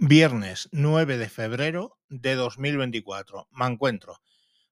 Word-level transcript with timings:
Viernes 0.00 0.68
9 0.70 1.18
de 1.18 1.28
febrero 1.28 1.98
de 2.08 2.36
2024. 2.36 3.48
Me 3.50 3.66
encuentro. 3.66 4.22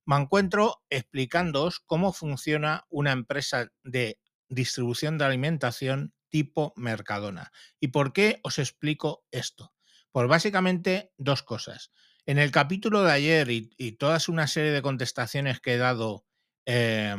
Me 0.04 0.14
encuentro 0.14 0.84
explicándoos 0.88 1.80
cómo 1.80 2.12
funciona 2.12 2.86
una 2.90 3.10
empresa 3.10 3.72
de 3.82 4.20
distribución 4.48 5.18
de 5.18 5.24
alimentación 5.24 6.14
tipo 6.28 6.72
Mercadona. 6.76 7.50
¿Y 7.80 7.88
por 7.88 8.12
qué 8.12 8.38
os 8.44 8.60
explico 8.60 9.24
esto? 9.32 9.74
Pues 10.12 10.28
básicamente 10.28 11.12
dos 11.16 11.42
cosas. 11.42 11.90
En 12.24 12.38
el 12.38 12.52
capítulo 12.52 13.02
de 13.02 13.10
ayer 13.10 13.50
y, 13.50 13.70
y 13.76 13.92
todas 13.92 14.28
una 14.28 14.46
serie 14.46 14.70
de 14.70 14.82
contestaciones 14.82 15.60
que 15.60 15.74
he 15.74 15.78
dado, 15.78 16.24
eh, 16.66 17.16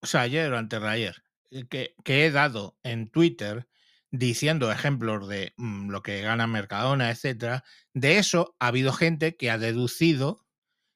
o 0.00 0.06
sea, 0.06 0.20
ayer 0.20 0.52
o 0.52 0.56
antes 0.56 0.80
de 0.80 0.88
ayer, 0.88 1.24
que, 1.68 1.96
que 2.04 2.26
he 2.26 2.30
dado 2.30 2.78
en 2.84 3.10
Twitter, 3.10 3.66
diciendo 4.12 4.70
ejemplos 4.70 5.26
de 5.26 5.54
mm, 5.56 5.90
lo 5.90 6.02
que 6.02 6.20
gana 6.20 6.46
Mercadona, 6.46 7.10
etcétera, 7.10 7.64
de 7.94 8.18
eso 8.18 8.54
ha 8.60 8.68
habido 8.68 8.92
gente 8.92 9.36
que 9.36 9.50
ha 9.50 9.58
deducido 9.58 10.46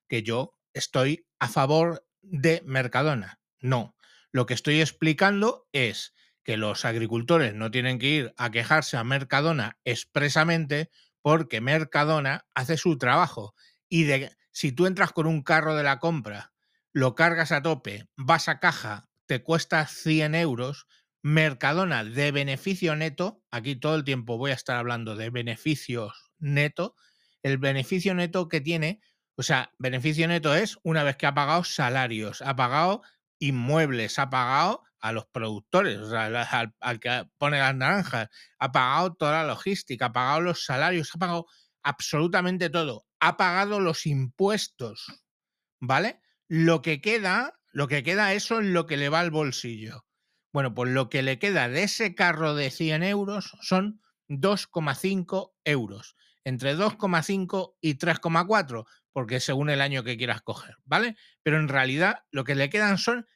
que 0.09 0.23
yo 0.23 0.57
estoy 0.75 1.27
a 1.41 1.49
favor 1.49 2.07
de 2.23 2.63
Mercadona. 2.65 3.41
No, 3.59 3.97
lo 4.31 4.47
que 4.47 4.55
estoy 4.55 4.81
explicando 4.81 5.67
es 5.73 6.15
que 6.45 6.57
los 6.57 6.85
agricultores 6.85 7.55
no 7.55 7.71
tienen 7.71 7.99
que 7.99 8.07
ir 8.07 8.35
a 8.37 8.51
quejarse 8.51 8.97
a 8.97 9.03
Mercadona 9.05 9.79
expresamente 9.85 10.91
porque 11.23 11.61
Mercadona 11.61 12.47
hace 12.55 12.77
su 12.77 12.99
trabajo 12.99 13.55
y 13.89 14.05
de 14.05 14.37
si 14.53 14.73
tú 14.73 14.87
entras 14.87 15.13
con 15.13 15.27
un 15.27 15.43
carro 15.43 15.75
de 15.75 15.83
la 15.83 15.99
compra, 15.99 16.53
lo 16.93 17.15
cargas 17.15 17.51
a 17.51 17.63
tope, 17.63 18.09
vas 18.17 18.49
a 18.49 18.61
caja, 18.61 19.09
te 19.27 19.43
cuesta 19.43 19.87
100 19.87 20.35
euros, 20.35 20.87
Mercadona 21.29 22.05
de 22.05 22.31
beneficio 22.31 22.95
neto, 22.95 23.43
aquí 23.51 23.75
todo 23.75 23.97
el 23.97 24.05
tiempo 24.05 24.39
voy 24.39 24.53
a 24.53 24.55
estar 24.55 24.77
hablando 24.77 25.17
de 25.17 25.31
beneficios 25.31 26.13
neto, 26.39 26.95
el 27.43 27.59
beneficio 27.59 28.15
neto 28.15 28.49
que 28.49 28.61
tiene, 28.61 29.01
o 29.35 29.43
sea, 29.43 29.73
beneficio 29.77 30.29
neto 30.29 30.55
es 30.55 30.79
una 30.85 31.03
vez 31.03 31.17
que 31.17 31.27
ha 31.27 31.35
pagado 31.35 31.65
salarios, 31.65 32.43
ha 32.43 32.55
pagado 32.55 33.03
inmuebles, 33.41 34.21
ha 34.21 34.31
pagado 34.31 34.85
a 35.01 35.11
los 35.11 35.27
productores, 35.27 35.99
o 35.99 36.09
sea, 36.09 36.27
al, 36.27 36.77
al, 36.79 37.01
que 37.01 37.29
pone 37.39 37.59
las 37.59 37.75
naranjas, 37.75 38.29
ha 38.61 38.71
pagado 38.71 39.15
toda 39.15 39.43
la 39.43 39.49
logística, 39.49 40.07
ha 40.07 40.13
pagado 40.13 40.43
los 40.43 40.65
salarios, 40.65 41.11
ha 41.13 41.19
pagado 41.19 41.47
absolutamente 41.83 42.71
todo, 42.71 43.05
ha 43.19 43.37
pagado 43.37 43.81
los 43.81 44.07
impuestos, 44.07 45.25
¿vale? 45.81 46.21
Lo 46.47 46.83
que 46.83 47.01
queda, 47.01 47.59
lo 47.73 47.89
que 47.89 48.05
queda, 48.05 48.33
eso 48.33 48.61
es 48.61 48.67
lo 48.67 48.87
que 48.87 48.97
le 48.97 49.09
va 49.09 49.19
al 49.19 49.33
bolsillo. 49.33 50.06
Bueno, 50.57 50.73
pues 50.73 50.91
lo 50.91 51.11
que 51.11 51.23
le 51.23 51.39
queda 51.39 51.69
de 51.69 51.83
ese 51.83 52.15
carro 52.15 52.55
de 52.55 52.71
100 52.71 53.03
euros 53.03 53.59
son 53.61 54.01
2,5 54.31 55.53
euros. 55.67 56.17
Entre 56.45 56.75
2,5 56.75 57.77
y 57.83 57.99
3,4, 57.99 58.87
porque 59.13 59.41
según 59.41 59.69
el 59.69 59.83
año 59.83 60.03
que 60.03 60.17
quieras 60.17 60.41
coger, 60.41 60.79
¿vale? 60.87 61.15
Pero 61.43 61.61
en 61.61 61.69
realidad 61.69 62.25
lo 62.31 62.45
que 62.45 62.55
le 62.55 62.71
quedan 62.71 62.97
son 62.97 63.27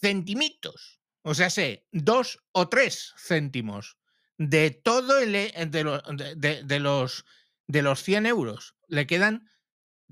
centimitos. 0.00 1.02
O 1.20 1.34
sea, 1.34 1.50
sé, 1.50 1.86
dos 1.92 2.42
o 2.52 2.70
tres 2.70 3.12
céntimos 3.18 3.98
de 4.38 4.70
todo 4.70 5.18
el 5.18 5.32
de, 5.32 5.52
de, 6.36 6.62
de 6.64 6.80
los 6.80 7.26
de 7.66 7.82
los 7.82 8.02
100 8.02 8.24
euros. 8.24 8.76
Le 8.88 9.06
quedan 9.06 9.46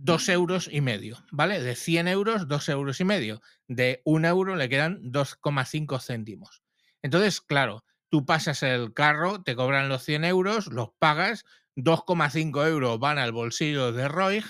2 0.00 0.28
euros 0.28 0.68
y 0.70 0.80
medio, 0.80 1.24
¿vale? 1.32 1.60
De 1.60 1.74
100 1.74 2.06
euros, 2.08 2.46
2 2.46 2.68
euros 2.68 3.00
y 3.00 3.04
medio. 3.04 3.40
De 3.66 4.00
1 4.04 4.28
euro 4.28 4.54
le 4.54 4.68
quedan 4.68 5.02
2,5 5.02 6.00
céntimos. 6.00 6.62
Entonces, 7.02 7.40
claro, 7.40 7.84
tú 8.08 8.24
pasas 8.24 8.62
el 8.62 8.94
carro, 8.94 9.42
te 9.42 9.56
cobran 9.56 9.88
los 9.88 10.04
100 10.04 10.24
euros, 10.24 10.68
los 10.68 10.90
pagas, 10.98 11.44
2,5 11.74 12.66
euros 12.68 12.98
van 13.00 13.18
al 13.18 13.32
bolsillo 13.32 13.92
de 13.92 14.08
Roig 14.08 14.44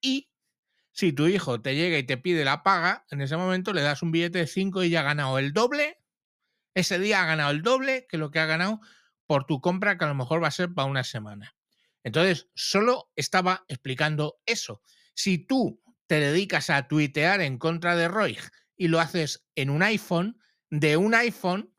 y 0.00 0.30
si 0.92 1.12
tu 1.12 1.26
hijo 1.26 1.60
te 1.60 1.74
llega 1.74 1.98
y 1.98 2.04
te 2.04 2.16
pide 2.16 2.44
la 2.44 2.62
paga, 2.62 3.04
en 3.10 3.20
ese 3.20 3.36
momento 3.36 3.72
le 3.72 3.82
das 3.82 4.02
un 4.02 4.12
billete 4.12 4.38
de 4.38 4.46
5 4.46 4.84
y 4.84 4.90
ya 4.90 5.00
ha 5.00 5.04
ganado 5.04 5.38
el 5.38 5.52
doble. 5.52 5.98
Ese 6.74 7.00
día 7.00 7.22
ha 7.22 7.26
ganado 7.26 7.50
el 7.50 7.62
doble 7.62 8.06
que 8.08 8.18
lo 8.18 8.30
que 8.30 8.38
ha 8.38 8.46
ganado 8.46 8.80
por 9.26 9.44
tu 9.44 9.60
compra, 9.60 9.98
que 9.98 10.04
a 10.04 10.08
lo 10.08 10.14
mejor 10.14 10.42
va 10.42 10.48
a 10.48 10.52
ser 10.52 10.72
para 10.72 10.88
una 10.88 11.04
semana. 11.04 11.57
Entonces, 12.04 12.48
solo 12.54 13.10
estaba 13.16 13.64
explicando 13.68 14.40
eso. 14.46 14.82
Si 15.14 15.38
tú 15.38 15.82
te 16.06 16.20
dedicas 16.20 16.70
a 16.70 16.88
tuitear 16.88 17.40
en 17.40 17.58
contra 17.58 17.96
de 17.96 18.08
Roig 18.08 18.40
y 18.76 18.88
lo 18.88 19.00
haces 19.00 19.44
en 19.54 19.70
un 19.70 19.82
iPhone, 19.82 20.38
de 20.70 20.96
un 20.96 21.14
iPhone, 21.14 21.74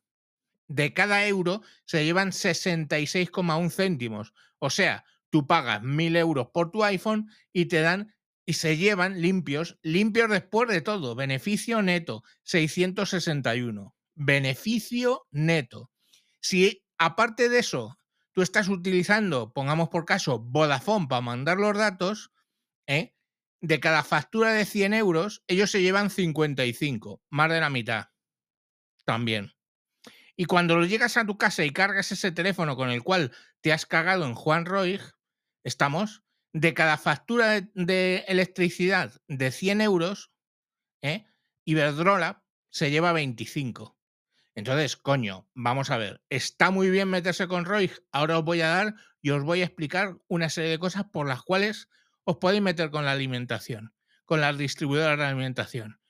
de 0.68 0.94
cada 0.94 1.26
euro 1.26 1.62
se 1.86 2.06
llevan 2.06 2.32
66,1 2.32 3.72
céntimos. 3.72 4.34
O 4.60 4.70
sea, 4.70 5.04
tú 5.30 5.48
pagas 5.48 5.82
1.000 5.82 6.16
euros 6.16 6.50
por 6.54 6.72
tu 6.72 6.84
iPhone 6.84 7.30
y 7.52 7.66
te 7.66 7.82
dan 7.82 8.14
y 8.46 8.54
se 8.54 8.78
llevan 8.78 9.22
limpios, 9.22 9.78
limpios 9.84 10.30
después 10.30 10.70
de 10.70 10.82
todo, 10.82 11.14
beneficio 11.16 11.82
neto, 11.84 12.24
661. 12.44 13.96
Beneficio 14.16 15.28
neto. 15.32 15.92
Si 16.42 16.84
aparte 16.98 17.48
de 17.50 17.60
eso 17.60 18.00
tú 18.32 18.42
estás 18.42 18.68
utilizando, 18.70 19.54
pongamos 19.54 19.90
por 19.90 20.06
caso, 20.06 20.40
Vodafone 20.40 21.08
para 21.08 21.22
mandar 21.22 21.58
los 21.58 21.78
datos, 21.78 22.32
¿eh? 22.88 23.16
de 23.62 23.80
cada 23.80 24.04
factura 24.04 24.54
de 24.54 24.66
100 24.66 24.94
euros, 24.94 25.44
ellos 25.48 25.72
se 25.72 25.82
llevan 25.82 26.10
55, 26.10 27.22
más 27.30 27.50
de 27.50 27.60
la 27.60 27.70
mitad. 27.70 28.10
También. 29.06 29.54
Y 30.36 30.46
cuando 30.46 30.78
lo 30.78 30.86
llegas 30.86 31.18
a 31.18 31.26
tu 31.26 31.38
casa 31.38 31.66
y 31.66 31.72
cargas 31.72 32.12
ese 32.12 32.32
teléfono 32.32 32.78
con 32.78 32.90
el 32.90 33.04
cual 33.04 33.34
te 33.62 33.74
has 33.74 33.86
cagado 33.86 34.26
en 34.26 34.36
Juan 34.36 34.66
Roig, 34.66 35.02
estamos, 35.64 36.24
de 36.54 36.74
cada 36.74 36.98
factura 36.98 37.62
de, 37.74 38.24
electricidad 38.28 39.22
de 39.28 39.52
100 39.52 39.82
euros, 39.82 40.32
¿eh? 41.02 41.26
Iberdrola 41.66 42.46
se 42.70 42.90
lleva 42.90 43.12
25. 43.12 43.99
Entonces, 44.60 44.98
coño, 44.98 45.48
vamos 45.54 45.90
a 45.90 45.98
ver, 45.98 46.22
está 46.30 46.70
muy 46.70 46.90
bien 46.90 47.08
meterse 47.08 47.48
con 47.48 47.64
Roy. 47.64 47.90
Ahora 48.12 48.40
os 48.40 48.44
voy 48.44 48.60
a 48.60 48.68
dar 48.68 48.96
y 49.22 49.30
os 49.30 49.42
voy 49.42 49.62
a 49.62 49.66
explicar 49.66 50.18
una 50.28 50.50
serie 50.50 50.72
de 50.72 50.80
cosas 50.80 51.06
por 51.06 51.28
las 51.28 51.42
cuales 51.44 51.88
os 52.26 52.38
podéis 52.38 52.62
meter 52.62 52.92
con 52.92 53.06
la 53.06 53.14
alimentación, 53.14 53.94
con 54.26 54.42
las 54.42 54.58
distribuidoras 54.58 55.18
de 55.18 55.24
alimentación. 55.24 56.02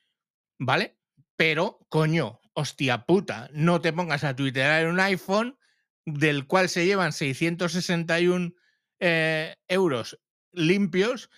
¿Vale? 0.57 0.97
Pero, 1.35 1.85
coño, 1.89 2.41
hostia 2.53 3.05
puta, 3.05 3.49
no 3.53 3.81
te 3.81 3.93
pongas 3.93 4.23
a 4.23 4.35
tuitear 4.35 4.81
en 4.81 4.89
un 4.89 4.99
iPhone 4.99 5.59
del 6.05 6.47
cual 6.47 6.69
se 6.69 6.87
llevan 6.87 7.13
661 7.13 8.53
eh, 8.99 9.55
euros 9.67 10.19
limpios, 10.51 11.29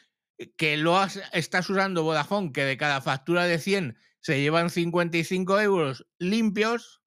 que 0.56 0.78
lo 0.78 0.98
has, 0.98 1.22
estás 1.34 1.70
usando 1.70 2.04
Vodafone, 2.04 2.54
que 2.54 2.64
de 2.64 2.78
cada 2.78 3.02
factura 3.02 3.44
de 3.44 3.60
100 3.60 3.98
se 4.22 4.40
llevan 4.40 4.70
55 4.70 5.60
euros 5.60 6.08
limpios 6.18 7.00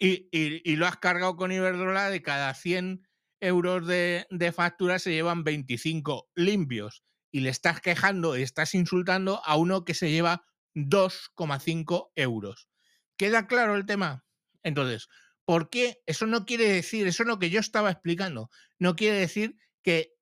y, 0.00 0.28
y, 0.32 0.62
y, 0.64 0.76
lo 0.76 0.86
has 0.86 0.96
cargado 0.96 1.36
con 1.36 1.52
Iberdrola, 1.52 2.10
de 2.10 2.22
cada 2.22 2.52
100 2.54 3.06
euros 3.40 3.86
de, 3.86 4.52
factura 4.54 4.98
se 4.98 5.12
llevan 5.12 5.44
25 5.44 6.30
limpios. 6.34 7.02
Y 7.32 7.40
le 7.40 7.50
estás 7.50 7.80
quejando 7.80 8.34
estás 8.34 8.74
insultando 8.74 9.40
a 9.44 9.56
uno 9.56 9.84
que 9.84 9.94
se 9.94 10.10
lleva 10.10 10.44
2,5 10.74 12.10
euros. 12.16 12.68
¿Queda 13.16 13.46
claro 13.46 13.76
el 13.76 13.86
tema? 13.86 14.24
Entonces, 14.62 15.08
¿por 15.44 15.70
qué? 15.70 16.02
Eso 16.06 16.26
no 16.26 16.44
quiere 16.44 16.68
decir, 16.68 17.06
eso 17.06 17.22
es 17.22 17.28
lo 17.28 17.38
que 17.38 17.50
yo 17.50 17.60
estaba 17.60 17.90
explicando, 17.90 18.50
no 18.78 18.96
quiere 18.96 19.18
decir 19.18 19.56
que 19.82 20.14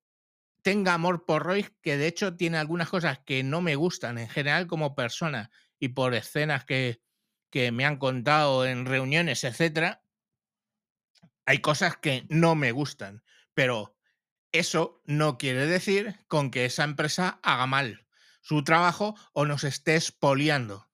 tenga 0.61 0.93
amor 0.93 1.25
por 1.25 1.43
Roy, 1.43 1.65
que 1.81 1.97
de 1.97 2.07
hecho 2.07 2.35
tiene 2.35 2.57
algunas 2.57 2.89
cosas 2.89 3.19
que 3.25 3.43
no 3.43 3.61
me 3.61 3.75
gustan 3.75 4.17
en 4.17 4.29
general 4.29 4.67
como 4.67 4.93
persona 4.93 5.49
y 5.79 5.89
por 5.89 6.13
escenas 6.13 6.65
que, 6.65 7.01
que 7.49 7.71
me 7.71 7.85
han 7.85 7.97
contado 7.97 8.65
en 8.65 8.85
reuniones, 8.85 9.43
etcétera, 9.43 10.03
hay 11.45 11.59
cosas 11.59 11.97
que 11.97 12.25
no 12.29 12.55
me 12.55 12.71
gustan, 12.71 13.23
pero 13.53 13.97
eso 14.51 15.01
no 15.05 15.37
quiere 15.37 15.65
decir 15.65 16.15
con 16.27 16.51
que 16.51 16.65
esa 16.65 16.83
empresa 16.83 17.39
haga 17.43 17.67
mal 17.67 18.05
su 18.41 18.63
trabajo 18.63 19.15
o 19.33 19.45
nos 19.45 19.63
esté 19.63 19.95
expoliando. 19.95 20.89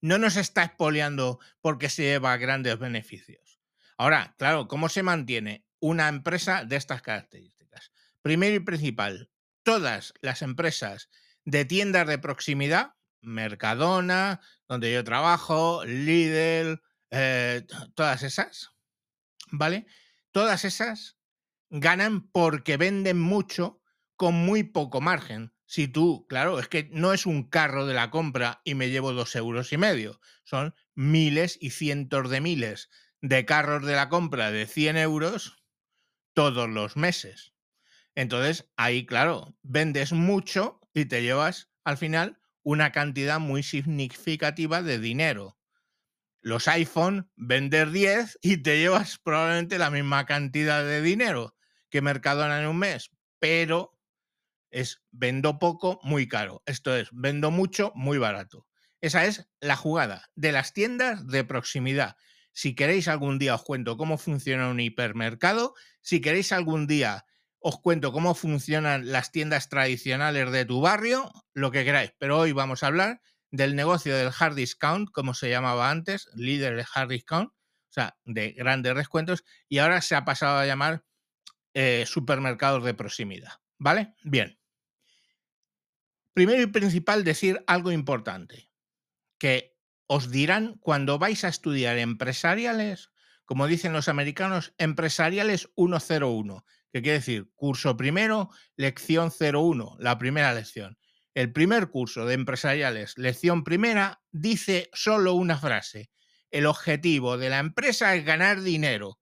No 0.00 0.18
nos 0.18 0.36
está 0.36 0.64
expoliando 0.64 1.40
porque 1.60 1.88
se 1.88 2.02
lleva 2.02 2.36
grandes 2.36 2.78
beneficios. 2.78 3.60
Ahora, 3.96 4.34
claro, 4.38 4.68
¿cómo 4.68 4.88
se 4.88 5.02
mantiene 5.02 5.66
una 5.80 6.08
empresa 6.08 6.64
de 6.64 6.76
estas 6.76 7.02
características? 7.02 7.92
Primero 8.20 8.56
y 8.56 8.60
principal, 8.60 9.30
todas 9.62 10.12
las 10.20 10.42
empresas 10.42 11.08
de 11.44 11.64
tiendas 11.64 12.06
de 12.06 12.18
proximidad 12.18 12.96
Mercadona, 13.22 14.40
donde 14.68 14.92
yo 14.92 15.04
trabajo, 15.04 15.84
Lidl, 15.84 16.82
eh, 17.10 17.66
todas 17.94 18.22
esas, 18.22 18.70
¿vale? 19.50 19.86
Todas 20.32 20.64
esas 20.64 21.16
ganan 21.70 22.28
porque 22.30 22.76
venden 22.76 23.20
mucho 23.20 23.80
con 24.16 24.34
muy 24.34 24.62
poco 24.62 25.00
margen. 25.00 25.52
Si 25.66 25.88
tú, 25.88 26.26
claro, 26.28 26.58
es 26.60 26.68
que 26.68 26.88
no 26.92 27.12
es 27.12 27.26
un 27.26 27.48
carro 27.48 27.86
de 27.86 27.94
la 27.94 28.10
compra 28.10 28.60
y 28.64 28.74
me 28.74 28.90
llevo 28.90 29.12
dos 29.12 29.34
euros 29.34 29.72
y 29.72 29.76
medio, 29.76 30.20
son 30.44 30.74
miles 30.94 31.58
y 31.60 31.70
cientos 31.70 32.30
de 32.30 32.40
miles 32.40 32.88
de 33.20 33.44
carros 33.44 33.84
de 33.84 33.94
la 33.94 34.08
compra 34.08 34.50
de 34.50 34.66
100 34.66 34.96
euros 34.98 35.62
todos 36.34 36.68
los 36.68 36.96
meses. 36.96 37.54
Entonces, 38.14 38.70
ahí, 38.76 39.06
claro, 39.06 39.56
vendes 39.62 40.12
mucho 40.12 40.80
y 40.94 41.06
te 41.06 41.22
llevas 41.22 41.70
al 41.84 41.96
final 41.96 42.40
una 42.66 42.90
cantidad 42.90 43.38
muy 43.38 43.62
significativa 43.62 44.82
de 44.82 44.98
dinero. 44.98 45.56
Los 46.40 46.66
iPhone, 46.66 47.30
vender 47.36 47.92
10 47.92 48.40
y 48.42 48.56
te 48.56 48.80
llevas 48.80 49.18
probablemente 49.18 49.78
la 49.78 49.88
misma 49.88 50.26
cantidad 50.26 50.82
de 50.82 51.00
dinero 51.00 51.54
que 51.90 52.02
Mercadona 52.02 52.60
en 52.60 52.66
un 52.66 52.78
mes, 52.78 53.12
pero 53.38 53.96
es 54.72 55.00
vendo 55.12 55.60
poco, 55.60 56.00
muy 56.02 56.26
caro. 56.26 56.64
Esto 56.66 56.96
es, 56.96 57.08
vendo 57.12 57.52
mucho, 57.52 57.92
muy 57.94 58.18
barato. 58.18 58.66
Esa 59.00 59.26
es 59.26 59.48
la 59.60 59.76
jugada 59.76 60.28
de 60.34 60.50
las 60.50 60.72
tiendas 60.72 61.24
de 61.28 61.44
proximidad. 61.44 62.16
Si 62.50 62.74
queréis 62.74 63.06
algún 63.06 63.38
día 63.38 63.54
os 63.54 63.62
cuento 63.62 63.96
cómo 63.96 64.18
funciona 64.18 64.70
un 64.70 64.80
hipermercado, 64.80 65.74
si 66.00 66.20
queréis 66.20 66.50
algún 66.50 66.88
día 66.88 67.26
os 67.68 67.80
cuento 67.80 68.12
cómo 68.12 68.36
funcionan 68.36 69.10
las 69.10 69.32
tiendas 69.32 69.68
tradicionales 69.68 70.52
de 70.52 70.64
tu 70.64 70.80
barrio, 70.80 71.32
lo 71.52 71.72
que 71.72 71.84
queráis. 71.84 72.12
Pero 72.16 72.38
hoy 72.38 72.52
vamos 72.52 72.84
a 72.84 72.86
hablar 72.86 73.20
del 73.50 73.74
negocio 73.74 74.16
del 74.16 74.30
hard 74.38 74.54
discount, 74.54 75.10
como 75.10 75.34
se 75.34 75.50
llamaba 75.50 75.90
antes, 75.90 76.28
líder 76.36 76.76
de 76.76 76.86
hard 76.94 77.08
discount, 77.08 77.50
o 77.50 77.92
sea, 77.92 78.16
de 78.24 78.52
grandes 78.52 78.94
descuentos, 78.94 79.42
y 79.68 79.78
ahora 79.78 80.00
se 80.00 80.14
ha 80.14 80.24
pasado 80.24 80.58
a 80.58 80.66
llamar 80.66 81.04
eh, 81.74 82.04
supermercados 82.06 82.84
de 82.84 82.94
proximidad. 82.94 83.54
¿Vale? 83.78 84.14
Bien. 84.22 84.60
Primero 86.34 86.62
y 86.62 86.66
principal, 86.66 87.24
decir 87.24 87.64
algo 87.66 87.90
importante, 87.90 88.70
que 89.38 89.76
os 90.06 90.30
dirán 90.30 90.78
cuando 90.78 91.18
vais 91.18 91.42
a 91.42 91.48
estudiar 91.48 91.98
empresariales, 91.98 93.10
como 93.44 93.66
dicen 93.66 93.92
los 93.92 94.06
americanos, 94.06 94.72
empresariales 94.78 95.68
101 95.74 96.64
que 96.96 97.02
quiere 97.02 97.18
decir 97.18 97.50
curso 97.56 97.94
primero, 97.94 98.48
lección 98.74 99.30
01, 99.30 99.96
la 99.98 100.16
primera 100.16 100.54
lección. 100.54 100.96
El 101.34 101.52
primer 101.52 101.90
curso 101.90 102.24
de 102.24 102.32
empresariales, 102.32 103.18
lección 103.18 103.64
primera, 103.64 104.22
dice 104.32 104.88
solo 104.94 105.34
una 105.34 105.58
frase. 105.58 106.10
El 106.50 106.64
objetivo 106.64 107.36
de 107.36 107.50
la 107.50 107.58
empresa 107.58 108.16
es 108.16 108.24
ganar 108.24 108.62
dinero. 108.62 109.18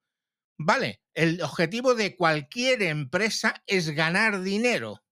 Vale, 0.56 1.02
el 1.14 1.42
objetivo 1.42 1.96
de 1.96 2.14
cualquier 2.14 2.80
empresa 2.82 3.60
es 3.66 3.90
ganar 3.90 4.42
dinero, 4.42 5.02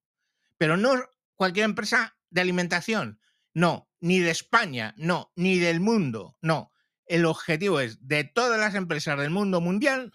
pero 0.56 0.76
no 0.76 1.03
cualquier 1.35 1.64
empresa 1.64 2.17
de 2.31 2.43
alimentación, 2.43 3.19
no, 3.55 3.91
ni 3.99 4.20
de 4.20 4.31
España, 4.31 4.94
no, 4.97 5.32
ni 5.35 5.59
del 5.59 5.81
mundo, 5.81 6.37
no. 6.41 6.70
El 7.06 7.25
objetivo 7.25 7.81
es 7.81 8.06
de 8.06 8.23
todas 8.23 8.61
las 8.61 8.76
empresas 8.76 9.19
del 9.19 9.31
mundo 9.31 9.61
mundial 9.61 10.12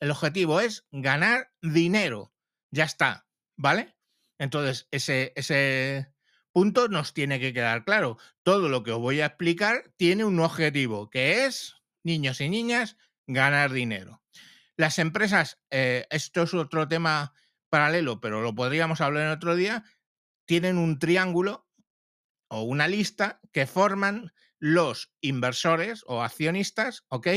el 0.00 0.10
objetivo 0.10 0.60
es 0.60 0.86
ganar 0.90 1.52
dinero. 1.62 2.32
Ya 2.70 2.84
está, 2.84 3.26
¿vale? 3.56 3.96
Entonces, 4.38 4.88
ese, 4.90 5.32
ese 5.36 6.12
punto 6.52 6.88
nos 6.88 7.14
tiene 7.14 7.40
que 7.40 7.52
quedar 7.52 7.84
claro. 7.84 8.18
Todo 8.42 8.68
lo 8.68 8.82
que 8.82 8.92
os 8.92 9.00
voy 9.00 9.20
a 9.20 9.26
explicar 9.26 9.92
tiene 9.96 10.24
un 10.24 10.40
objetivo, 10.40 11.10
que 11.10 11.46
es, 11.46 11.76
niños 12.02 12.40
y 12.40 12.48
niñas, 12.48 12.96
ganar 13.26 13.72
dinero. 13.72 14.22
Las 14.76 14.98
empresas, 14.98 15.58
eh, 15.70 16.06
esto 16.10 16.42
es 16.42 16.54
otro 16.54 16.86
tema 16.86 17.32
paralelo, 17.70 18.20
pero 18.20 18.42
lo 18.42 18.54
podríamos 18.54 19.00
hablar 19.00 19.24
en 19.24 19.32
otro 19.32 19.56
día, 19.56 19.84
tienen 20.46 20.78
un 20.78 20.98
triángulo 20.98 21.68
o 22.48 22.62
una 22.62 22.88
lista 22.88 23.40
que 23.52 23.66
forman 23.66 24.32
los 24.58 25.12
inversores 25.20 26.04
o 26.06 26.22
accionistas, 26.22 27.04
¿ok? 27.08 27.28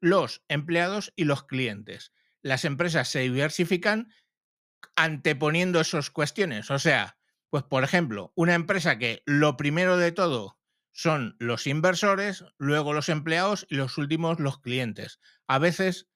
Los 0.00 0.44
empleados 0.48 1.12
y 1.16 1.24
los 1.24 1.44
clientes. 1.44 2.12
Las 2.42 2.64
empresas 2.64 3.08
se 3.08 3.20
diversifican 3.20 4.12
anteponiendo 4.96 5.80
esas 5.80 6.10
cuestiones. 6.10 6.70
O 6.70 6.78
sea, 6.78 7.18
pues 7.50 7.64
por 7.64 7.84
ejemplo, 7.84 8.32
una 8.34 8.54
empresa 8.54 8.98
que 8.98 9.22
lo 9.26 9.56
primero 9.56 9.96
de 9.96 10.12
todo 10.12 10.58
son 10.92 11.36
los 11.38 11.66
inversores, 11.66 12.44
luego 12.58 12.92
los 12.92 13.08
empleados 13.08 13.66
y 13.70 13.76
los 13.76 13.98
últimos 13.98 14.40
los 14.40 14.60
clientes. 14.60 15.20
A 15.46 15.58
veces 15.58 16.08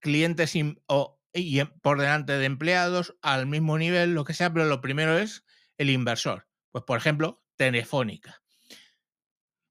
clientes 0.00 0.54
y 0.54 1.64
por 1.82 2.00
delante 2.00 2.38
de 2.38 2.44
empleados 2.44 3.16
al 3.20 3.46
mismo 3.46 3.78
nivel, 3.78 4.14
lo 4.14 4.24
que 4.24 4.34
sea, 4.34 4.52
pero 4.52 4.66
lo 4.66 4.80
primero 4.80 5.18
es 5.18 5.44
el 5.76 5.90
inversor. 5.90 6.46
Pues 6.70 6.84
por 6.84 6.98
ejemplo, 6.98 7.42
Telefónica. 7.56 8.40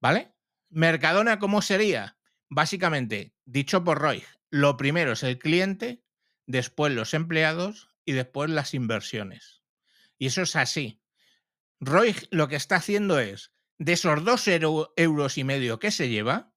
¿Vale? 0.00 0.34
Mercadona, 0.68 1.38
¿cómo 1.38 1.62
sería? 1.62 2.17
Básicamente, 2.48 3.34
dicho 3.44 3.84
por 3.84 3.98
Roy, 3.98 4.22
lo 4.50 4.76
primero 4.76 5.12
es 5.12 5.22
el 5.22 5.38
cliente, 5.38 6.02
después 6.46 6.92
los 6.92 7.12
empleados 7.12 7.90
y 8.04 8.12
después 8.12 8.50
las 8.50 8.72
inversiones. 8.72 9.62
Y 10.18 10.26
eso 10.26 10.42
es 10.42 10.56
así. 10.56 11.02
Roy 11.80 12.16
lo 12.30 12.48
que 12.48 12.56
está 12.56 12.76
haciendo 12.76 13.20
es, 13.20 13.52
de 13.78 13.92
esos 13.92 14.24
dos 14.24 14.48
euros 14.48 15.38
y 15.38 15.44
medio 15.44 15.78
que 15.78 15.90
se 15.90 16.08
lleva, 16.08 16.52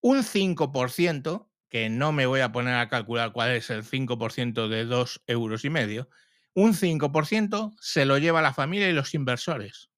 un 0.00 0.24
5%, 0.24 1.48
que 1.68 1.88
no 1.88 2.12
me 2.12 2.26
voy 2.26 2.40
a 2.40 2.52
poner 2.52 2.74
a 2.74 2.88
calcular 2.88 3.32
cuál 3.32 3.52
es 3.52 3.70
el 3.70 3.84
5% 3.84 4.68
de 4.68 4.84
dos 4.84 5.22
euros 5.26 5.64
y 5.64 5.70
medio, 5.70 6.10
un 6.54 6.74
5% 6.74 7.76
se 7.80 8.04
lo 8.04 8.18
lleva 8.18 8.42
la 8.42 8.52
familia 8.52 8.88
y 8.88 8.92
los 8.92 9.14
inversores 9.14 9.89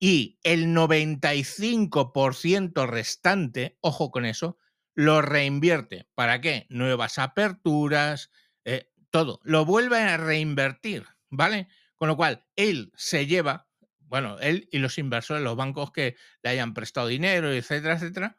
y 0.00 0.38
el 0.42 0.68
95% 0.68 2.88
restante, 2.88 3.76
ojo 3.82 4.10
con 4.10 4.24
eso, 4.24 4.56
lo 4.94 5.20
reinvierte. 5.20 6.08
¿Para 6.14 6.40
qué? 6.40 6.66
Nuevas 6.70 7.18
aperturas, 7.18 8.30
eh, 8.64 8.90
todo. 9.10 9.40
Lo 9.44 9.66
vuelve 9.66 9.98
a 9.98 10.16
reinvertir, 10.16 11.04
¿vale? 11.28 11.68
Con 11.96 12.08
lo 12.08 12.16
cual, 12.16 12.46
él 12.56 12.92
se 12.96 13.26
lleva, 13.26 13.68
bueno, 13.98 14.38
él 14.40 14.70
y 14.72 14.78
los 14.78 14.96
inversores, 14.96 15.42
los 15.42 15.56
bancos 15.56 15.92
que 15.92 16.16
le 16.42 16.50
hayan 16.50 16.72
prestado 16.72 17.06
dinero, 17.06 17.52
etcétera, 17.52 17.94
etcétera, 17.94 18.38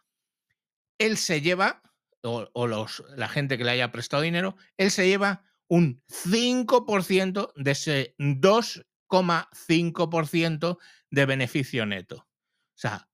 él 0.98 1.18
se 1.18 1.42
lleva, 1.42 1.84
o, 2.24 2.68
los, 2.68 3.04
la 3.16 3.28
gente 3.28 3.60
que 3.60 3.64
le 3.64 3.72
haya 3.72 3.92
prestado 3.92 4.24
dinero, 4.24 4.56
él 4.78 4.90
se 4.90 5.08
lleva 5.08 5.44
un 5.68 6.04
5% 6.08 7.54
de 7.56 7.72
ese 7.72 8.16
2,5% 9.12 10.78
de 11.10 11.26
beneficio 11.26 11.86
neto. 11.86 12.18
O 12.18 12.78
sea, 12.78 13.10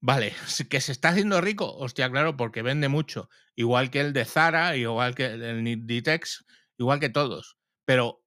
vale, 0.00 0.34
que 0.70 0.80
se 0.80 0.92
está 0.92 1.10
haciendo 1.10 1.40
rico, 1.40 1.76
hostia, 1.76 2.10
claro, 2.10 2.36
porque 2.36 2.62
vende 2.62 2.88
mucho, 2.88 3.28
igual 3.54 3.90
que 3.90 4.00
el 4.00 4.12
de 4.12 4.24
Zara, 4.24 4.76
igual 4.76 5.14
que 5.14 5.26
el 5.26 5.86
Ditex, 5.86 6.44
igual 6.78 7.00
que 7.00 7.10
todos. 7.10 7.58
Pero, 7.84 8.24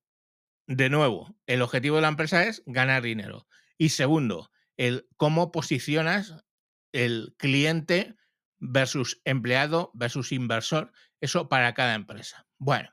de 0.68 0.89
nuevo, 0.89 1.36
el 1.48 1.62
objetivo 1.62 1.98
de 1.98 2.03
la 2.03 2.10
empresa 2.10 2.46
es 2.46 2.63
ganar 2.65 3.03
dinero. 3.03 3.48
Y 3.77 3.89
segundo, 3.89 4.51
el 4.77 5.08
cómo 5.17 5.51
posicionas 5.51 6.46
el 6.91 7.36
cliente 7.38 8.15
versus 8.58 9.22
empleado 9.25 9.91
versus 9.94 10.32
inversor, 10.32 10.91
eso 11.20 11.50
para 11.50 11.74
cada 11.74 11.94
empresa. 11.94 12.48
Bueno, 12.58 12.89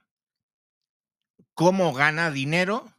¿cómo 1.55 1.93
gana 1.93 2.31
dinero 2.31 2.93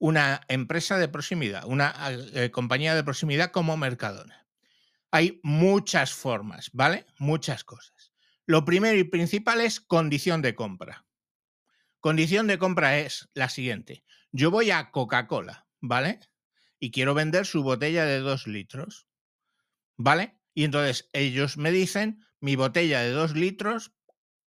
una 0.00 0.40
empresa 0.48 0.98
de 0.98 1.08
proximidad, 1.08 1.64
una 1.66 1.94
eh, 2.34 2.50
compañía 2.50 2.94
de 2.94 3.04
proximidad 3.04 3.52
como 3.52 3.76
Mercadona. 3.76 4.48
Hay 5.12 5.40
muchas 5.42 6.12
formas, 6.12 6.70
¿vale? 6.72 7.06
Muchas 7.18 7.64
cosas. 7.64 8.12
Lo 8.46 8.64
primero 8.64 8.98
y 8.98 9.04
principal 9.04 9.60
es 9.60 9.78
condición 9.80 10.42
de 10.42 10.54
compra. 10.54 11.04
Condición 12.00 12.46
de 12.46 12.58
compra 12.58 12.98
es 12.98 13.28
la 13.34 13.50
siguiente. 13.50 14.02
Yo 14.32 14.50
voy 14.50 14.70
a 14.70 14.90
Coca-Cola, 14.90 15.66
¿vale? 15.80 16.20
Y 16.78 16.90
quiero 16.90 17.14
vender 17.14 17.44
su 17.44 17.62
botella 17.62 18.06
de 18.06 18.20
dos 18.20 18.46
litros, 18.46 19.06
¿vale? 19.98 20.40
Y 20.54 20.64
entonces 20.64 21.10
ellos 21.12 21.58
me 21.58 21.70
dicen, 21.70 22.24
mi 22.40 22.56
botella 22.56 23.00
de 23.00 23.10
dos 23.10 23.34
litros, 23.34 23.92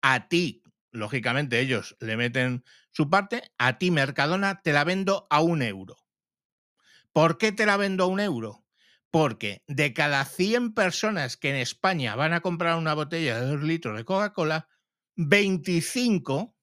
a 0.02 0.28
ti 0.28 0.64
lógicamente 0.92 1.60
ellos 1.60 1.96
le 2.00 2.18
meten 2.18 2.64
su 2.94 3.10
parte, 3.10 3.52
a 3.58 3.78
ti 3.78 3.92
Mercadona 3.92 4.62
te 4.62 4.72
la 4.72 4.84
vendo 4.84 5.28
a 5.30 5.42
un 5.42 5.62
euro. 5.62 5.98
¿Por 7.12 7.38
qué 7.38 7.52
te 7.52 7.66
la 7.66 7.78
vendo 7.78 8.06
a 8.06 8.08
un 8.08 8.20
euro? 8.20 8.66
Porque 9.12 9.64
de 9.68 9.94
cada 9.94 10.26
100 10.26 10.74
personas 10.74 11.36
que 11.36 11.50
en 11.50 11.58
España 11.58 12.16
van 12.16 12.34
a 12.34 12.42
comprar 12.42 12.78
una 12.78 12.94
botella 12.94 13.40
de 13.40 13.48
2 13.48 13.64
litros 13.64 13.98
de 13.98 14.06
Coca-Cola, 14.06 14.70
25, 15.16 16.56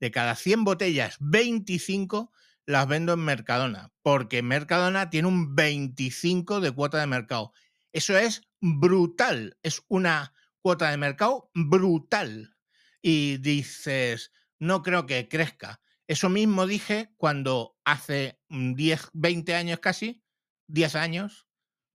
de 0.00 0.10
cada 0.10 0.34
100 0.34 0.64
botellas, 0.64 1.16
25 1.20 2.32
las 2.64 2.88
vendo 2.88 3.12
en 3.12 3.20
Mercadona, 3.20 3.92
porque 4.02 4.42
Mercadona 4.42 5.10
tiene 5.10 5.28
un 5.28 5.54
25 5.54 6.60
de 6.60 6.72
cuota 6.72 6.98
de 6.98 7.06
mercado. 7.06 7.52
Eso 7.92 8.18
es 8.18 8.42
brutal, 8.60 9.56
es 9.62 9.82
una 9.88 10.34
cuota 10.60 10.90
de 10.90 10.96
mercado 10.96 11.50
brutal 11.54 12.56
y 13.00 13.36
dices, 13.38 14.32
no 14.58 14.82
creo 14.82 15.06
que 15.06 15.28
crezca. 15.28 15.80
Eso 16.06 16.28
mismo 16.28 16.66
dije 16.66 17.12
cuando 17.16 17.76
hace 17.84 18.38
10, 18.48 19.10
20 19.12 19.54
años 19.54 19.80
casi, 19.80 20.22
10 20.68 20.94
años, 20.94 21.48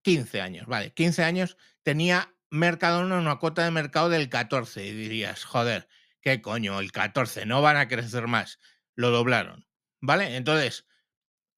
15 0.03 0.41
años, 0.41 0.67
vale, 0.67 0.93
15 0.93 1.23
años 1.23 1.57
tenía 1.83 2.35
Mercadona 2.53 3.17
una 3.17 3.37
cuota 3.37 3.63
de 3.63 3.71
mercado 3.71 4.09
del 4.09 4.27
14 4.27 4.85
y 4.85 4.91
dirías, 4.91 5.45
joder, 5.45 5.87
¿qué 6.19 6.41
coño? 6.41 6.81
El 6.81 6.91
14, 6.91 7.45
no 7.45 7.61
van 7.61 7.77
a 7.77 7.87
crecer 7.87 8.27
más. 8.27 8.59
Lo 8.93 9.09
doblaron. 9.09 9.65
¿Vale? 10.01 10.35
Entonces, 10.35 10.85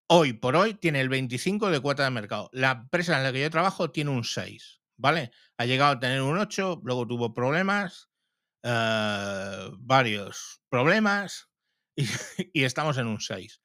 hoy 0.06 0.34
por 0.34 0.56
hoy 0.56 0.76
tiene 0.76 1.02
el 1.02 1.10
25 1.10 1.72
de 1.72 1.80
cuota 1.80 2.04
de 2.04 2.12
mercado. 2.12 2.52
La 2.54 2.72
empresa 2.72 3.18
en 3.18 3.24
la 3.24 3.34
que 3.34 3.42
yo 3.42 3.50
trabajo 3.50 3.90
tiene 3.90 4.12
un 4.12 4.24
6, 4.24 4.82
¿vale? 4.96 5.32
Ha 5.58 5.66
llegado 5.66 5.94
a 5.94 6.00
tener 6.00 6.22
un 6.22 6.38
8, 6.38 6.82
luego 6.84 7.08
tuvo 7.08 7.34
problemas, 7.34 8.12
eh, 8.63 9.70
varios 9.79 10.62
problemas 10.70 11.50
y, 11.96 12.63
estamos 12.63 12.98
en 12.98 13.08
un 13.08 13.20
6. 13.20 13.62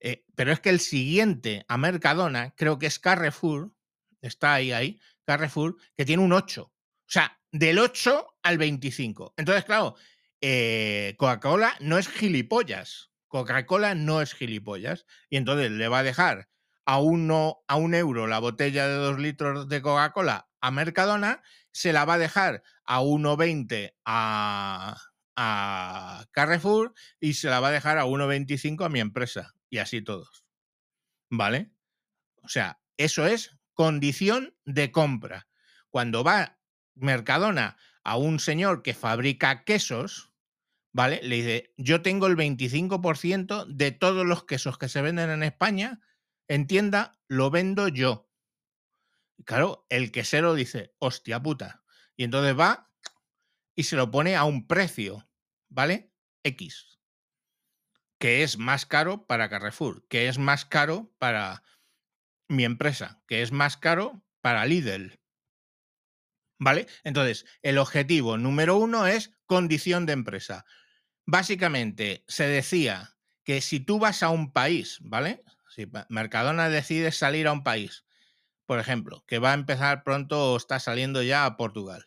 Eh, 0.00 0.24
pero 0.34 0.52
es 0.52 0.60
que 0.60 0.70
el 0.70 0.80
siguiente 0.80 1.64
a 1.68 1.78
Mercadona, 1.78 2.54
creo 2.56 2.78
que 2.78 2.86
es 2.86 2.98
Carrefour, 2.98 3.72
está 4.20 4.54
ahí, 4.54 4.72
ahí, 4.72 5.00
Carrefour, 5.24 5.76
que 5.96 6.04
tiene 6.04 6.22
un 6.22 6.32
8. 6.32 6.62
O 6.62 6.72
sea, 7.06 7.40
del 7.52 7.78
8 7.78 8.26
al 8.42 8.58
25. 8.58 9.34
Entonces, 9.36 9.64
claro, 9.64 9.94
eh, 10.40 11.14
Coca-Cola 11.18 11.76
no 11.80 11.98
es 11.98 12.08
gilipollas. 12.08 13.10
Coca-Cola 13.28 13.94
no 13.94 14.20
es 14.20 14.34
gilipollas. 14.34 15.06
Y 15.30 15.36
entonces 15.36 15.70
le 15.70 15.88
va 15.88 16.00
a 16.00 16.02
dejar 16.02 16.48
a, 16.84 17.00
uno, 17.00 17.64
a 17.68 17.76
un 17.76 17.94
euro 17.94 18.26
la 18.26 18.38
botella 18.38 18.86
de 18.86 18.94
dos 18.94 19.18
litros 19.18 19.68
de 19.68 19.82
Coca-Cola 19.82 20.45
a 20.60 20.70
Mercadona, 20.70 21.42
se 21.72 21.92
la 21.92 22.04
va 22.04 22.14
a 22.14 22.18
dejar 22.18 22.62
a 22.84 23.00
1,20 23.00 23.94
a, 24.04 24.96
a 25.36 26.26
Carrefour 26.32 26.94
y 27.20 27.34
se 27.34 27.48
la 27.48 27.60
va 27.60 27.68
a 27.68 27.72
dejar 27.72 27.98
a 27.98 28.06
1,25 28.06 28.84
a 28.84 28.88
mi 28.88 29.00
empresa. 29.00 29.54
Y 29.68 29.78
así 29.78 30.02
todos. 30.02 30.44
¿Vale? 31.30 31.72
O 32.42 32.48
sea, 32.48 32.80
eso 32.96 33.26
es 33.26 33.58
condición 33.74 34.56
de 34.64 34.90
compra. 34.90 35.48
Cuando 35.90 36.24
va 36.24 36.58
Mercadona 36.94 37.76
a 38.02 38.16
un 38.16 38.38
señor 38.38 38.82
que 38.82 38.94
fabrica 38.94 39.64
quesos, 39.64 40.32
¿vale? 40.92 41.20
Le 41.22 41.36
dice, 41.36 41.74
yo 41.76 42.02
tengo 42.02 42.26
el 42.26 42.36
25% 42.36 43.66
de 43.66 43.90
todos 43.90 44.24
los 44.24 44.44
quesos 44.44 44.78
que 44.78 44.88
se 44.88 45.02
venden 45.02 45.30
en 45.30 45.42
España, 45.42 46.00
en 46.48 46.66
tienda, 46.66 47.18
lo 47.28 47.50
vendo 47.50 47.88
yo. 47.88 48.25
Claro, 49.44 49.86
el 49.90 50.10
quesero 50.12 50.54
dice, 50.54 50.94
hostia 50.98 51.42
puta. 51.42 51.84
Y 52.16 52.24
entonces 52.24 52.58
va 52.58 52.90
y 53.76 53.84
se 53.84 53.96
lo 53.96 54.10
pone 54.10 54.36
a 54.36 54.44
un 54.44 54.66
precio, 54.66 55.28
¿vale? 55.68 56.12
X. 56.42 56.98
Que 58.18 58.42
es 58.42 58.56
más 58.56 58.86
caro 58.86 59.26
para 59.26 59.50
Carrefour, 59.50 60.06
que 60.08 60.28
es 60.28 60.38
más 60.38 60.64
caro 60.64 61.14
para 61.18 61.62
mi 62.48 62.64
empresa, 62.64 63.22
que 63.26 63.42
es 63.42 63.52
más 63.52 63.76
caro 63.76 64.24
para 64.40 64.64
Lidl. 64.64 65.20
¿Vale? 66.58 66.86
Entonces, 67.04 67.44
el 67.62 67.76
objetivo 67.76 68.38
número 68.38 68.78
uno 68.78 69.06
es 69.06 69.36
condición 69.44 70.06
de 70.06 70.14
empresa. 70.14 70.64
Básicamente, 71.26 72.24
se 72.28 72.46
decía 72.46 73.18
que 73.44 73.60
si 73.60 73.80
tú 73.80 73.98
vas 73.98 74.22
a 74.22 74.30
un 74.30 74.52
país, 74.52 74.98
¿vale? 75.02 75.44
Si 75.68 75.86
Mercadona 76.08 76.70
decide 76.70 77.12
salir 77.12 77.46
a 77.46 77.52
un 77.52 77.62
país, 77.62 78.05
por 78.66 78.78
ejemplo, 78.78 79.24
que 79.26 79.38
va 79.38 79.52
a 79.52 79.54
empezar 79.54 80.04
pronto 80.04 80.52
o 80.52 80.56
está 80.56 80.78
saliendo 80.80 81.22
ya 81.22 81.46
a 81.46 81.56
Portugal, 81.56 82.06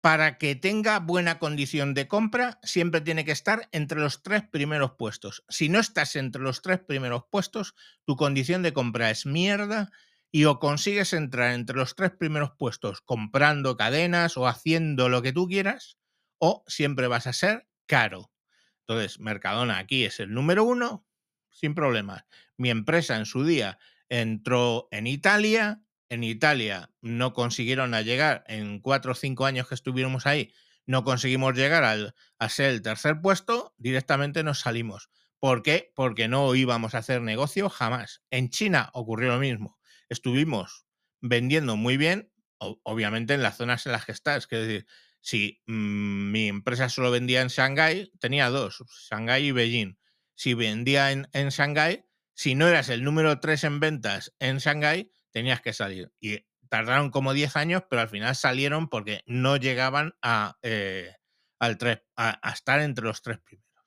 para 0.00 0.36
que 0.36 0.56
tenga 0.56 0.98
buena 0.98 1.38
condición 1.38 1.94
de 1.94 2.08
compra, 2.08 2.58
siempre 2.64 3.00
tiene 3.00 3.24
que 3.24 3.30
estar 3.30 3.68
entre 3.70 4.00
los 4.00 4.22
tres 4.22 4.42
primeros 4.42 4.92
puestos. 4.98 5.44
Si 5.48 5.68
no 5.68 5.78
estás 5.78 6.16
entre 6.16 6.42
los 6.42 6.60
tres 6.60 6.80
primeros 6.80 7.24
puestos, 7.30 7.76
tu 8.04 8.16
condición 8.16 8.62
de 8.62 8.72
compra 8.72 9.10
es 9.10 9.26
mierda 9.26 9.92
y 10.32 10.46
o 10.46 10.58
consigues 10.58 11.12
entrar 11.12 11.52
entre 11.52 11.76
los 11.76 11.94
tres 11.94 12.10
primeros 12.10 12.50
puestos 12.58 13.00
comprando 13.02 13.76
cadenas 13.76 14.36
o 14.36 14.48
haciendo 14.48 15.08
lo 15.08 15.22
que 15.22 15.32
tú 15.32 15.46
quieras, 15.46 15.98
o 16.38 16.64
siempre 16.66 17.06
vas 17.06 17.28
a 17.28 17.32
ser 17.32 17.68
caro. 17.86 18.32
Entonces, 18.80 19.20
Mercadona 19.20 19.78
aquí 19.78 20.04
es 20.04 20.18
el 20.18 20.34
número 20.34 20.64
uno, 20.64 21.06
sin 21.50 21.76
problemas. 21.76 22.24
Mi 22.56 22.70
empresa 22.70 23.16
en 23.16 23.26
su 23.26 23.44
día 23.44 23.78
entró 24.12 24.88
en 24.90 25.06
Italia. 25.06 25.82
En 26.10 26.22
Italia 26.22 26.90
no 27.00 27.32
consiguieron 27.32 27.92
llegar, 28.04 28.44
en 28.46 28.80
cuatro 28.80 29.12
o 29.12 29.14
cinco 29.14 29.46
años 29.46 29.66
que 29.66 29.74
estuvimos 29.74 30.26
ahí, 30.26 30.52
no 30.84 31.02
conseguimos 31.02 31.54
llegar 31.54 31.84
al, 31.84 32.14
a 32.38 32.48
ser 32.50 32.72
el 32.72 32.82
tercer 32.82 33.22
puesto, 33.22 33.74
directamente 33.78 34.44
nos 34.44 34.60
salimos. 34.60 35.08
¿Por 35.38 35.62
qué? 35.62 35.92
Porque 35.94 36.28
no 36.28 36.54
íbamos 36.54 36.94
a 36.94 36.98
hacer 36.98 37.22
negocio 37.22 37.70
jamás. 37.70 38.22
En 38.30 38.50
China 38.50 38.90
ocurrió 38.92 39.30
lo 39.30 39.38
mismo. 39.38 39.78
Estuvimos 40.10 40.84
vendiendo 41.22 41.76
muy 41.76 41.96
bien, 41.96 42.30
obviamente 42.58 43.32
en 43.32 43.42
las 43.42 43.56
zonas 43.56 43.86
en 43.86 43.92
las 43.92 44.04
que 44.04 44.12
estás. 44.12 44.46
Es 44.50 44.50
decir, 44.50 44.86
si 45.22 45.62
mm, 45.66 46.30
mi 46.30 46.48
empresa 46.48 46.90
solo 46.90 47.10
vendía 47.10 47.40
en 47.40 47.48
Shanghái, 47.48 48.12
tenía 48.20 48.50
dos, 48.50 48.84
Shanghái 49.08 49.46
y 49.46 49.52
Beijing. 49.52 49.98
Si 50.34 50.52
vendía 50.52 51.12
en, 51.12 51.28
en 51.32 51.48
Shanghái, 51.48 52.04
si 52.34 52.54
no 52.54 52.68
eras 52.68 52.88
el 52.88 53.04
número 53.04 53.40
tres 53.40 53.64
en 53.64 53.80
ventas 53.80 54.34
en 54.38 54.58
Shanghái, 54.58 55.10
tenías 55.30 55.60
que 55.60 55.72
salir. 55.72 56.12
Y 56.20 56.44
tardaron 56.68 57.10
como 57.10 57.34
10 57.34 57.56
años, 57.56 57.82
pero 57.90 58.02
al 58.02 58.08
final 58.08 58.34
salieron 58.34 58.88
porque 58.88 59.22
no 59.26 59.56
llegaban 59.56 60.14
a, 60.22 60.56
eh, 60.62 61.14
al 61.58 61.78
a, 62.16 62.52
estar 62.52 62.80
entre 62.80 63.04
los 63.04 63.22
tres 63.22 63.38
primeros. 63.40 63.84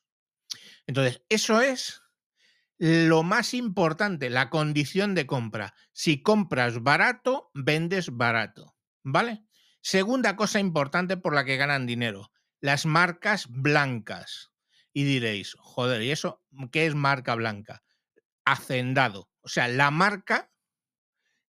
Entonces, 0.86 1.24
eso 1.30 1.62
es 1.62 2.04
lo 2.78 3.24
más 3.24 3.54
importante, 3.54 4.30
la 4.30 4.50
condición 4.50 5.16
de 5.16 5.26
compra. 5.26 5.74
Si 5.94 6.22
compras 6.22 6.84
barato, 6.84 7.50
vendes 7.54 8.10
barato. 8.12 8.76
¿Vale? 9.04 9.46
Segunda 9.82 10.36
cosa 10.36 10.60
importante 10.60 11.18
por 11.18 11.34
la 11.34 11.46
que 11.46 11.58
ganan 11.58 11.86
dinero, 11.86 12.32
las 12.60 12.86
marcas 12.86 13.48
blancas. 13.50 14.52
Y 14.94 15.04
diréis, 15.04 15.56
joder, 15.58 16.02
¿y 16.02 16.12
eso 16.12 16.44
qué 16.72 16.86
es 16.86 16.96
marca 16.96 17.36
blanca? 17.36 17.85
Hacendado. 18.46 19.30
O 19.42 19.48
sea, 19.48 19.68
la 19.68 19.92
marca 19.92 20.52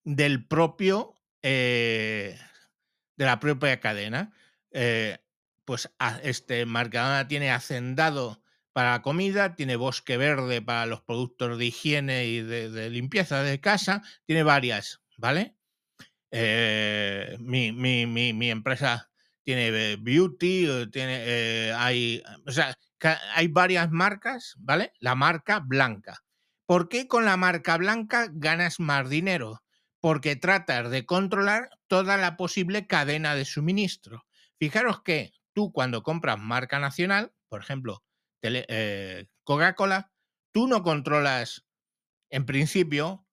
del 0.07 0.47
propio, 0.47 1.15
eh, 1.43 2.39
de 3.17 3.25
la 3.25 3.41
propia 3.41 3.81
cadena. 3.81 4.33
Eh, 4.71 5.19
pues 5.65 5.91
este 6.23 6.65
Mercadona 6.65 7.27
tiene 7.27 7.51
hacendado 7.51 8.41
para 8.73 8.93
la 8.93 9.03
comida, 9.03 9.57
tiene 9.57 9.75
bosque 9.75 10.17
verde 10.17 10.63
para 10.63 10.87
los 10.87 11.01
productos 11.01 11.59
de 11.59 11.67
higiene 11.67 12.27
y 12.27 12.43
de 12.43 12.89
limpieza 12.91 13.43
de 13.43 13.61
casa, 13.61 14.03
tiene 14.27 14.45
varias, 14.45 15.01
¿vale? 15.17 15.57
Eh, 16.31 17.37
mi, 17.41 17.73
mi, 17.73 18.07
mi, 18.07 18.33
mi, 18.33 18.51
empresa 18.51 19.11
tiene 19.43 19.97
beauty, 19.97 20.89
tiene, 20.93 21.73
hay, 21.75 22.23
o 22.47 22.53
sea, 22.53 22.77
hay 23.35 23.49
varias 23.49 23.91
marcas, 23.91 24.55
¿vale? 24.59 24.93
La 25.01 25.15
marca 25.15 25.59
blanca. 25.59 26.26
¿Por 26.67 26.89
qué 26.89 27.07
con 27.07 27.25
la 27.25 27.37
marca 27.37 27.77
blanca 27.77 28.29
ganas 28.31 28.81
más 28.81 29.09
dinero? 29.09 29.63
Porque 30.01 30.37
tratas 30.37 30.91
de 30.91 31.07
controlar 31.07 31.71
toda 31.87 32.17
la 32.17 32.37
posible 32.37 32.87
cadena 32.87 33.35
de 33.35 33.45
suministro. 33.45 34.27
Fijaros 34.59 35.03
que 35.03 35.33
tú 35.53 35.73
cuando 35.73 36.03
compras 36.03 36.39
marca 36.39 36.79
nacional, 36.79 37.33
por 37.49 37.61
ejemplo, 37.61 38.03
Coca-Cola, 39.45 40.13
tú 40.53 40.67
no 40.67 40.83
controlas, 40.83 41.65
en 42.31 42.47
principio, 42.47 43.27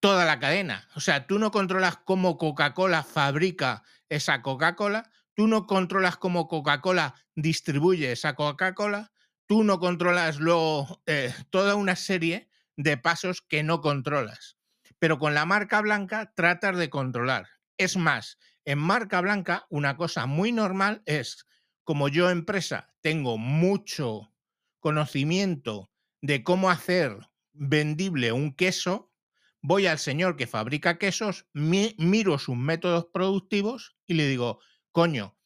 toda 0.00 0.24
la 0.24 0.38
cadena. 0.38 0.88
O 0.94 1.00
sea, 1.00 1.26
tú 1.26 1.38
no 1.38 1.50
controlas 1.50 1.96
cómo 1.98 2.36
Coca-Cola 2.36 3.02
fabrica 3.02 3.82
esa 4.08 4.42
Coca-Cola, 4.42 5.10
tú 5.34 5.46
no 5.46 5.66
controlas 5.66 6.16
cómo 6.16 6.48
Coca-Cola 6.48 7.14
distribuye 7.34 8.12
esa 8.12 8.34
Coca-Cola, 8.34 9.11
tú 9.52 9.64
no 9.64 9.80
controlas 9.80 10.40
luego 10.40 11.02
eh, 11.04 11.30
toda 11.50 11.74
una 11.74 11.94
serie 11.94 12.48
de 12.78 12.96
pasos 12.96 13.42
que 13.42 13.62
no 13.62 13.82
controlas. 13.82 14.56
Pero 14.98 15.18
con 15.18 15.34
la 15.34 15.44
marca 15.44 15.82
blanca 15.82 16.32
tratas 16.34 16.78
de 16.78 16.88
controlar. 16.88 17.50
Es 17.76 17.98
más, 17.98 18.38
en 18.64 18.78
marca 18.78 19.20
blanca 19.20 19.66
una 19.68 19.98
cosa 19.98 20.24
muy 20.24 20.52
normal 20.52 21.02
es, 21.04 21.46
como 21.84 22.08
yo 22.08 22.30
empresa 22.30 22.94
tengo 23.02 23.36
mucho 23.36 24.32
conocimiento 24.80 25.90
de 26.22 26.42
cómo 26.42 26.70
hacer 26.70 27.14
vendible 27.52 28.32
un 28.32 28.54
queso, 28.54 29.12
voy 29.60 29.86
al 29.86 29.98
señor 29.98 30.36
que 30.36 30.46
fabrica 30.46 30.96
quesos, 30.96 31.46
miro 31.52 32.38
sus 32.38 32.56
métodos 32.56 33.08
productivos 33.12 33.98
y 34.06 34.14
le 34.14 34.28
digo, 34.28 34.60
coño, 34.92 35.36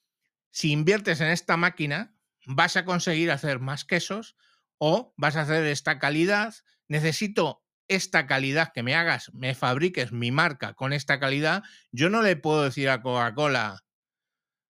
si 0.52 0.70
inviertes 0.70 1.20
en 1.20 1.30
esta 1.30 1.56
máquina, 1.56 2.15
vas 2.46 2.76
a 2.76 2.84
conseguir 2.84 3.30
hacer 3.30 3.60
más 3.60 3.84
quesos 3.84 4.36
o 4.78 5.12
vas 5.16 5.36
a 5.36 5.42
hacer 5.42 5.66
esta 5.66 5.98
calidad, 5.98 6.54
necesito 6.88 7.62
esta 7.88 8.26
calidad 8.26 8.72
que 8.72 8.82
me 8.82 8.94
hagas, 8.94 9.32
me 9.34 9.54
fabriques 9.54 10.12
mi 10.12 10.30
marca 10.30 10.74
con 10.74 10.92
esta 10.92 11.20
calidad, 11.20 11.62
yo 11.92 12.08
no 12.08 12.22
le 12.22 12.36
puedo 12.36 12.62
decir 12.62 12.88
a 12.88 13.02
Coca-Cola 13.02 13.84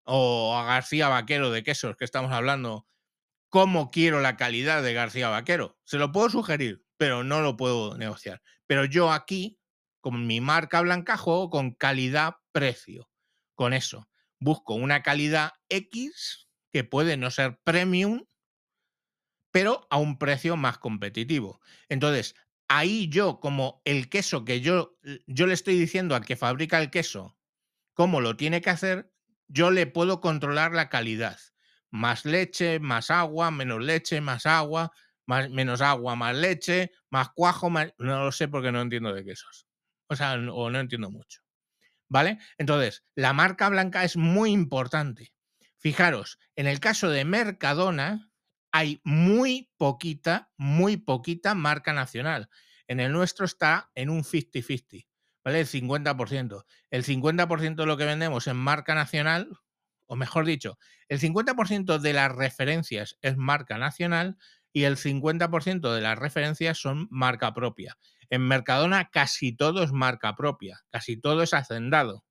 o 0.04 0.56
a 0.56 0.64
García 0.64 1.08
Vaquero 1.08 1.50
de 1.50 1.62
quesos 1.62 1.96
que 1.96 2.04
estamos 2.04 2.32
hablando 2.32 2.86
cómo 3.48 3.90
quiero 3.90 4.20
la 4.20 4.36
calidad 4.36 4.82
de 4.82 4.94
García 4.94 5.28
Vaquero. 5.28 5.78
Se 5.84 5.98
lo 5.98 6.12
puedo 6.12 6.30
sugerir, 6.30 6.84
pero 6.96 7.24
no 7.24 7.40
lo 7.40 7.56
puedo 7.56 7.96
negociar. 7.96 8.42
Pero 8.66 8.84
yo 8.84 9.12
aquí, 9.12 9.60
con 10.00 10.26
mi 10.26 10.40
marca 10.40 10.80
blanca, 10.80 11.16
juego 11.16 11.50
con 11.50 11.74
calidad-precio. 11.74 13.10
Con 13.54 13.72
eso, 13.72 14.08
busco 14.38 14.74
una 14.74 15.02
calidad 15.02 15.52
X 15.68 16.48
que 16.70 16.84
puede 16.84 17.16
no 17.16 17.30
ser 17.30 17.60
premium, 17.64 18.24
pero 19.50 19.86
a 19.90 19.98
un 19.98 20.18
precio 20.18 20.56
más 20.56 20.78
competitivo. 20.78 21.60
Entonces, 21.88 22.34
ahí 22.68 23.08
yo, 23.08 23.40
como 23.40 23.82
el 23.84 24.08
queso 24.08 24.44
que 24.44 24.60
yo, 24.60 24.96
yo 25.26 25.46
le 25.46 25.54
estoy 25.54 25.78
diciendo 25.78 26.14
al 26.14 26.24
que 26.24 26.36
fabrica 26.36 26.80
el 26.80 26.90
queso 26.90 27.36
cómo 27.94 28.20
lo 28.20 28.36
tiene 28.36 28.60
que 28.60 28.70
hacer, 28.70 29.12
yo 29.48 29.70
le 29.70 29.86
puedo 29.86 30.20
controlar 30.20 30.72
la 30.72 30.88
calidad. 30.88 31.38
Más 31.90 32.24
leche, 32.24 32.78
más 32.78 33.10
agua, 33.10 33.50
menos 33.50 33.82
leche, 33.82 34.20
más 34.20 34.46
agua, 34.46 34.92
más, 35.26 35.50
menos 35.50 35.80
agua, 35.80 36.14
más 36.14 36.36
leche, 36.36 36.92
más 37.10 37.30
cuajo, 37.34 37.68
más... 37.68 37.92
No 37.98 38.24
lo 38.24 38.32
sé 38.32 38.46
porque 38.46 38.70
no 38.70 38.80
entiendo 38.80 39.12
de 39.12 39.24
quesos. 39.24 39.66
O 40.06 40.14
sea, 40.14 40.34
o 40.34 40.70
no 40.70 40.78
entiendo 40.78 41.10
mucho. 41.10 41.40
¿Vale? 42.08 42.38
Entonces, 42.58 43.04
la 43.16 43.32
marca 43.32 43.68
blanca 43.68 44.04
es 44.04 44.16
muy 44.16 44.50
importante. 44.52 45.32
Fijaros, 45.80 46.38
en 46.56 46.66
el 46.66 46.78
caso 46.78 47.08
de 47.08 47.24
Mercadona 47.24 48.30
hay 48.70 49.00
muy 49.02 49.70
poquita, 49.78 50.52
muy 50.58 50.98
poquita 50.98 51.54
marca 51.54 51.94
nacional. 51.94 52.50
En 52.86 53.00
el 53.00 53.12
nuestro 53.12 53.46
está 53.46 53.90
en 53.94 54.10
un 54.10 54.22
50-50, 54.22 55.06
¿vale? 55.42 55.60
El 55.60 55.66
50%. 55.66 56.64
El 56.90 57.04
50% 57.04 57.74
de 57.76 57.86
lo 57.86 57.96
que 57.96 58.04
vendemos 58.04 58.46
en 58.46 58.58
marca 58.58 58.94
nacional, 58.94 59.48
o 60.06 60.16
mejor 60.16 60.44
dicho, 60.44 60.78
el 61.08 61.18
50% 61.18 61.98
de 61.98 62.12
las 62.12 62.30
referencias 62.30 63.16
es 63.22 63.38
marca 63.38 63.78
nacional 63.78 64.36
y 64.74 64.82
el 64.82 64.98
50% 64.98 65.94
de 65.94 66.00
las 66.02 66.18
referencias 66.18 66.76
son 66.76 67.08
marca 67.10 67.54
propia. 67.54 67.96
En 68.28 68.46
Mercadona 68.46 69.08
casi 69.10 69.56
todo 69.56 69.82
es 69.82 69.92
marca 69.92 70.36
propia, 70.36 70.82
casi 70.90 71.16
todo 71.16 71.42
es 71.42 71.54
hacendado, 71.54 72.26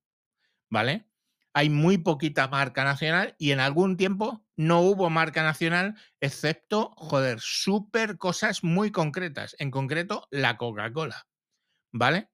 ¿vale? 0.68 1.09
Hay 1.52 1.70
muy 1.70 1.98
poquita 1.98 2.48
marca 2.48 2.84
nacional 2.84 3.34
y 3.38 3.50
en 3.50 3.60
algún 3.60 3.96
tiempo 3.96 4.44
no 4.56 4.80
hubo 4.80 5.10
marca 5.10 5.42
nacional, 5.42 5.96
excepto, 6.20 6.92
joder, 6.96 7.38
súper 7.40 8.18
cosas 8.18 8.62
muy 8.62 8.90
concretas, 8.92 9.56
en 9.58 9.70
concreto 9.70 10.28
la 10.30 10.56
Coca-Cola, 10.56 11.26
¿vale? 11.92 12.30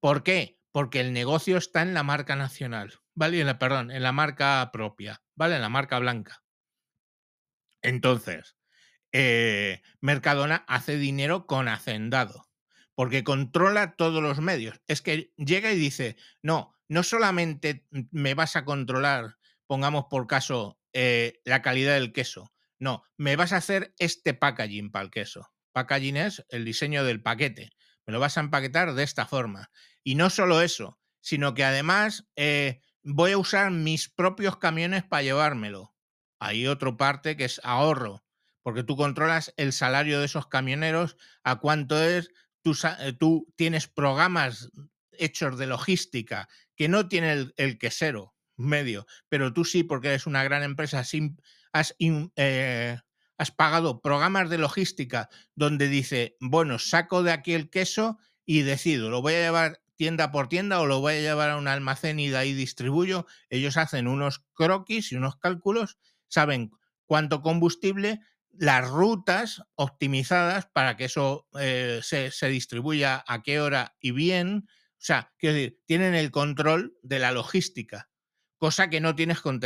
¿Por 0.00 0.22
qué? 0.22 0.58
Porque 0.72 1.00
el 1.00 1.12
negocio 1.12 1.56
está 1.56 1.82
en 1.82 1.94
la 1.94 2.02
marca 2.02 2.36
nacional, 2.36 3.00
¿vale? 3.14 3.40
En 3.40 3.46
la, 3.46 3.58
perdón, 3.58 3.90
en 3.90 4.02
la 4.02 4.12
marca 4.12 4.70
propia, 4.72 5.22
¿vale? 5.34 5.56
En 5.56 5.62
la 5.62 5.68
marca 5.68 5.98
blanca. 5.98 6.42
Entonces, 7.82 8.56
eh, 9.12 9.82
Mercadona 10.00 10.64
hace 10.68 10.96
dinero 10.96 11.46
con 11.46 11.66
hacendado, 11.66 12.48
porque 12.94 13.24
controla 13.24 13.96
todos 13.96 14.22
los 14.22 14.40
medios. 14.40 14.80
Es 14.86 15.02
que 15.02 15.32
llega 15.36 15.72
y 15.72 15.78
dice, 15.78 16.16
no, 16.42 16.79
no 16.90 17.04
solamente 17.04 17.86
me 18.10 18.34
vas 18.34 18.56
a 18.56 18.64
controlar, 18.64 19.36
pongamos 19.68 20.06
por 20.10 20.26
caso, 20.26 20.76
eh, 20.92 21.40
la 21.44 21.62
calidad 21.62 21.94
del 21.94 22.12
queso, 22.12 22.52
no, 22.80 23.04
me 23.16 23.36
vas 23.36 23.52
a 23.52 23.58
hacer 23.58 23.94
este 23.98 24.34
packaging 24.34 24.90
para 24.90 25.04
el 25.04 25.10
queso. 25.12 25.48
Packaging 25.70 26.16
es 26.16 26.44
el 26.48 26.64
diseño 26.64 27.04
del 27.04 27.22
paquete. 27.22 27.70
Me 28.06 28.12
lo 28.12 28.18
vas 28.18 28.36
a 28.36 28.40
empaquetar 28.40 28.94
de 28.94 29.04
esta 29.04 29.24
forma. 29.24 29.70
Y 30.02 30.16
no 30.16 30.30
solo 30.30 30.62
eso, 30.62 30.98
sino 31.20 31.54
que 31.54 31.62
además 31.62 32.26
eh, 32.34 32.80
voy 33.04 33.32
a 33.32 33.38
usar 33.38 33.70
mis 33.70 34.08
propios 34.08 34.56
camiones 34.56 35.04
para 35.04 35.22
llevármelo. 35.22 35.94
Hay 36.40 36.66
otra 36.66 36.96
parte 36.96 37.36
que 37.36 37.44
es 37.44 37.60
ahorro, 37.62 38.24
porque 38.62 38.82
tú 38.82 38.96
controlas 38.96 39.54
el 39.56 39.72
salario 39.72 40.18
de 40.18 40.24
esos 40.24 40.48
camioneros, 40.48 41.16
a 41.44 41.60
cuánto 41.60 42.02
es, 42.02 42.32
tú, 42.62 42.76
eh, 42.98 43.12
tú 43.12 43.46
tienes 43.54 43.86
programas 43.86 44.70
hechos 45.12 45.58
de 45.58 45.66
logística 45.66 46.48
que 46.80 46.88
no 46.88 47.08
tiene 47.08 47.52
el, 47.58 47.78
quesero 47.78 48.34
medio, 48.56 49.04
pero 49.28 49.52
tú 49.52 49.66
sí, 49.66 49.82
porque 49.82 50.08
eres 50.08 50.26
una 50.26 50.42
gran 50.44 50.62
empresa, 50.62 51.04
has, 51.74 51.94
eh, 51.98 52.98
has 53.36 53.50
pagado 53.50 54.00
programas 54.00 54.48
de 54.48 54.56
logística 54.56 55.28
donde 55.54 55.88
dice, 55.88 56.38
bueno, 56.40 56.78
saco 56.78 57.22
de 57.22 57.32
aquí 57.32 57.52
el 57.52 57.68
queso 57.68 58.16
y 58.46 58.62
decido, 58.62 59.10
lo 59.10 59.20
voy 59.20 59.34
a 59.34 59.42
llevar 59.42 59.82
tienda 59.94 60.30
por 60.30 60.48
tienda 60.48 60.80
o 60.80 60.86
lo 60.86 61.00
voy 61.00 61.16
a 61.16 61.20
llevar 61.20 61.50
a 61.50 61.58
un 61.58 61.68
almacén 61.68 62.18
y 62.18 62.30
de 62.30 62.38
ahí 62.38 62.54
distribuyo. 62.54 63.26
Ellos 63.50 63.76
hacen 63.76 64.08
unos 64.08 64.42
croquis 64.54 65.12
y 65.12 65.16
unos 65.16 65.36
cálculos, 65.36 65.98
saben 66.28 66.70
cuánto 67.04 67.42
combustible, 67.42 68.22
las 68.52 68.88
rutas 68.88 69.62
optimizadas 69.74 70.64
para 70.72 70.96
que 70.96 71.04
eso 71.04 71.46
eh, 71.60 72.00
se, 72.02 72.30
se, 72.30 72.48
distribuya 72.48 73.22
a 73.28 73.42
qué 73.42 73.60
hora 73.60 73.96
y 74.00 74.12
bien, 74.12 74.66
o 75.00 75.02
sea, 75.02 75.32
quiero 75.38 75.54
decir, 75.54 75.80
tienen 75.86 76.14
el 76.14 76.30
control 76.30 76.94
de 77.02 77.18
la 77.18 77.32
logística, 77.32 78.10
cosa 78.58 78.90
que 78.90 79.00
no 79.00 79.14
tienes 79.14 79.40
con, 79.40 79.58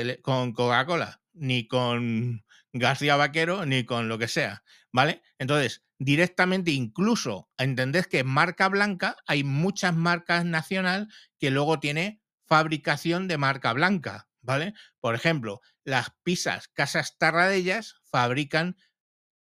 Coca-Cola, 0.52 1.22
ni 1.32 1.66
con 1.66 2.44
García 2.72 3.16
Vaquero, 3.16 3.66
ni 3.66 3.84
con 3.84 4.08
lo 4.08 4.16
que 4.16 4.28
sea, 4.28 4.62
¿vale? 4.92 5.22
Entonces, 5.40 5.82
directamente, 5.98 6.70
incluso, 6.70 7.50
entendés 7.58 8.06
que 8.06 8.22
marca 8.22 8.68
blanca, 8.68 9.16
hay 9.26 9.42
muchas 9.42 9.92
marcas 9.92 10.44
nacional 10.44 11.08
que 11.40 11.50
luego 11.50 11.80
tiene 11.80 12.22
fabricación 12.46 13.26
de 13.26 13.36
marca 13.36 13.72
blanca, 13.72 14.28
¿vale? 14.40 14.72
Por 15.00 15.16
ejemplo, 15.16 15.62
las 15.82 16.10
pizzas 16.22 16.68
Casas 16.68 17.18
Tarradellas 17.18 17.96
fabrican 18.04 18.76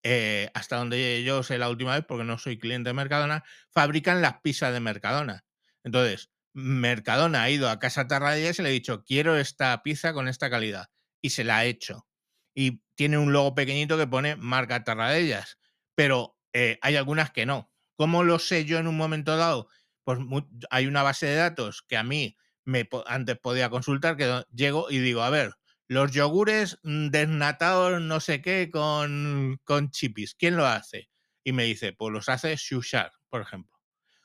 eh, 0.05 0.51
hasta 0.55 0.77
donde 0.77 1.23
yo 1.23 1.43
sé 1.43 1.59
la 1.59 1.69
última 1.69 1.95
vez, 1.95 2.07
porque 2.09 2.25
no 2.25 2.39
soy 2.39 2.59
cliente 2.59 2.89
de 2.89 2.95
Mercadona, 2.95 3.45
fabrican 3.69 4.23
las 4.23 4.41
pizzas 4.41 4.73
de 4.73 4.81
Mercadona. 4.81 5.45
Entonces, 5.85 6.31
Mercadona 6.55 7.43
ha 7.43 7.51
ido 7.51 7.69
a 7.69 7.79
Casa 7.79 8.07
Tarradellas 8.07 8.59
y 8.59 8.63
le 8.63 8.69
ha 8.69 8.73
dicho, 8.73 9.05
quiero 9.05 9.37
esta 9.37 9.83
pizza 9.83 10.13
con 10.13 10.29
esta 10.29 10.51
calidad. 10.51 10.87
Y 11.21 11.31
se 11.31 11.45
la 11.45 11.59
ha 11.59 11.65
hecho. 11.65 12.07
Y 12.55 12.83
tiene 12.95 13.19
un 13.19 13.33
logo 13.33 13.55
pequeñito 13.55 13.97
que 13.97 14.07
pone 14.07 14.37
marca 14.37 14.85
Tarradellas. 14.85 15.59
Pero 15.95 16.37
eh, 16.53 16.79
hay 16.83 16.97
algunas 16.97 17.31
que 17.31 17.47
no. 17.47 17.73
¿Cómo 17.97 18.25
lo 18.25 18.39
sé 18.39 18.65
yo 18.65 18.79
en 18.79 18.87
un 18.87 18.97
momento 18.97 19.37
dado? 19.37 19.69
Pues 20.05 20.19
hay 20.71 20.87
una 20.87 21.03
base 21.03 21.27
de 21.27 21.37
datos 21.37 21.83
que 21.83 21.97
a 21.97 22.03
mí 22.03 22.37
me, 22.65 22.89
antes 23.07 23.39
podía 23.39 23.71
consultar, 23.71 24.17
que 24.17 24.45
llego 24.53 24.91
y 24.91 24.99
digo, 24.99 25.23
a 25.23 25.31
ver, 25.31 25.53
los 25.89 26.13
yogures 26.13 26.79
mm, 26.83 27.09
desnatados 27.09 28.01
no 28.01 28.21
sé 28.21 28.43
qué 28.43 28.71
con, 28.73 29.61
con 29.65 29.91
chipis, 29.91 30.35
¿quién 30.35 30.57
lo 30.57 30.67
hace? 30.67 31.09
Y 31.45 31.53
me 31.53 31.65
dice, 31.65 31.93
pues 31.93 32.13
los 32.13 32.29
hace 32.29 32.57
Shushar, 32.57 33.13
por 33.29 33.43
ejemplo 33.43 33.82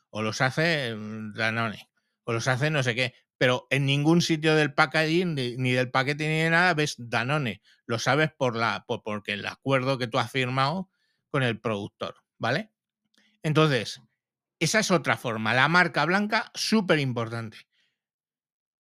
o 0.10 0.22
los 0.22 0.42
hace 0.42 0.96
mm, 0.96 1.34
Danone, 1.34 1.90
o 2.24 2.34
los 2.34 2.48
hace 2.48 2.70
no 2.70 2.84
sé 2.84 2.96
qué, 2.96 3.14
pero 3.38 3.68
en 3.70 3.86
ningún 3.86 4.22
sitio 4.22 4.56
del 4.56 4.74
packaging, 4.74 5.36
ni 5.36 5.72
del 5.72 5.92
paquete 5.92 6.28
ni 6.28 6.40
de 6.42 6.50
nada, 6.50 6.74
ves 6.74 6.96
Danone. 6.98 7.62
Lo 7.86 8.00
sabes 8.00 8.32
por 8.36 8.56
la, 8.56 8.84
por, 8.88 9.04
porque 9.04 9.34
el 9.34 9.46
acuerdo 9.46 9.98
que 9.98 10.08
tú 10.08 10.18
has 10.18 10.32
firmado 10.32 10.90
con 11.30 11.44
el 11.44 11.60
productor, 11.60 12.16
¿vale? 12.38 12.72
Entonces, 13.44 14.02
esa 14.60 14.80
es 14.80 14.92
otra 14.92 15.18
forma. 15.18 15.54
La 15.54 15.68
marca 15.68 16.04
blanca, 16.06 16.52
súper 16.56 17.00
importante. 17.00 17.58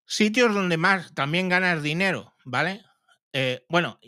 Sitios 0.05 0.53
donde 0.53 0.77
más 0.77 1.13
también 1.13 1.49
ganas 1.49 1.83
dinero, 1.83 2.33
¿vale? 2.45 2.83
Eh, 3.33 3.65
bueno, 3.69 3.99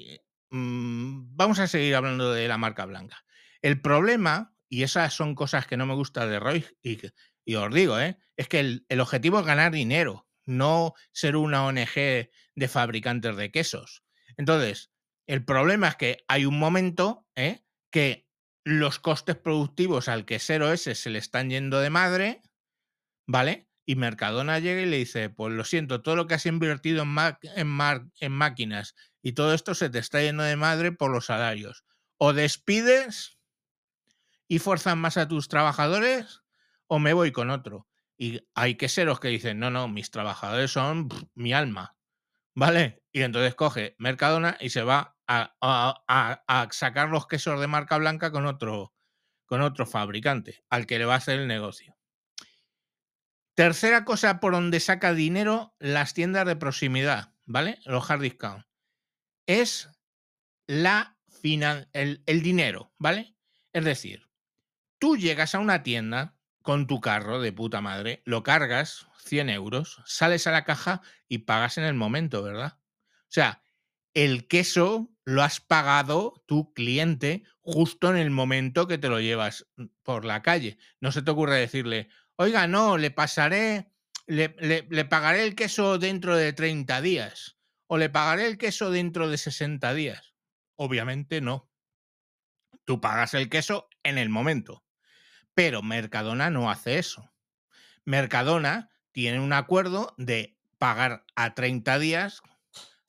mm, 0.49 1.35
vamos 1.35 1.59
a 1.59 1.67
seguir 1.67 1.95
hablando 1.95 2.33
de 2.33 2.47
la 2.47 2.57
marca 2.57 2.85
blanca. 2.85 3.23
El 3.61 3.81
problema 3.81 4.55
y 4.69 4.83
esas 4.83 5.13
son 5.13 5.35
cosas 5.35 5.65
que 5.65 5.77
no 5.77 5.85
me 5.85 5.95
gusta 5.95 6.27
de 6.27 6.39
Roy 6.39 6.65
y, 6.83 7.55
os 7.55 7.73
digo, 7.73 7.99
¿eh? 7.99 8.17
es 8.37 8.47
que 8.47 8.59
el, 8.59 9.01
objetivo 9.01 9.39
es 9.39 9.45
ganar 9.45 9.71
dinero, 9.71 10.27
no 10.45 10.93
ser 11.11 11.35
una 11.35 11.65
ONG 11.65 11.95
de 11.95 12.67
fabricantes 12.67 13.35
de 13.35 13.51
quesos. 13.51 14.03
Entonces, 14.37 14.91
el 15.27 15.43
problema 15.43 15.89
es 15.89 15.95
que 15.95 16.23
hay 16.27 16.45
un 16.45 16.59
momento 16.59 17.27
¿eh? 17.35 17.63
que 17.91 18.27
los 18.63 18.99
costes 18.99 19.35
productivos 19.35 20.07
al 20.07 20.25
quesero 20.25 20.71
ese 20.71 20.93
se 20.93 21.09
le 21.09 21.17
están 21.17 21.49
yendo 21.49 21.79
de 21.79 21.89
madre, 21.89 22.41
¿vale? 23.25 23.67
Y 23.87 23.95
Mercadona 23.95 24.59
llega 24.59 24.81
y 24.81 24.85
le 24.85 24.97
dice, 24.97 25.31
pues 25.31 25.51
lo 25.51 25.63
siento, 25.63 26.03
todo 26.03 26.15
lo 26.15 26.27
que 26.27 26.35
has 26.35 26.45
invertido 26.45 27.01
en, 27.01 27.15
en 27.55 28.31
máquinas 28.31 28.93
y 29.23 29.31
todo 29.31 29.55
esto 29.55 29.73
se 29.73 29.89
te 29.89 29.97
está 29.97 30.21
yendo 30.21 30.43
de 30.43 30.55
madre 30.55 30.91
por 30.91 31.09
los 31.09 31.25
salarios. 31.25 31.83
O 32.17 32.33
despides 32.33 33.38
y 34.49 34.59
forzan 34.59 34.97
más 34.97 35.15
a 35.15 35.27
tus 35.27 35.47
trabajadores 35.47 36.41
o 36.87 36.99
me 36.99 37.13
voy 37.13 37.31
con 37.31 37.51
otro. 37.51 37.87
Y 38.17 38.41
hay 38.55 38.75
que 38.75 38.89
ser 38.89 39.05
los 39.05 39.21
que 39.21 39.29
dicen, 39.29 39.59
no, 39.59 39.69
no, 39.69 39.87
mis 39.87 40.11
trabajadores 40.11 40.71
son 40.71 41.07
mi 41.35 41.53
alma, 41.53 41.95
¿vale? 42.53 43.01
Y 43.13 43.21
entonces 43.21 43.55
coge 43.55 43.95
Mercadona 43.99 44.57
y 44.59 44.71
se 44.71 44.81
va 44.81 45.15
a, 45.27 46.67
sacar 46.71 47.09
los 47.09 47.27
quesos 47.27 47.61
de 47.61 47.67
marca 47.67 47.97
blanca 47.97 48.31
con 48.31 48.45
otro, 48.45 48.93
con 49.45 49.61
otro 49.61 49.85
fabricante, 49.85 50.65
al 50.69 50.87
que 50.87 50.97
le 50.97 51.05
va 51.05 51.13
a 51.13 51.17
hacer 51.17 51.39
el 51.39 51.47
negocio. 51.47 51.95
Tercera 53.53 54.03
cosa 54.03 54.39
por 54.39 54.53
donde 54.53 54.79
saca 54.79 55.13
dinero 55.13 55.75
las 55.79 56.13
tiendas 56.13 56.47
de 56.47 56.55
proximidad, 56.55 57.35
¿vale? 57.45 57.79
Los 57.85 58.09
hard 58.09 58.21
discount. 58.21 58.65
Es 59.45 59.89
la 60.65 61.17
el, 61.43 62.23
el 62.25 62.41
dinero, 62.41 62.93
¿vale? 62.97 63.35
Es 63.71 63.85
decir, 63.85 64.28
Tú 64.99 65.15
llegas 65.15 65.55
a 65.55 65.59
una 65.59 65.81
tienda 65.81 66.35
con 66.61 66.85
tu 66.85 66.99
carro 66.99 67.39
de 67.39 67.53
puta 67.53 67.79
madre, 67.79 68.21
lo 68.25 68.43
cargas, 68.43 69.07
100 69.23 69.49
euros, 69.49 70.01
sales 70.05 70.45
a 70.45 70.51
la 70.51 70.65
caja 70.65 71.01
y 71.29 71.39
pagas 71.39 71.77
en 71.77 71.85
el 71.85 71.93
momento, 71.93 72.43
¿verdad? 72.43 72.77
O 72.77 73.31
sea, 73.31 73.63
el 74.13 74.47
queso 74.47 75.09
lo 75.23 75.41
has 75.41 75.61
pagado 75.61 76.43
tu 76.47 76.73
cliente 76.73 77.43
justo 77.61 78.09
en 78.09 78.17
el 78.17 78.29
momento 78.29 78.87
que 78.87 78.97
te 78.97 79.07
lo 79.07 79.21
llevas 79.21 79.67
mm, 79.77 79.85
por 80.03 80.25
la 80.25 80.41
calle. 80.41 80.77
No 80.99 81.13
se 81.13 81.21
te 81.21 81.31
ocurre 81.31 81.55
decirle, 81.55 82.09
oiga, 82.35 82.67
no, 82.67 82.97
le 82.97 83.11
pasaré, 83.11 83.93
le, 84.27 84.53
le 84.89 85.05
pagaré 85.05 85.45
el 85.45 85.55
queso 85.55 85.97
dentro 85.97 86.35
de 86.35 86.51
30 86.51 87.01
días 87.01 87.57
o 87.87 87.97
le 87.97 88.09
pagaré 88.09 88.47
el 88.47 88.57
queso 88.57 88.91
dentro 88.91 89.29
de 89.29 89.37
60 89.37 89.93
días. 89.93 90.33
Obviamente 90.75 91.39
no. 91.39 91.71
Tú 92.83 92.99
pagas 92.99 93.33
el 93.33 93.49
queso 93.49 93.87
en 94.03 94.17
el 94.17 94.29
momento. 94.29 94.83
Pero 95.59 95.81
Mercadona 95.81 96.49
no 96.49 96.71
hace 96.71 96.99
eso. 96.99 97.33
Mercadona 98.05 98.91
tiene 99.11 99.41
un 99.41 99.51
acuerdo 99.51 100.15
de 100.17 100.57
pagar 100.77 101.25
a 101.35 101.53
30 101.53 101.99
días, 101.99 102.41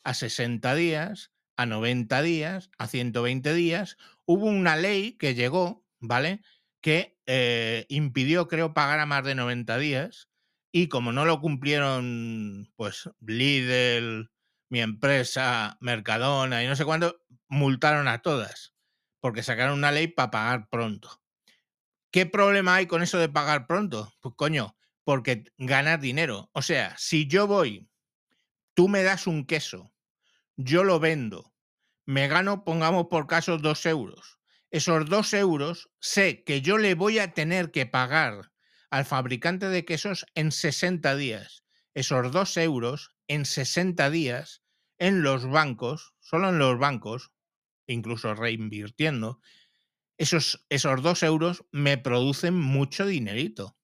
a 0.02 0.14
60 0.14 0.74
días, 0.74 1.30
a 1.56 1.66
90 1.66 2.22
días, 2.22 2.68
a 2.76 2.88
120 2.88 3.54
días. 3.54 3.98
Hubo 4.24 4.46
una 4.46 4.74
ley 4.74 5.12
que 5.12 5.36
llegó, 5.36 5.86
¿vale? 6.00 6.42
Que 6.80 7.20
eh, 7.26 7.86
impidió, 7.88 8.48
creo, 8.48 8.74
pagar 8.74 8.98
a 8.98 9.06
más 9.06 9.22
de 9.22 9.36
90 9.36 9.78
días. 9.78 10.28
Y 10.72 10.88
como 10.88 11.12
no 11.12 11.26
lo 11.26 11.40
cumplieron, 11.40 12.72
pues 12.74 13.08
Lidl, 13.20 14.28
mi 14.68 14.80
empresa, 14.80 15.78
Mercadona 15.80 16.64
y 16.64 16.66
no 16.66 16.74
sé 16.74 16.84
cuándo, 16.84 17.22
multaron 17.46 18.08
a 18.08 18.22
todas. 18.22 18.74
Porque 19.20 19.44
sacaron 19.44 19.78
una 19.78 19.92
ley 19.92 20.08
para 20.08 20.32
pagar 20.32 20.68
pronto. 20.68 21.19
¿Qué 22.10 22.26
problema 22.26 22.76
hay 22.76 22.86
con 22.86 23.02
eso 23.02 23.18
de 23.18 23.28
pagar 23.28 23.66
pronto? 23.66 24.12
Pues 24.20 24.34
coño, 24.36 24.76
porque 25.04 25.44
ganas 25.58 26.00
dinero. 26.00 26.50
O 26.52 26.62
sea, 26.62 26.94
si 26.98 27.26
yo 27.26 27.46
voy, 27.46 27.88
tú 28.74 28.88
me 28.88 29.02
das 29.02 29.26
un 29.26 29.46
queso, 29.46 29.92
yo 30.56 30.84
lo 30.84 30.98
vendo, 30.98 31.54
me 32.06 32.26
gano, 32.26 32.64
pongamos 32.64 33.06
por 33.08 33.26
caso, 33.26 33.58
dos 33.58 33.86
euros. 33.86 34.38
Esos 34.70 35.08
dos 35.08 35.32
euros 35.34 35.90
sé 36.00 36.44
que 36.44 36.60
yo 36.60 36.78
le 36.78 36.94
voy 36.94 37.18
a 37.18 37.32
tener 37.32 37.70
que 37.70 37.86
pagar 37.86 38.52
al 38.90 39.04
fabricante 39.04 39.68
de 39.68 39.84
quesos 39.84 40.26
en 40.34 40.52
60 40.52 41.14
días. 41.16 41.64
Esos 41.94 42.30
dos 42.32 42.56
euros 42.56 43.14
en 43.28 43.44
60 43.44 44.10
días 44.10 44.62
en 44.98 45.22
los 45.22 45.48
bancos, 45.48 46.14
solo 46.20 46.50
en 46.50 46.58
los 46.58 46.78
bancos, 46.78 47.32
incluso 47.86 48.34
reinvirtiendo, 48.34 49.40
esos, 50.20 50.66
esos 50.68 51.02
dos 51.02 51.22
euros 51.22 51.64
me 51.72 51.96
producen 51.96 52.54
mucho 52.54 53.06
dinerito. 53.06 53.78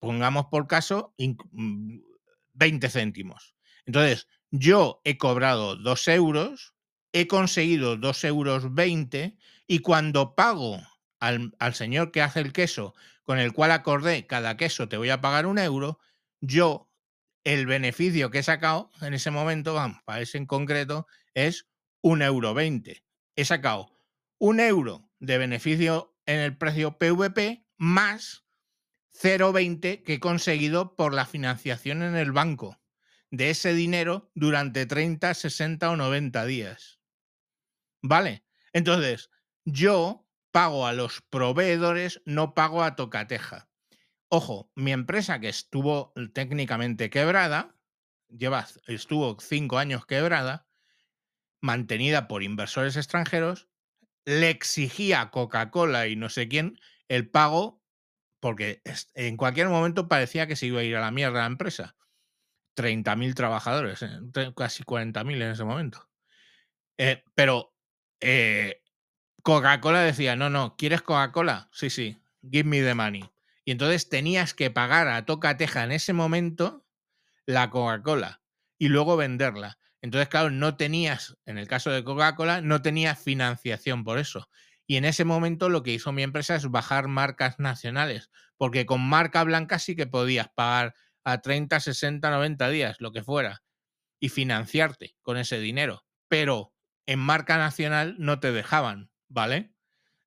Pongamos 0.00 0.46
por 0.46 0.66
caso 0.66 1.14
20 1.16 1.44
mm, 1.52 2.90
céntimos. 2.90 3.54
Entonces, 3.84 4.26
yo 4.50 5.00
he 5.04 5.18
cobrado 5.18 5.76
dos 5.76 6.08
euros, 6.08 6.74
he 7.12 7.28
conseguido 7.28 7.96
dos 7.96 8.24
euros 8.24 8.74
20 8.74 9.36
y 9.68 9.78
cuando 9.78 10.34
pago 10.34 10.80
al, 11.20 11.54
al 11.60 11.74
señor 11.74 12.10
que 12.10 12.22
hace 12.22 12.40
el 12.40 12.52
queso, 12.52 12.94
con 13.22 13.38
el 13.38 13.52
cual 13.52 13.70
acordé 13.70 14.26
cada 14.26 14.56
queso 14.56 14.88
te 14.88 14.96
voy 14.96 15.10
a 15.10 15.20
pagar 15.20 15.46
un 15.46 15.58
euro, 15.58 16.00
yo 16.40 16.90
el 17.44 17.66
beneficio 17.66 18.32
que 18.32 18.40
he 18.40 18.42
sacado 18.42 18.90
en 19.00 19.14
ese 19.14 19.30
momento, 19.30 19.74
vamos, 19.74 20.02
para 20.04 20.20
ese 20.20 20.38
en 20.38 20.46
concreto, 20.46 21.06
es 21.34 21.68
un 22.02 22.22
euro 22.22 22.52
20. 22.52 23.04
He 23.36 23.44
sacado 23.44 23.92
un 24.38 24.58
euro 24.58 25.05
de 25.18 25.38
beneficio 25.38 26.16
en 26.26 26.40
el 26.40 26.56
precio 26.56 26.98
PVP 26.98 27.66
más 27.76 28.44
0,20 29.20 30.02
que 30.02 30.14
he 30.14 30.20
conseguido 30.20 30.94
por 30.94 31.14
la 31.14 31.26
financiación 31.26 32.02
en 32.02 32.16
el 32.16 32.32
banco 32.32 32.78
de 33.30 33.50
ese 33.50 33.74
dinero 33.74 34.30
durante 34.34 34.86
30, 34.86 35.34
60 35.34 35.90
o 35.90 35.96
90 35.96 36.44
días. 36.46 37.00
¿Vale? 38.02 38.44
Entonces, 38.72 39.30
yo 39.64 40.28
pago 40.52 40.86
a 40.86 40.92
los 40.92 41.22
proveedores, 41.22 42.22
no 42.24 42.54
pago 42.54 42.82
a 42.82 42.94
Tocateja. 42.94 43.68
Ojo, 44.28 44.70
mi 44.74 44.92
empresa 44.92 45.40
que 45.40 45.48
estuvo 45.48 46.12
técnicamente 46.32 47.10
quebrada, 47.10 47.76
lleva, 48.28 48.66
estuvo 48.86 49.38
cinco 49.40 49.78
años 49.78 50.06
quebrada, 50.06 50.66
mantenida 51.60 52.28
por 52.28 52.42
inversores 52.42 52.96
extranjeros, 52.96 53.68
le 54.26 54.50
exigía 54.50 55.30
Coca-Cola 55.30 56.08
y 56.08 56.16
no 56.16 56.28
sé 56.28 56.48
quién 56.48 56.78
el 57.08 57.30
pago 57.30 57.82
porque 58.40 58.82
en 59.14 59.36
cualquier 59.36 59.68
momento 59.68 60.08
parecía 60.08 60.46
que 60.46 60.56
se 60.56 60.66
iba 60.66 60.80
a 60.80 60.84
ir 60.84 60.96
a 60.96 61.00
la 61.00 61.10
mierda 61.10 61.40
la 61.40 61.46
empresa. 61.46 61.96
30.000 62.74 63.34
trabajadores, 63.34 64.02
eh, 64.02 64.52
casi 64.54 64.84
40.000 64.84 65.40
en 65.40 65.50
ese 65.52 65.64
momento. 65.64 66.08
Eh, 66.98 67.24
pero 67.34 67.74
eh, 68.20 68.82
Coca-Cola 69.42 70.02
decía, 70.02 70.36
no, 70.36 70.50
no, 70.50 70.76
¿quieres 70.76 71.02
Coca-Cola? 71.02 71.68
Sí, 71.72 71.90
sí, 71.90 72.18
give 72.42 72.64
me 72.64 72.82
the 72.82 72.94
money. 72.94 73.24
Y 73.64 73.72
entonces 73.72 74.08
tenías 74.08 74.54
que 74.54 74.70
pagar 74.70 75.08
a 75.08 75.24
Toca 75.24 75.56
Teja 75.56 75.84
en 75.84 75.92
ese 75.92 76.12
momento 76.12 76.84
la 77.46 77.70
Coca-Cola 77.70 78.42
y 78.78 78.88
luego 78.88 79.16
venderla. 79.16 79.78
Entonces, 80.06 80.28
claro, 80.28 80.50
no 80.50 80.76
tenías, 80.76 81.36
en 81.46 81.58
el 81.58 81.66
caso 81.66 81.90
de 81.90 82.04
Coca-Cola, 82.04 82.60
no 82.60 82.80
tenías 82.80 83.20
financiación 83.20 84.04
por 84.04 84.20
eso. 84.20 84.48
Y 84.86 84.98
en 84.98 85.04
ese 85.04 85.24
momento 85.24 85.68
lo 85.68 85.82
que 85.82 85.92
hizo 85.92 86.12
mi 86.12 86.22
empresa 86.22 86.54
es 86.54 86.70
bajar 86.70 87.08
marcas 87.08 87.58
nacionales, 87.58 88.30
porque 88.56 88.86
con 88.86 89.00
marca 89.00 89.42
blanca 89.42 89.80
sí 89.80 89.96
que 89.96 90.06
podías 90.06 90.48
pagar 90.54 90.94
a 91.24 91.40
30, 91.40 91.80
60, 91.80 92.30
90 92.30 92.68
días, 92.68 93.00
lo 93.00 93.10
que 93.10 93.24
fuera, 93.24 93.64
y 94.20 94.28
financiarte 94.28 95.16
con 95.22 95.38
ese 95.38 95.58
dinero. 95.58 96.04
Pero 96.28 96.72
en 97.06 97.18
marca 97.18 97.58
nacional 97.58 98.14
no 98.20 98.38
te 98.38 98.52
dejaban, 98.52 99.10
¿vale? 99.26 99.74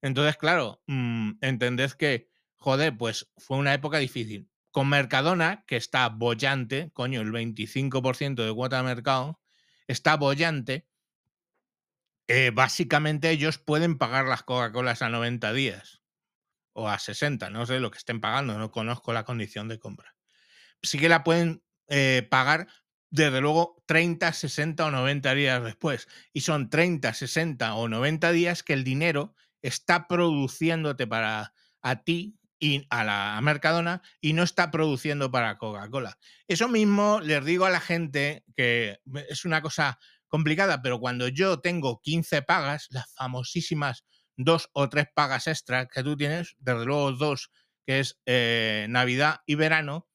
Entonces, 0.02 0.36
claro, 0.36 0.84
mmm, 0.88 1.36
entendés 1.39 1.96
que, 1.96 2.28
joder, 2.58 2.98
pues 2.98 3.32
fue 3.38 3.56
una 3.56 3.74
época 3.74 3.98
difícil. 4.00 4.50
Con 4.72 4.89
Mercadona, 4.89 5.63
que 5.65 5.78
está 5.78 6.10
bollante, 6.10 6.92
coño, 6.92 7.22
el 7.22 7.32
25% 7.32 8.44
de 8.44 8.54
cuota 8.54 8.76
de 8.76 8.84
mercado, 8.84 9.39
está 9.89 10.15
bollante, 10.15 10.88
eh, 12.28 12.52
básicamente 12.54 13.32
ellos 13.32 13.58
pueden 13.58 13.97
pagar 13.97 14.28
las 14.28 14.43
Coca-Colas 14.43 15.02
a 15.02 15.10
90 15.10 15.52
días 15.52 16.04
o 16.73 16.88
a 16.88 16.99
60, 16.99 17.49
no 17.49 17.65
sé 17.65 17.80
lo 17.80 17.89
que 17.89 17.97
estén 17.97 18.21
pagando, 18.21 18.58
no 18.58 18.71
conozco 18.71 19.13
la 19.13 19.25
condición 19.25 19.67
de 19.67 19.80
compra. 19.80 20.15
Sí 20.84 20.99
que 20.99 21.10
la 21.10 21.23
pueden 21.23 21.63
eh, 21.88 22.25
pagar 22.30 22.67
desde 23.10 23.41
luego 23.41 23.84
30, 23.88 24.32
60 24.32 24.86
o 24.86 24.91
90 24.91 25.34
días 25.34 25.63
después. 25.63 26.08
Y 26.32 26.41
son 26.41 26.69
30, 26.69 27.12
60 27.12 27.73
o 27.73 27.89
90 27.89 28.32
días 28.32 28.62
que 28.62 28.73
el 28.73 28.84
dinero 28.84 29.34
está 29.63 30.08
produciéndote 30.08 31.08
para 31.08 31.54
a 31.82 32.04
ti 32.04 32.38
y 32.60 32.86
a 32.89 33.04
la 33.04 33.39
Mercadona 33.41 34.02
y 34.22 34.34
no 34.34 34.43
está 34.43 34.72
produciendo 34.72 35.32
para 35.32 35.58
Coca-Cola. 35.58 36.17
Eso 36.48 36.67
mismo 36.67 37.19
les 37.22 37.43
digo 37.45 37.65
a 37.65 37.69
la 37.69 37.80
gente 37.80 38.43
que 38.56 39.00
es 39.30 39.45
una 39.45 39.62
cosa 39.62 40.00
complicada, 40.28 40.82
pero 40.82 41.00
cuando 41.00 41.28
yo 41.28 41.60
tengo 41.60 42.02
15 42.02 42.41
pagas, 42.43 42.88
las 42.91 43.12
famosísimas 43.13 44.06
dos 44.38 44.69
o 44.74 44.88
tres 44.89 45.08
pagas 45.13 45.48
extras 45.48 45.88
que 45.91 46.04
tú 46.04 46.15
tienes, 46.15 46.56
desde 46.60 46.86
luego 46.86 47.12
dos, 47.12 47.52
que 47.86 48.00
es 48.00 48.19
eh, 48.26 48.88
Navidad 48.89 49.41
y 49.45 49.56
verano, 49.56 50.08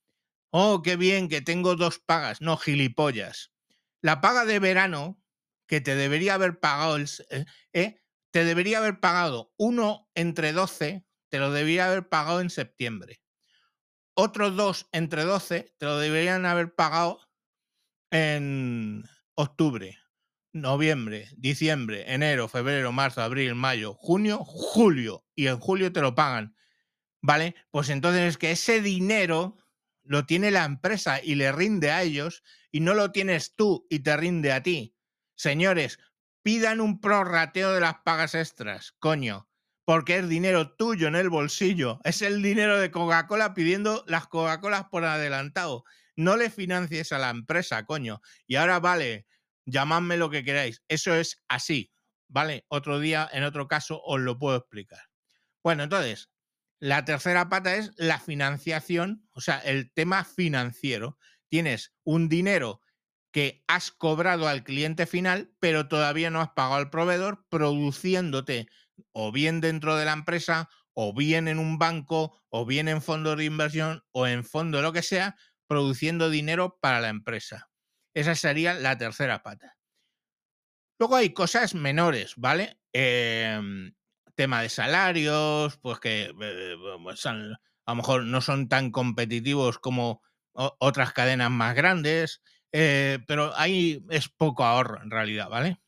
oh, 0.51 0.83
qué 0.83 0.97
bien 0.97 1.29
que 1.29 1.43
tengo 1.43 1.77
dos 1.77 1.99
pagas, 1.99 2.41
no 2.41 2.57
gilipollas. 2.57 3.53
La 4.01 4.21
paga 4.21 4.45
de 4.45 4.61
verano, 4.61 5.21
que 5.67 5.81
te 5.81 5.95
debería 5.95 6.35
haber 6.35 6.61
pagado, 6.61 6.97
el, 6.97 7.09
eh, 7.31 7.45
eh, 7.73 8.01
te 8.31 8.45
debería 8.45 8.79
haber 8.79 9.01
pagado 9.01 9.53
uno 9.57 10.09
entre 10.15 10.53
12, 10.53 11.05
te 11.35 11.41
lo 11.41 11.51
debería 11.51 11.87
haber 11.87 12.09
pagado 12.09 12.41
en 12.41 12.49
septiembre. 12.49 13.21
Otros 14.15 14.55
dos 14.55 14.89
entre 14.93 15.25
12, 15.25 15.75
te 15.77 15.85
lo 15.85 15.99
deberían 15.99 16.47
haber 16.47 16.77
pagado 16.77 17.29
en 18.13 19.03
octubre 19.35 19.99
noviembre, 20.53 21.29
diciembre, 21.37 22.05
enero, 22.07 22.47
febrero, 22.47 22.93
marzo, 22.93 23.21
abril, 23.21 23.57
mayo, 23.57 23.95
junio, 23.95 24.45
julio. 24.45 25.27
Y 25.35 25.49
en 25.49 25.59
julio 25.59 25.93
te 25.93 26.03
lo 26.03 26.15
pagan. 26.15 26.55
¿Vale? 27.21 27.57
Pues 27.73 27.89
entonces 27.89 28.23
es 28.29 28.39
que 28.39 28.53
ese 28.53 28.81
dinero 28.81 29.57
lo 30.05 30.27
tiene 30.27 30.53
la 30.53 30.65
empresa 30.65 31.21
y 31.21 31.35
le 31.35 31.51
rinde 31.51 31.91
a 31.91 32.05
ellos 32.05 32.45
y 32.71 32.79
no 32.79 32.95
lo 32.95 33.11
tienes 33.11 33.57
tú 33.57 33.89
y 33.91 34.05
te 34.05 34.17
rinde 34.17 34.53
a 34.53 34.63
ti. 34.63 34.97
Señores, 35.35 35.99
pidan 36.45 36.81
un 36.81 37.01
prorrateo 37.01 37.73
de 37.73 37.81
las 37.81 37.97
pagas 38.05 38.37
extras, 38.37 38.95
coño, 39.01 39.49
porque 39.85 40.19
es 40.19 40.29
dinero 40.29 40.75
tuyo 40.75 41.09
en 41.09 41.17
el 41.17 41.29
bolsillo. 41.29 42.01
Es 42.05 42.23
el 42.23 42.43
dinero 42.43 42.79
de 42.79 42.91
Coca-Cola 42.91 43.55
pidiendo 43.55 44.05
las 44.07 44.27
Coca-Colas 44.27 44.85
por 44.91 45.05
adelantado. 45.05 45.85
No 46.17 46.37
le 46.37 46.51
financies 46.51 47.13
a 47.13 47.19
la 47.19 47.31
empresa, 47.31 47.85
coño. 47.85 48.21
Y 48.47 48.57
ahora 48.57 48.81
vale, 48.81 49.27
llamadme 49.67 50.17
lo 50.17 50.31
que 50.31 50.45
queráis. 50.45 50.83
Eso 50.89 51.15
es 51.15 51.43
así, 51.49 51.93
¿vale? 52.29 52.65
Otro 52.69 52.99
día, 52.99 53.29
en 53.33 53.45
otro 53.45 53.69
caso, 53.69 54.01
os 54.05 54.21
lo 54.21 54.39
puedo 54.39 54.57
explicar. 54.57 55.03
Bueno, 55.63 55.83
entonces, 55.83 56.31
la 56.79 57.05
tercera 57.05 57.49
pata 57.49 57.77
es 57.77 57.93
la 57.97 58.19
financiación, 58.19 59.27
o 59.33 59.41
sea, 59.41 59.59
el 59.59 59.93
tema 59.93 60.25
financiero. 60.25 61.19
Tienes 61.49 61.95
un 62.05 62.29
dinero 62.29 62.81
que 63.33 63.65
has 63.67 63.91
cobrado 63.91 64.47
al 64.47 64.63
cliente 64.63 65.07
final, 65.07 65.53
pero 65.59 65.89
todavía 65.89 66.31
no 66.31 66.41
has 66.41 66.51
pagado 66.51 66.77
al 66.77 66.91
proveedor, 66.91 67.47
produciéndote 67.49 68.69
o 69.13 69.33
bien 69.33 69.61
dentro 69.61 69.97
de 69.97 70.05
la 70.05 70.13
empresa, 70.13 70.69
o 70.95 71.15
bien 71.15 71.49
en 71.49 71.59
un 71.59 71.79
banco, 71.79 72.41
o 72.49 72.65
bien 72.67 72.89
en 72.89 73.03
fondos 73.03 73.37
de 73.37 73.45
inversión, 73.45 74.05
o 74.13 74.27
en 74.27 74.45
fondo 74.45 74.83
lo 74.83 74.93
que 74.93 75.03
sea, 75.03 75.37
produciendo 75.67 76.31
dinero 76.31 76.79
para 76.81 77.01
la 77.01 77.09
empresa. 77.09 77.71
Esa 78.15 78.35
sería 78.35 78.75
la 78.75 78.97
tercera 78.97 79.43
pata. 79.43 79.77
Luego 80.99 81.17
hay 81.17 81.33
cosas 81.33 81.75
menores, 81.75 82.35
¿vale? 82.37 82.79
Em, 82.93 83.93
tema 84.37 84.63
de 84.63 84.69
salarios, 84.69 85.77
pues 85.79 85.99
que 85.99 86.33
eh, 86.41 86.77
pues, 87.03 87.27
a 87.27 87.35
lo 87.35 87.95
mejor 87.95 88.25
no 88.25 88.41
son 88.41 88.69
tan 88.69 88.91
competitivos 88.91 89.79
como 89.79 90.23
otras 90.53 91.13
cadenas 91.13 91.51
más 91.51 91.75
grandes, 91.75 92.41
eh, 92.73 93.19
pero 93.27 93.53
ahí 93.57 94.05
es 94.11 94.29
poco 94.29 94.65
ahorro 94.65 95.03
en 95.03 95.11
realidad, 95.11 95.49
¿vale? 95.49 95.81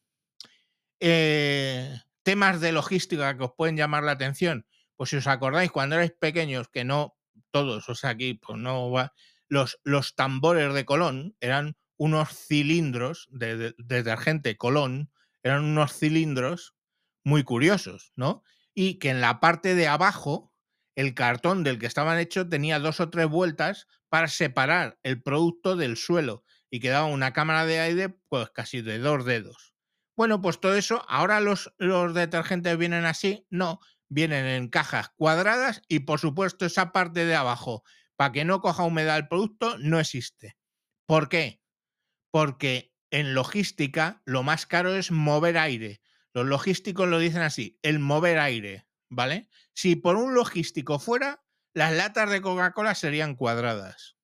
Eh, 1.01 2.01
temas 2.27 2.61
de 2.61 2.73
logística 2.73 3.37
que 3.37 3.45
os 3.45 3.53
pueden 3.57 3.77
llamar 3.77 4.03
la 4.03 4.11
atención, 4.11 4.67
pues 4.97 5.11
si 5.11 5.17
os 5.17 5.29
acordáis 5.29 5.71
cuando 5.71 5.95
erais 5.95 6.11
pequeños, 6.11 6.69
que 6.69 6.83
no 6.83 7.17
todos, 7.53 7.89
o 7.89 7.95
sea, 7.95 8.11
aquí 8.11 8.35
pues 8.35 8.59
no 8.59 8.91
va, 8.91 9.12
los, 9.47 9.79
los 9.85 10.17
tambores 10.17 10.75
de 10.75 10.85
Colón 10.85 11.37
eran 11.39 11.77
unos 11.97 12.31
cilindros 12.31 13.29
de, 13.31 13.77
detergente 13.79 14.57
Colón, 14.57 15.12
eran 15.45 15.62
unos 15.62 15.93
cilindros 15.93 16.75
muy 17.23 17.45
curiosos, 17.45 18.12
¿no? 18.17 18.43
Y 18.75 18.99
que 18.99 19.11
en 19.11 19.21
la 19.21 19.39
parte 19.39 19.77
de 19.77 19.87
abajo, 19.87 20.53
el 20.97 21.15
cartón 21.15 21.62
del 21.62 21.79
que 21.79 21.87
estaban 21.87 22.19
hechos 22.19 22.49
tenía 22.49 22.81
dos 22.81 22.99
o 22.99 23.09
tres 23.09 23.29
vueltas 23.29 23.87
para 24.09 24.27
separar 24.27 24.99
el 25.05 25.23
producto 25.23 25.77
del 25.77 25.97
suelo 25.97 26.43
y 26.71 26.81
quedaba 26.81 27.07
una 27.07 27.33
cámara 27.33 27.67
de 27.67 27.79
aire, 27.79 28.19
pues 28.29 28.51
casi 28.51 28.83
de 28.83 28.99
dos 28.99 29.25
dedos. 29.25 29.76
Bueno, 30.16 30.40
pues 30.40 30.61
todo 30.61 30.74
eso, 30.74 31.05
ahora 31.09 31.40
los, 31.40 31.72
los 31.79 32.14
detergentes 32.14 32.76
vienen 32.79 33.05
así, 33.05 33.46
no, 33.50 33.81
vienen 34.09 34.46
en 34.46 34.68
cajas 34.68 35.11
cuadradas 35.16 35.83
y 35.88 36.00
por 36.00 36.20
supuesto 36.20 36.64
esa 36.64 36.92
parte 36.92 37.26
de 37.26 37.35
abajo, 37.35 37.85
para 38.16 38.33
que 38.33 38.44
no 38.44 38.61
coja 38.61 38.85
humedad 38.85 39.18
el 39.18 39.29
producto, 39.29 39.76
no 39.79 40.00
existe. 40.00 40.57
¿Por 41.07 41.29
qué? 41.29 41.61
porque 42.37 42.92
en 43.11 43.33
logística 43.33 44.20
lo 44.26 44.42
más 44.42 44.66
caro 44.66 44.94
es 44.94 45.11
mover 45.11 45.57
aire. 45.57 46.02
Los 46.35 46.44
logísticos 46.44 47.09
lo 47.09 47.18
dicen 47.18 47.40
así, 47.40 47.79
el 47.81 47.98
mover 47.98 48.38
aire, 48.38 48.87
¿vale? 49.09 49.48
Si 49.72 49.96
por 49.96 50.16
un 50.16 50.35
logístico 50.35 50.98
fuera, 50.98 51.42
las 51.72 51.94
latas 51.94 52.29
de 52.29 52.42
Coca-Cola 52.42 52.94
serían 52.94 53.37
cuadradas. 53.37 54.18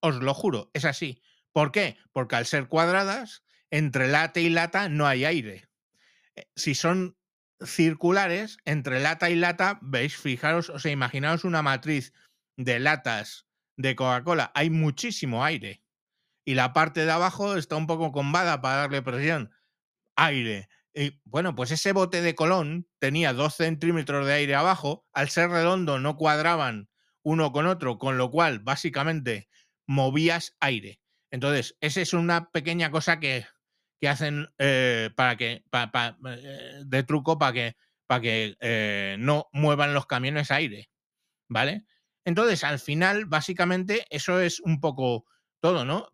Os 0.00 0.16
lo 0.16 0.34
juro, 0.34 0.70
es 0.74 0.84
así. 0.84 1.22
¿Por 1.52 1.72
qué? 1.72 1.96
Porque 2.12 2.36
al 2.36 2.44
ser 2.44 2.68
cuadradas, 2.68 3.44
entre 3.72 4.06
lata 4.06 4.38
y 4.38 4.50
lata 4.50 4.88
no 4.88 5.06
hay 5.06 5.24
aire. 5.24 5.68
Eh, 6.36 6.44
si 6.54 6.76
son 6.76 7.16
circulares, 7.64 8.58
entre 8.64 9.00
lata 9.00 9.30
y 9.30 9.34
lata, 9.34 9.78
veis, 9.82 10.16
fijaros, 10.16 10.68
o 10.68 10.78
sea, 10.78 10.92
imaginaos 10.92 11.44
una 11.44 11.62
matriz 11.62 12.12
de 12.56 12.78
latas 12.78 13.46
de 13.76 13.96
Coca-Cola, 13.96 14.52
hay 14.54 14.70
muchísimo 14.70 15.44
aire 15.44 15.82
y 16.44 16.54
la 16.54 16.72
parte 16.72 17.04
de 17.04 17.10
abajo 17.10 17.56
está 17.56 17.76
un 17.76 17.86
poco 17.86 18.12
combada 18.12 18.60
para 18.60 18.76
darle 18.76 19.02
presión. 19.02 19.50
Aire. 20.16 20.68
Y 20.94 21.20
bueno, 21.24 21.54
pues 21.54 21.70
ese 21.70 21.92
bote 21.92 22.20
de 22.20 22.34
Colón 22.34 22.86
tenía 22.98 23.32
dos 23.32 23.54
centímetros 23.54 24.26
de 24.26 24.34
aire 24.34 24.54
abajo, 24.54 25.06
al 25.14 25.30
ser 25.30 25.48
redondo 25.48 25.98
no 25.98 26.16
cuadraban 26.16 26.90
uno 27.22 27.52
con 27.52 27.66
otro, 27.66 27.98
con 27.98 28.18
lo 28.18 28.30
cual 28.30 28.58
básicamente 28.58 29.48
movías 29.86 30.56
aire. 30.60 31.00
Entonces, 31.30 31.76
esa 31.80 32.02
es 32.02 32.12
una 32.12 32.50
pequeña 32.50 32.90
cosa 32.90 33.18
que, 33.18 33.46
que 34.02 34.08
hacen 34.08 34.52
eh, 34.58 35.10
para 35.14 35.36
que, 35.36 35.62
eh, 35.62 36.82
de 36.84 37.02
truco 37.04 37.38
para 37.38 37.52
que, 37.52 37.76
para 38.08 38.20
que 38.20 38.56
eh, 38.58 39.14
no 39.20 39.46
muevan 39.52 39.94
los 39.94 40.06
camiones 40.06 40.50
aire. 40.50 40.90
¿Vale? 41.48 41.84
Entonces, 42.24 42.64
al 42.64 42.80
final, 42.80 43.26
básicamente, 43.26 44.04
eso 44.10 44.40
es 44.40 44.58
un 44.58 44.80
poco 44.80 45.26
todo, 45.60 45.84
¿no? 45.84 46.08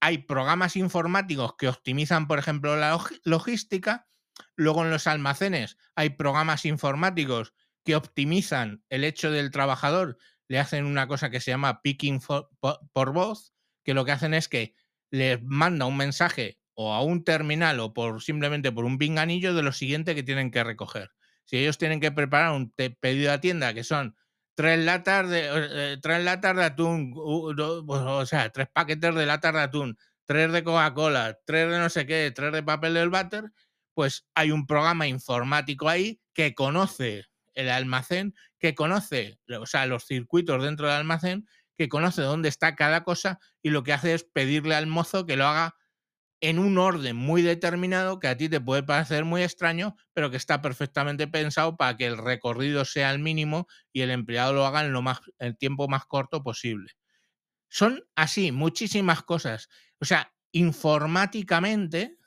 hay 0.00 0.18
programas 0.18 0.74
informáticos 0.74 1.54
que 1.56 1.68
optimizan, 1.68 2.26
por 2.26 2.40
ejemplo, 2.40 2.76
la 2.76 2.98
logística. 3.22 4.08
Luego 4.56 4.84
en 4.84 4.90
los 4.90 5.06
almacenes 5.06 5.76
hay 5.94 6.10
programas 6.10 6.64
informáticos 6.64 7.54
que 7.84 7.94
optimizan 7.94 8.82
el 8.88 9.04
hecho 9.04 9.30
del 9.30 9.52
trabajador. 9.52 10.18
Le 10.48 10.58
hacen 10.58 10.86
una 10.86 11.06
cosa 11.06 11.30
que 11.30 11.40
se 11.40 11.52
llama 11.52 11.82
picking 11.82 12.20
por, 12.20 13.12
voz, 13.12 13.52
que 13.84 13.94
lo 13.94 14.04
que 14.04 14.12
hacen 14.12 14.34
es 14.34 14.48
que 14.48 14.74
les 15.10 15.40
manda 15.40 15.86
un 15.86 15.96
mensaje 15.96 16.57
o 16.80 16.94
a 16.94 17.02
un 17.02 17.24
terminal 17.24 17.80
o 17.80 17.92
por 17.92 18.22
simplemente 18.22 18.70
por 18.70 18.84
un 18.84 18.98
pinganillo 18.98 19.52
de 19.52 19.64
lo 19.64 19.72
siguiente 19.72 20.14
que 20.14 20.22
tienen 20.22 20.52
que 20.52 20.62
recoger. 20.62 21.10
Si 21.44 21.56
ellos 21.58 21.76
tienen 21.76 21.98
que 21.98 22.12
preparar 22.12 22.52
un 22.52 22.72
pedido 23.00 23.32
a 23.32 23.40
tienda 23.40 23.74
que 23.74 23.82
son 23.82 24.14
tres 24.54 24.78
latas 24.78 25.28
de, 25.28 25.48
eh, 25.50 25.98
tres 26.00 26.22
latas 26.22 26.54
de 26.54 26.64
atún, 26.64 27.12
pues, 27.12 28.00
o 28.00 28.26
sea, 28.26 28.50
tres 28.50 28.68
paquetes 28.72 29.12
de 29.12 29.26
latas 29.26 29.54
de 29.54 29.60
atún, 29.60 29.98
tres 30.24 30.52
de 30.52 30.62
Coca-Cola, 30.62 31.36
tres 31.44 31.68
de 31.68 31.78
no 31.80 31.88
sé 31.88 32.06
qué, 32.06 32.30
tres 32.32 32.52
de 32.52 32.62
papel 32.62 32.94
del 32.94 33.10
váter, 33.10 33.50
pues 33.92 34.28
hay 34.36 34.52
un 34.52 34.64
programa 34.64 35.08
informático 35.08 35.88
ahí 35.88 36.20
que 36.32 36.54
conoce 36.54 37.24
el 37.54 37.70
almacén, 37.70 38.36
que 38.60 38.76
conoce, 38.76 39.40
o 39.60 39.66
sea, 39.66 39.86
los 39.86 40.06
circuitos 40.06 40.62
dentro 40.62 40.86
del 40.86 40.98
almacén, 40.98 41.48
que 41.76 41.88
conoce 41.88 42.22
dónde 42.22 42.48
está 42.48 42.76
cada 42.76 43.02
cosa 43.02 43.40
y 43.62 43.70
lo 43.70 43.82
que 43.82 43.92
hace 43.92 44.14
es 44.14 44.22
pedirle 44.22 44.76
al 44.76 44.86
mozo 44.86 45.26
que 45.26 45.34
lo 45.34 45.44
haga 45.44 45.74
en 46.40 46.58
un 46.58 46.78
orden 46.78 47.16
muy 47.16 47.42
determinado 47.42 48.20
que 48.20 48.28
a 48.28 48.36
ti 48.36 48.48
te 48.48 48.60
puede 48.60 48.82
parecer 48.82 49.24
muy 49.24 49.42
extraño, 49.42 49.96
pero 50.12 50.30
que 50.30 50.36
está 50.36 50.62
perfectamente 50.62 51.26
pensado 51.26 51.76
para 51.76 51.96
que 51.96 52.06
el 52.06 52.16
recorrido 52.16 52.84
sea 52.84 53.10
el 53.10 53.18
mínimo 53.18 53.66
y 53.92 54.02
el 54.02 54.10
empleado 54.10 54.52
lo 54.52 54.64
haga 54.64 54.84
en 54.84 54.92
lo 54.92 55.02
más, 55.02 55.20
el 55.38 55.56
tiempo 55.56 55.88
más 55.88 56.06
corto 56.06 56.42
posible. 56.42 56.92
Son 57.68 58.04
así 58.14 58.52
muchísimas 58.52 59.22
cosas. 59.22 59.68
O 60.00 60.04
sea, 60.04 60.32
informáticamente, 60.52 62.18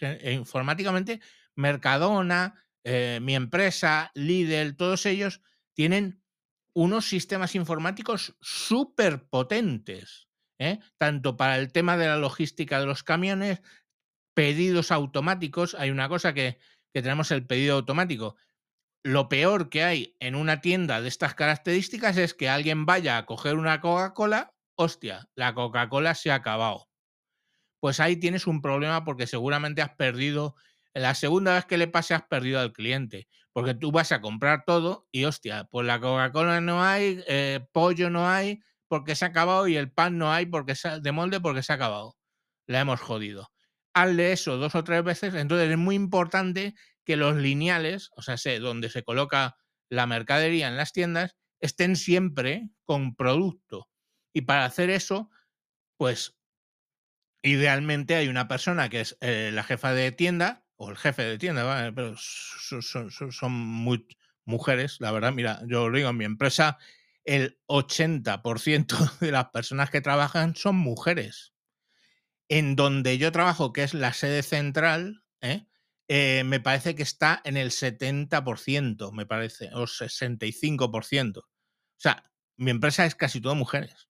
eh, 0.00 0.32
informáticamente, 0.32 1.20
Mercadona, 1.54 2.64
eh, 2.84 3.18
mi 3.22 3.34
empresa, 3.34 4.10
Lidl, 4.14 4.76
todos 4.76 5.04
ellos 5.06 5.42
tienen 5.74 6.22
unos 6.74 7.06
sistemas 7.06 7.54
informáticos 7.54 8.36
súper 8.40 9.28
potentes 9.28 10.28
¿eh? 10.62 10.80
tanto 10.98 11.36
para 11.36 11.58
el 11.58 11.72
tema 11.72 11.96
de 11.96 12.06
la 12.06 12.16
logística 12.16 12.80
de 12.80 12.86
los 12.86 13.02
camiones, 13.02 13.60
pedidos 14.34 14.90
automáticos. 14.90 15.74
Hay 15.74 15.90
una 15.90 16.08
cosa 16.08 16.32
que, 16.32 16.58
que 16.92 17.02
tenemos 17.02 17.30
el 17.30 17.46
pedido 17.46 17.76
automático. 17.76 18.36
Lo 19.04 19.28
peor 19.28 19.68
que 19.68 19.82
hay 19.82 20.16
en 20.20 20.36
una 20.36 20.60
tienda 20.60 21.00
de 21.00 21.08
estas 21.08 21.34
características 21.34 22.16
es 22.16 22.34
que 22.34 22.48
alguien 22.48 22.86
vaya 22.86 23.18
a 23.18 23.26
coger 23.26 23.56
una 23.56 23.80
Coca-Cola, 23.80 24.54
hostia, 24.76 25.28
la 25.34 25.54
Coca-Cola 25.54 26.14
se 26.14 26.30
ha 26.30 26.36
acabado. 26.36 26.88
Pues 27.80 27.98
ahí 27.98 28.16
tienes 28.16 28.46
un 28.46 28.62
problema 28.62 29.04
porque 29.04 29.26
seguramente 29.26 29.82
has 29.82 29.94
perdido, 29.96 30.54
la 30.94 31.16
segunda 31.16 31.54
vez 31.54 31.64
que 31.64 31.78
le 31.78 31.88
pase 31.88 32.14
has 32.14 32.22
perdido 32.22 32.60
al 32.60 32.72
cliente, 32.72 33.26
porque 33.52 33.74
tú 33.74 33.90
vas 33.90 34.12
a 34.12 34.20
comprar 34.20 34.62
todo 34.64 35.08
y 35.10 35.24
hostia, 35.24 35.64
pues 35.64 35.84
la 35.84 35.98
Coca-Cola 35.98 36.60
no 36.60 36.84
hay, 36.84 37.24
eh, 37.26 37.66
pollo 37.72 38.08
no 38.08 38.28
hay, 38.28 38.62
porque 38.92 39.16
se 39.16 39.24
ha 39.24 39.28
acabado 39.28 39.68
y 39.68 39.76
el 39.78 39.90
pan 39.90 40.18
no 40.18 40.30
hay 40.34 40.44
porque 40.44 40.74
de 41.00 41.12
molde 41.12 41.40
porque 41.40 41.62
se 41.62 41.72
ha 41.72 41.76
acabado. 41.76 42.18
La 42.66 42.80
hemos 42.80 43.00
jodido. 43.00 43.50
Hazle 43.94 44.32
eso 44.32 44.58
dos 44.58 44.74
o 44.74 44.84
tres 44.84 45.02
veces, 45.02 45.32
entonces 45.32 45.70
es 45.70 45.78
muy 45.78 45.94
importante 45.94 46.74
que 47.02 47.16
los 47.16 47.36
lineales, 47.36 48.10
o 48.16 48.20
sea, 48.20 48.36
sé, 48.36 48.58
donde 48.58 48.90
se 48.90 49.02
coloca 49.02 49.56
la 49.88 50.06
mercadería 50.06 50.68
en 50.68 50.76
las 50.76 50.92
tiendas, 50.92 51.38
estén 51.58 51.96
siempre 51.96 52.68
con 52.84 53.16
producto. 53.16 53.88
Y 54.34 54.42
para 54.42 54.66
hacer 54.66 54.90
eso, 54.90 55.30
pues 55.96 56.36
idealmente 57.40 58.16
hay 58.16 58.28
una 58.28 58.46
persona 58.46 58.90
que 58.90 59.00
es 59.00 59.16
eh, 59.22 59.52
la 59.54 59.62
jefa 59.62 59.94
de 59.94 60.12
tienda 60.12 60.66
o 60.76 60.90
el 60.90 60.98
jefe 60.98 61.22
de 61.22 61.38
tienda, 61.38 61.90
pero 61.94 62.14
son, 62.18 63.10
son, 63.10 63.52
muy 63.52 64.06
mujeres, 64.44 64.98
la 65.00 65.12
verdad. 65.12 65.32
Mira, 65.32 65.62
yo 65.66 65.88
lo 65.88 65.96
digo 65.96 66.10
en 66.10 66.18
mi 66.18 66.26
empresa 66.26 66.76
el 67.24 67.58
80% 67.68 69.18
de 69.20 69.32
las 69.32 69.50
personas 69.50 69.90
que 69.90 70.00
trabajan 70.00 70.56
son 70.56 70.76
mujeres. 70.76 71.52
En 72.48 72.76
donde 72.76 73.18
yo 73.18 73.32
trabajo, 73.32 73.72
que 73.72 73.82
es 73.82 73.94
la 73.94 74.12
sede 74.12 74.42
central, 74.42 75.24
¿eh? 75.40 75.66
Eh, 76.08 76.44
me 76.44 76.60
parece 76.60 76.94
que 76.94 77.02
está 77.02 77.40
en 77.44 77.56
el 77.56 77.70
70%, 77.70 79.12
me 79.12 79.24
parece, 79.24 79.70
o 79.72 79.86
65%. 79.86 81.38
O 81.38 81.44
sea, 81.96 82.22
mi 82.56 82.70
empresa 82.70 83.06
es 83.06 83.14
casi 83.14 83.40
todo 83.40 83.54
mujeres. 83.54 84.08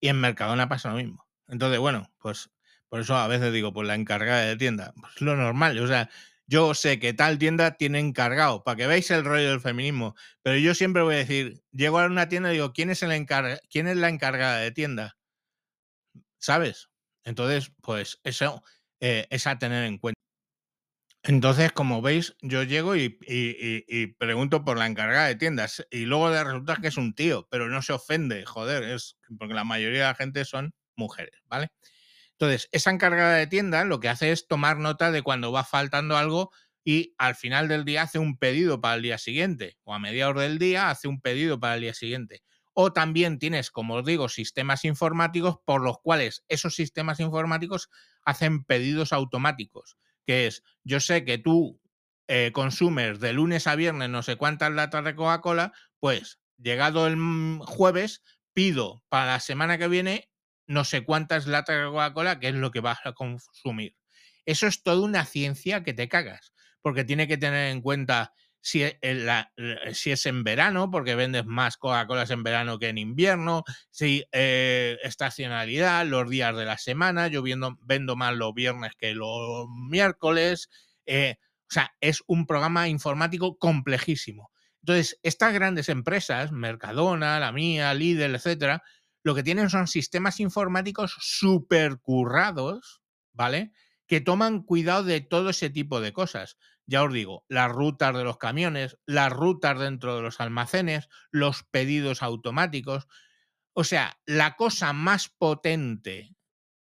Y 0.00 0.08
en 0.08 0.20
Mercadona 0.20 0.68
pasa 0.68 0.90
lo 0.90 0.96
mismo. 0.96 1.26
Entonces, 1.48 1.80
bueno, 1.80 2.12
pues 2.20 2.50
por 2.88 3.00
eso 3.00 3.16
a 3.16 3.26
veces 3.26 3.52
digo, 3.52 3.72
pues 3.72 3.88
la 3.88 3.96
encargada 3.96 4.42
de 4.42 4.56
tienda, 4.56 4.92
pues 5.00 5.20
lo 5.20 5.34
normal. 5.34 5.78
O 5.80 5.88
sea, 5.88 6.08
yo 6.46 6.74
sé 6.74 6.98
que 6.98 7.14
tal 7.14 7.38
tienda 7.38 7.76
tiene 7.76 7.98
encargado, 8.00 8.62
para 8.64 8.76
que 8.76 8.86
veáis 8.86 9.10
el 9.10 9.24
rollo 9.24 9.50
del 9.50 9.60
feminismo, 9.60 10.14
pero 10.42 10.58
yo 10.58 10.74
siempre 10.74 11.02
voy 11.02 11.14
a 11.16 11.18
decir, 11.18 11.62
llego 11.72 11.98
a 11.98 12.06
una 12.06 12.28
tienda 12.28 12.50
y 12.50 12.54
digo, 12.54 12.72
¿quién 12.72 12.90
es, 12.90 13.02
el 13.02 13.26
¿quién 13.70 13.88
es 13.88 13.96
la 13.96 14.08
encargada 14.08 14.58
de 14.58 14.70
tienda? 14.72 15.16
¿Sabes? 16.38 16.88
Entonces, 17.24 17.72
pues 17.82 18.20
eso 18.24 18.62
eh, 19.00 19.26
es 19.30 19.46
a 19.46 19.58
tener 19.58 19.84
en 19.84 19.98
cuenta. 19.98 20.20
Entonces, 21.22 21.72
como 21.72 22.02
veis, 22.02 22.36
yo 22.42 22.62
llego 22.64 22.96
y, 22.96 23.18
y- 23.26 23.56
y- 23.58 23.84
y 23.88 24.06
pregunto 24.08 24.62
por 24.64 24.76
la 24.78 24.86
encargada 24.86 25.26
de 25.26 25.36
tiendas 25.36 25.86
y 25.90 26.04
luego 26.04 26.30
resulta 26.30 26.76
que 26.76 26.88
es 26.88 26.98
un 26.98 27.14
tío, 27.14 27.48
pero 27.50 27.68
no 27.70 27.80
se 27.80 27.94
ofende, 27.94 28.44
joder, 28.44 28.82
es 28.84 29.16
porque 29.38 29.54
la 29.54 29.64
mayoría 29.64 30.00
de 30.00 30.04
la 30.08 30.14
gente 30.14 30.44
son 30.44 30.74
mujeres, 30.96 31.40
¿vale? 31.46 31.68
Entonces, 32.38 32.68
esa 32.72 32.90
encargada 32.90 33.36
de 33.36 33.46
tienda 33.46 33.84
lo 33.84 34.00
que 34.00 34.08
hace 34.08 34.32
es 34.32 34.46
tomar 34.48 34.78
nota 34.78 35.10
de 35.10 35.22
cuando 35.22 35.52
va 35.52 35.64
faltando 35.64 36.16
algo 36.16 36.50
y 36.84 37.14
al 37.16 37.34
final 37.34 37.68
del 37.68 37.84
día 37.84 38.02
hace 38.02 38.18
un 38.18 38.36
pedido 38.36 38.80
para 38.80 38.96
el 38.96 39.02
día 39.02 39.18
siguiente 39.18 39.78
o 39.84 39.94
a 39.94 39.98
mediados 39.98 40.40
del 40.42 40.58
día 40.58 40.90
hace 40.90 41.08
un 41.08 41.20
pedido 41.20 41.58
para 41.58 41.76
el 41.76 41.82
día 41.82 41.94
siguiente. 41.94 42.42
O 42.74 42.92
también 42.92 43.38
tienes, 43.38 43.70
como 43.70 43.94
os 43.94 44.04
digo, 44.04 44.28
sistemas 44.28 44.84
informáticos 44.84 45.58
por 45.64 45.80
los 45.80 45.98
cuales 46.02 46.44
esos 46.48 46.74
sistemas 46.74 47.20
informáticos 47.20 47.88
hacen 48.24 48.64
pedidos 48.64 49.12
automáticos, 49.12 49.96
que 50.26 50.48
es, 50.48 50.64
yo 50.82 50.98
sé 50.98 51.24
que 51.24 51.38
tú 51.38 51.80
eh, 52.26 52.50
consumes 52.52 53.20
de 53.20 53.32
lunes 53.32 53.66
a 53.66 53.76
viernes 53.76 54.10
no 54.10 54.22
sé 54.22 54.36
cuántas 54.36 54.72
latas 54.72 55.04
de 55.04 55.14
Coca-Cola, 55.14 55.72
pues 56.00 56.40
llegado 56.58 57.06
el 57.06 57.16
mm, 57.16 57.60
jueves 57.60 58.22
pido 58.52 59.04
para 59.08 59.26
la 59.26 59.40
semana 59.40 59.78
que 59.78 59.88
viene 59.88 60.30
no 60.66 60.84
sé 60.84 61.04
cuántas 61.04 61.46
latas 61.46 61.76
de 61.78 61.86
Coca-Cola, 61.90 62.40
que 62.40 62.48
es 62.48 62.54
lo 62.54 62.70
que 62.70 62.80
vas 62.80 62.98
a 63.04 63.12
consumir. 63.12 63.96
Eso 64.46 64.66
es 64.66 64.82
toda 64.82 65.04
una 65.04 65.24
ciencia 65.24 65.82
que 65.82 65.94
te 65.94 66.08
cagas, 66.08 66.52
porque 66.82 67.04
tiene 67.04 67.28
que 67.28 67.38
tener 67.38 67.70
en 67.72 67.80
cuenta 67.80 68.32
si, 68.60 68.82
e- 68.82 68.98
en 69.02 69.26
la- 69.26 69.52
si 69.92 70.10
es 70.10 70.24
en 70.26 70.42
verano, 70.44 70.90
porque 70.90 71.14
vendes 71.14 71.44
más 71.46 71.76
Coca-Colas 71.76 72.30
en 72.30 72.42
verano 72.42 72.78
que 72.78 72.88
en 72.88 72.98
invierno, 72.98 73.64
si 73.90 74.24
eh, 74.32 74.98
estacionalidad, 75.02 76.06
los 76.06 76.28
días 76.30 76.56
de 76.56 76.64
la 76.64 76.78
semana, 76.78 77.28
yo 77.28 77.42
viendo, 77.42 77.76
vendo 77.82 78.16
más 78.16 78.34
los 78.34 78.54
viernes 78.54 78.92
que 78.98 79.14
los 79.14 79.66
miércoles. 79.90 80.68
eh, 81.06 81.36
o 81.70 81.74
sea, 81.74 81.92
es 82.00 82.22
un 82.26 82.46
programa 82.46 82.88
informático 82.88 83.58
complejísimo. 83.58 84.50
Entonces, 84.82 85.18
estas 85.22 85.54
grandes 85.54 85.88
empresas, 85.88 86.52
Mercadona, 86.52 87.40
la 87.40 87.52
mía, 87.52 87.92
Lidl, 87.94 88.34
etcétera, 88.34 88.82
lo 89.24 89.34
que 89.34 89.42
tienen 89.42 89.70
son 89.70 89.88
sistemas 89.88 90.38
informáticos 90.38 91.16
súper 91.18 91.98
currados, 91.98 93.02
¿vale? 93.32 93.72
Que 94.06 94.20
toman 94.20 94.62
cuidado 94.62 95.02
de 95.02 95.22
todo 95.22 95.50
ese 95.50 95.70
tipo 95.70 96.00
de 96.00 96.12
cosas. 96.12 96.58
Ya 96.86 97.02
os 97.02 97.12
digo, 97.12 97.46
las 97.48 97.72
rutas 97.72 98.14
de 98.14 98.22
los 98.22 98.36
camiones, 98.36 98.98
las 99.06 99.32
rutas 99.32 99.78
dentro 99.78 100.14
de 100.14 100.22
los 100.22 100.40
almacenes, 100.40 101.08
los 101.30 101.62
pedidos 101.64 102.22
automáticos. 102.22 103.08
O 103.72 103.82
sea, 103.82 104.20
la 104.26 104.56
cosa 104.56 104.92
más 104.92 105.30
potente 105.30 106.36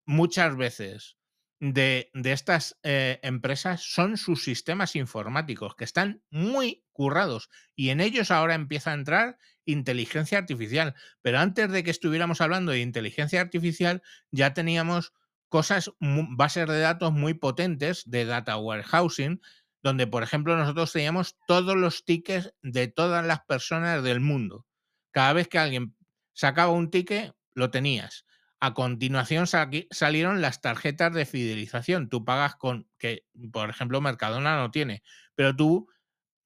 muchas 0.06 0.56
veces 0.56 1.16
de, 1.58 2.10
de 2.14 2.32
estas 2.32 2.78
eh, 2.84 3.18
empresas 3.24 3.82
son 3.82 4.16
sus 4.16 4.44
sistemas 4.44 4.94
informáticos, 4.94 5.74
que 5.74 5.84
están 5.84 6.22
muy 6.30 6.84
currados. 6.92 7.50
Y 7.74 7.90
en 7.90 8.00
ellos 8.00 8.30
ahora 8.30 8.54
empieza 8.54 8.92
a 8.92 8.94
entrar 8.94 9.38
inteligencia 9.72 10.38
artificial. 10.38 10.94
Pero 11.22 11.38
antes 11.38 11.70
de 11.70 11.82
que 11.82 11.90
estuviéramos 11.90 12.40
hablando 12.40 12.72
de 12.72 12.80
inteligencia 12.80 13.40
artificial, 13.40 14.02
ya 14.30 14.54
teníamos 14.54 15.12
cosas, 15.48 15.90
bases 16.00 16.66
de 16.68 16.80
datos 16.80 17.12
muy 17.12 17.34
potentes 17.34 18.08
de 18.08 18.24
data 18.24 18.56
warehousing, 18.56 19.40
donde, 19.82 20.06
por 20.06 20.22
ejemplo, 20.22 20.56
nosotros 20.56 20.92
teníamos 20.92 21.36
todos 21.46 21.76
los 21.76 22.04
tickets 22.04 22.52
de 22.62 22.88
todas 22.88 23.24
las 23.24 23.40
personas 23.40 24.02
del 24.02 24.20
mundo. 24.20 24.66
Cada 25.10 25.32
vez 25.32 25.48
que 25.48 25.58
alguien 25.58 25.96
sacaba 26.32 26.72
un 26.72 26.90
ticket, 26.90 27.34
lo 27.54 27.70
tenías. 27.70 28.26
A 28.60 28.74
continuación 28.74 29.46
salieron 29.46 30.42
las 30.42 30.60
tarjetas 30.60 31.14
de 31.14 31.24
fidelización. 31.24 32.10
Tú 32.10 32.24
pagas 32.24 32.56
con, 32.56 32.88
que 32.98 33.24
por 33.50 33.70
ejemplo 33.70 34.02
Mercadona 34.02 34.56
no 34.56 34.70
tiene, 34.70 35.02
pero 35.34 35.56
tú 35.56 35.88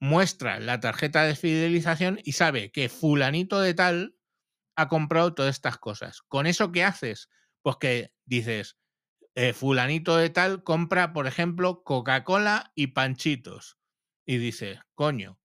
muestras 0.01 0.63
la 0.63 0.81
tarjeta 0.81 1.25
de 1.25 1.37
fidelización 1.37 2.21
y 2.25 2.33
sabe 2.33 2.71
que 2.73 2.89
fulanito 2.89 3.61
de 3.61 3.75
tal 3.75 4.17
ha 4.77 4.89
comprado 4.89 5.35
todas 5.35 5.55
estas 5.55 5.79
cosas. 5.79 6.23
¿Con 6.23 6.47
eso 6.47 6.73
qué 6.73 6.85
haces? 6.85 7.29
Pues 7.63 7.77
que 7.77 8.13
dices, 8.25 8.77
eh, 9.35 9.53
fulanito 9.53 10.17
de 10.17 10.31
tal 10.31 10.63
compra, 10.63 11.13
por 11.13 11.27
ejemplo, 11.27 11.83
Coca-Cola 11.85 12.73
y 12.75 12.89
panchitos. 12.89 13.79
Y 14.27 14.39
dices, 14.39 14.79
coño, 14.95 15.39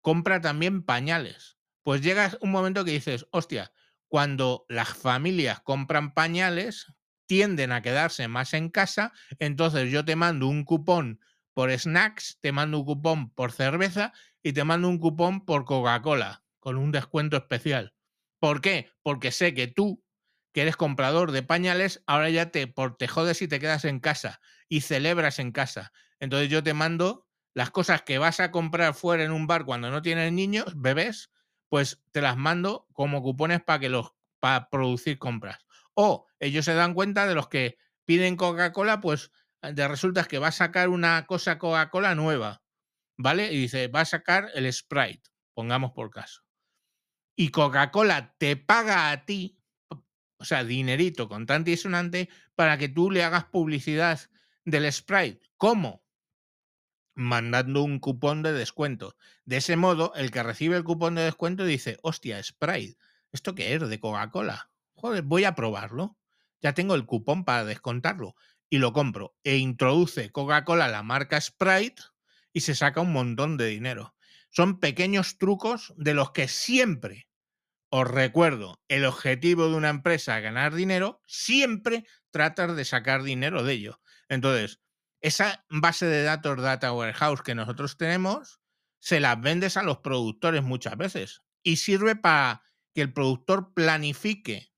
compra 0.00 0.40
también 0.40 0.82
pañales. 0.82 1.58
Pues 1.82 2.00
llega 2.00 2.32
un 2.40 2.50
momento 2.50 2.84
que 2.84 2.92
dices, 2.92 3.26
hostia, 3.30 3.72
cuando 4.08 4.66
las 4.68 4.88
familias 4.88 5.60
compran 5.60 6.14
pañales, 6.14 6.86
tienden 7.26 7.72
a 7.72 7.82
quedarse 7.82 8.28
más 8.28 8.54
en 8.54 8.70
casa, 8.70 9.12
entonces 9.38 9.90
yo 9.90 10.04
te 10.04 10.16
mando 10.16 10.46
un 10.46 10.64
cupón 10.64 11.20
por 11.56 11.72
snacks, 11.72 12.36
te 12.42 12.52
mando 12.52 12.80
un 12.80 12.84
cupón 12.84 13.30
por 13.30 13.50
cerveza 13.50 14.12
y 14.42 14.52
te 14.52 14.62
mando 14.62 14.90
un 14.90 14.98
cupón 14.98 15.46
por 15.46 15.64
Coca-Cola, 15.64 16.44
con 16.60 16.76
un 16.76 16.92
descuento 16.92 17.38
especial. 17.38 17.94
¿Por 18.38 18.60
qué? 18.60 18.90
Porque 19.00 19.32
sé 19.32 19.54
que 19.54 19.66
tú, 19.66 20.04
que 20.52 20.60
eres 20.60 20.76
comprador 20.76 21.32
de 21.32 21.42
pañales, 21.42 22.04
ahora 22.06 22.28
ya 22.28 22.50
te, 22.50 22.66
por, 22.66 22.98
te 22.98 23.08
jodes 23.08 23.40
y 23.40 23.48
te 23.48 23.58
quedas 23.58 23.86
en 23.86 24.00
casa 24.00 24.42
y 24.68 24.82
celebras 24.82 25.38
en 25.38 25.50
casa. 25.50 25.92
Entonces 26.20 26.50
yo 26.50 26.62
te 26.62 26.74
mando 26.74 27.26
las 27.54 27.70
cosas 27.70 28.02
que 28.02 28.18
vas 28.18 28.38
a 28.40 28.50
comprar 28.50 28.92
fuera 28.92 29.24
en 29.24 29.32
un 29.32 29.46
bar 29.46 29.64
cuando 29.64 29.90
no 29.90 30.02
tienes 30.02 30.30
niños, 30.34 30.74
bebés, 30.76 31.30
pues 31.70 32.02
te 32.12 32.20
las 32.20 32.36
mando 32.36 32.86
como 32.92 33.22
cupones 33.22 33.62
para 33.62 33.78
que 33.78 33.88
los 33.88 34.12
para 34.40 34.68
producir 34.68 35.18
compras. 35.18 35.64
O 35.94 36.26
ellos 36.38 36.66
se 36.66 36.74
dan 36.74 36.92
cuenta 36.92 37.26
de 37.26 37.34
los 37.34 37.48
que 37.48 37.78
piden 38.04 38.36
Coca-Cola, 38.36 39.00
pues 39.00 39.30
de 39.62 39.88
resulta 39.88 40.24
que 40.24 40.38
va 40.38 40.48
a 40.48 40.52
sacar 40.52 40.88
una 40.88 41.26
cosa 41.26 41.58
Coca-Cola 41.58 42.14
nueva, 42.14 42.62
¿vale? 43.16 43.52
Y 43.52 43.58
dice, 43.58 43.88
va 43.88 44.00
a 44.00 44.04
sacar 44.04 44.50
el 44.54 44.72
Sprite, 44.72 45.30
pongamos 45.54 45.92
por 45.92 46.10
caso. 46.10 46.42
Y 47.36 47.50
Coca-Cola 47.50 48.34
te 48.38 48.56
paga 48.56 49.10
a 49.10 49.24
ti, 49.24 49.58
o 50.38 50.44
sea, 50.44 50.64
dinerito 50.64 51.28
contante 51.28 51.70
y 51.70 51.76
sonante, 51.76 52.28
para 52.54 52.78
que 52.78 52.88
tú 52.88 53.10
le 53.10 53.24
hagas 53.24 53.44
publicidad 53.44 54.20
del 54.64 54.90
Sprite. 54.92 55.40
¿Cómo? 55.56 56.06
mandando 57.16 57.82
un 57.82 57.98
cupón 57.98 58.42
de 58.42 58.52
descuento. 58.52 59.16
De 59.44 59.56
ese 59.56 59.76
modo, 59.76 60.12
el 60.14 60.30
que 60.30 60.42
recibe 60.42 60.76
el 60.76 60.84
cupón 60.84 61.16
de 61.16 61.22
descuento 61.22 61.64
dice, 61.64 61.98
hostia, 62.02 62.40
Sprite, 62.42 62.98
¿esto 63.32 63.54
qué 63.54 63.74
es? 63.74 63.88
De 63.88 63.98
Coca-Cola. 63.98 64.70
Joder, 64.94 65.22
voy 65.22 65.44
a 65.44 65.54
probarlo. 65.54 66.16
Ya 66.60 66.74
tengo 66.74 66.94
el 66.94 67.06
cupón 67.06 67.44
para 67.44 67.64
descontarlo. 67.64 68.34
Y 68.68 68.78
lo 68.78 68.92
compro. 68.92 69.36
E 69.44 69.56
introduce 69.56 70.30
Coca-Cola 70.30 70.88
la 70.88 71.02
marca 71.02 71.40
Sprite 71.40 72.02
y 72.52 72.60
se 72.60 72.74
saca 72.74 73.00
un 73.00 73.12
montón 73.12 73.56
de 73.56 73.66
dinero. 73.66 74.14
Son 74.50 74.80
pequeños 74.80 75.38
trucos 75.38 75.92
de 75.96 76.14
los 76.14 76.32
que 76.32 76.48
siempre, 76.48 77.28
os 77.90 78.08
recuerdo, 78.08 78.80
el 78.88 79.04
objetivo 79.04 79.68
de 79.68 79.74
una 79.74 79.90
empresa 79.90 80.40
ganar 80.40 80.74
dinero, 80.74 81.22
siempre 81.26 82.06
tratas 82.30 82.74
de 82.74 82.84
sacar 82.84 83.22
dinero 83.22 83.62
de 83.62 83.74
ello. 83.74 84.00
Entonces, 84.28 84.80
esa 85.20 85.64
base 85.68 86.06
de 86.06 86.22
datos 86.22 86.60
Data 86.60 86.92
Warehouse 86.92 87.42
que 87.42 87.54
nosotros 87.54 87.96
tenemos, 87.96 88.60
se 89.00 89.20
las 89.20 89.40
vendes 89.40 89.76
a 89.76 89.82
los 89.82 89.98
productores 89.98 90.62
muchas 90.62 90.96
veces 90.96 91.42
y 91.62 91.76
sirve 91.76 92.16
para 92.16 92.62
que 92.94 93.02
el 93.02 93.12
productor 93.12 93.74
planifique 93.74 94.72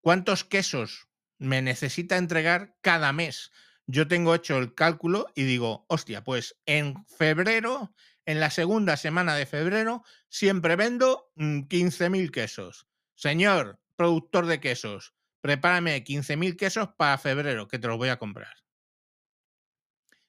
cuántos 0.00 0.44
quesos 0.44 1.08
me 1.44 1.62
necesita 1.62 2.16
entregar 2.16 2.76
cada 2.80 3.12
mes. 3.12 3.52
Yo 3.86 4.08
tengo 4.08 4.34
hecho 4.34 4.58
el 4.58 4.74
cálculo 4.74 5.26
y 5.34 5.44
digo, 5.44 5.84
hostia, 5.88 6.24
pues 6.24 6.56
en 6.66 7.04
febrero, 7.06 7.94
en 8.24 8.40
la 8.40 8.50
segunda 8.50 8.96
semana 8.96 9.34
de 9.34 9.46
febrero, 9.46 10.02
siempre 10.28 10.76
vendo 10.76 11.30
mm, 11.36 11.60
15.000 11.62 12.30
quesos. 12.30 12.86
Señor 13.14 13.80
productor 13.96 14.46
de 14.46 14.60
quesos, 14.60 15.14
prepárame 15.40 16.02
15.000 16.04 16.56
quesos 16.56 16.88
para 16.96 17.18
febrero, 17.18 17.68
que 17.68 17.78
te 17.78 17.88
los 17.88 17.96
voy 17.96 18.08
a 18.08 18.18
comprar. 18.18 18.54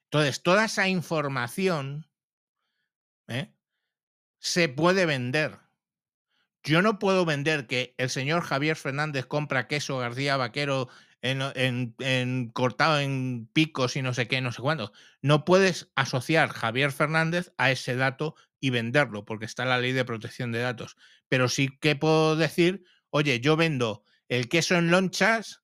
Entonces, 0.06 0.44
toda 0.44 0.66
esa 0.66 0.88
información 0.88 2.10
¿eh? 3.28 3.54
se 4.40 4.70
puede 4.70 5.06
vender. 5.06 5.60
Yo 6.66 6.82
no 6.82 6.98
puedo 6.98 7.26
vender 7.26 7.68
que 7.68 7.94
el 7.98 8.10
señor 8.10 8.42
Javier 8.42 8.76
Fernández 8.76 9.28
compra 9.28 9.68
queso 9.68 10.00
García 10.00 10.36
Vaquero 10.36 10.90
en, 11.22 12.52
cortado 12.54 13.00
en 13.00 13.48
picos 13.54 13.96
y 13.96 14.02
no 14.02 14.14
sé 14.14 14.28
qué, 14.28 14.42
no 14.42 14.52
sé 14.52 14.62
cuándo. 14.62 14.92
No 15.22 15.46
puedes 15.46 15.92
asociar 15.96 16.50
Javier 16.50 16.92
Fernández 16.92 17.54
a 17.58 17.72
ese 17.72 17.96
dato 17.96 18.36
y 18.60 18.72
venderlo, 18.72 19.26
porque 19.26 19.46
está 19.46 19.66
la 19.66 19.80
ley 19.80 19.92
de 19.92 20.06
protección 20.06 20.52
de 20.52 20.60
datos. 20.60 20.98
Pero 21.30 21.50
sí 21.50 21.70
que 21.80 21.96
puedo 21.96 22.36
decir, 22.36 22.84
oye, 23.12 23.40
yo 23.40 23.56
vendo 23.56 24.04
el 24.28 24.50
queso 24.50 24.76
en 24.76 24.90
lonchas, 24.90 25.62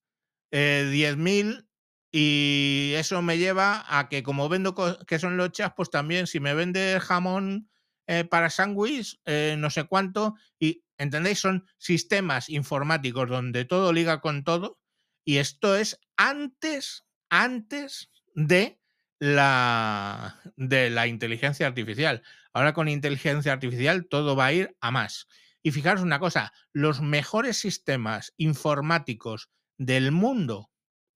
eh, 0.51 0.87
10.000 0.91 1.67
y 2.11 2.93
eso 2.95 3.21
me 3.21 3.37
lleva 3.37 3.85
a 3.87 4.07
que 4.09 4.21
como 4.21 4.49
vendo 4.49 4.75
queso 5.07 5.27
en 5.27 5.37
lonchas, 5.37 5.73
pues 5.75 5.89
también 5.89 6.27
si 6.27 6.39
me 6.39 6.53
vende 6.53 6.99
jamón 7.01 7.69
eh, 8.07 8.25
para 8.25 8.49
sándwich, 8.49 9.19
eh, 9.25 9.55
no 9.57 9.69
sé 9.69 9.85
cuánto, 9.85 10.35
y 10.59 10.83
¿entendéis? 11.01 11.39
Son 11.39 11.65
sistemas 11.77 12.49
informáticos 12.49 13.29
donde 13.29 13.65
todo 13.65 13.91
liga 13.93 14.21
con 14.21 14.43
todo 14.43 14.79
Y 15.23 15.37
esto 15.37 15.75
es 15.75 15.99
antes, 16.17 17.05
antes 17.29 18.09
de 18.33 18.79
la, 19.19 20.39
de 20.55 20.89
la 20.89 21.07
inteligencia 21.07 21.67
artificial. 21.67 22.23
Ahora 22.53 22.73
con 22.73 22.87
inteligencia 22.87 23.53
artificial 23.53 24.07
todo 24.07 24.35
va 24.35 24.47
a 24.47 24.53
ir 24.53 24.77
a 24.81 24.91
más. 24.91 25.27
Y 25.63 25.71
fijaros 25.71 26.01
una 26.01 26.19
cosa, 26.19 26.53
los 26.73 27.01
mejores 27.01 27.57
sistemas 27.57 28.33
informáticos 28.37 29.51
del 29.77 30.11
mundo 30.11 30.71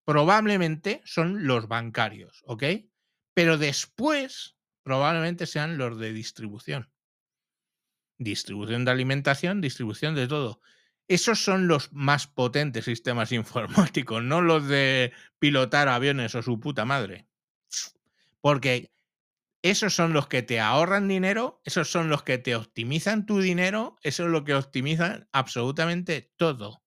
probablemente 0.06 1.02
son 1.04 1.48
los 1.48 1.68
bancarios, 1.68 2.44
¿ok? 2.46 2.64
Pero 3.34 3.58
después 3.58 4.56
probablemente 4.84 5.48
sean 5.48 5.78
los 5.78 5.98
de 6.00 6.14
distribución. 6.14 6.92
Distribución 8.18 8.86
de 8.86 8.92
alimentación, 8.92 9.62
distribución 9.62 10.16
de 10.16 10.28
todo. 10.28 10.62
Esos 11.08 11.44
son 11.44 11.68
los 11.68 11.92
más 11.94 12.28
potentes 12.28 12.86
sistemas 12.86 13.32
informáticos, 13.32 14.24
no 14.24 14.42
los 14.42 14.68
de 14.68 15.14
pilotar 15.40 15.88
aviones 15.88 16.36
o 16.36 16.42
su 16.42 16.60
puta 16.60 16.86
madre. 16.86 17.28
Porque 18.42 18.92
esos 19.62 19.96
son 19.96 20.14
los 20.14 20.28
que 20.28 20.44
te 20.44 20.60
ahorran 20.60 21.08
dinero, 21.08 21.60
esos 21.66 21.90
son 21.90 22.10
los 22.10 22.22
que 22.22 22.38
te 22.38 22.56
optimizan 22.56 23.26
tu 23.26 23.40
dinero, 23.40 23.98
eso 24.04 24.26
es 24.26 24.30
lo 24.30 24.44
que 24.44 24.54
optimizan 24.54 25.28
absolutamente 25.32 26.32
todo. 26.38 26.84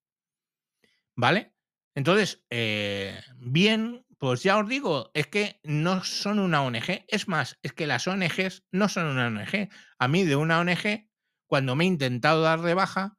¿Vale? 1.16 1.53
Entonces, 1.97 2.45
eh, 2.51 3.20
bien, 3.39 4.07
pues 4.18 4.45
ya 4.45 4.59
os 4.59 4.68
digo, 4.68 5.11
es 5.14 5.26
que 5.26 5.59
no 5.64 6.05
son 6.05 6.39
una 6.39 6.62
ONG. 6.62 7.05
Es 7.09 7.26
más, 7.26 7.59
es 7.62 7.72
que 7.72 7.89
las 7.89 8.07
ONGs 8.07 8.64
no 8.70 8.89
son 8.89 9.07
una 9.07 9.26
ONG. 9.26 9.68
A 9.99 10.07
mí 10.07 10.22
de 10.22 10.37
una 10.37 10.61
ONG, 10.61 11.09
cuando 11.49 11.74
me 11.74 11.84
he 11.84 11.88
intentado 11.88 12.42
dar 12.42 12.61
de 12.61 12.74
baja, 12.74 13.18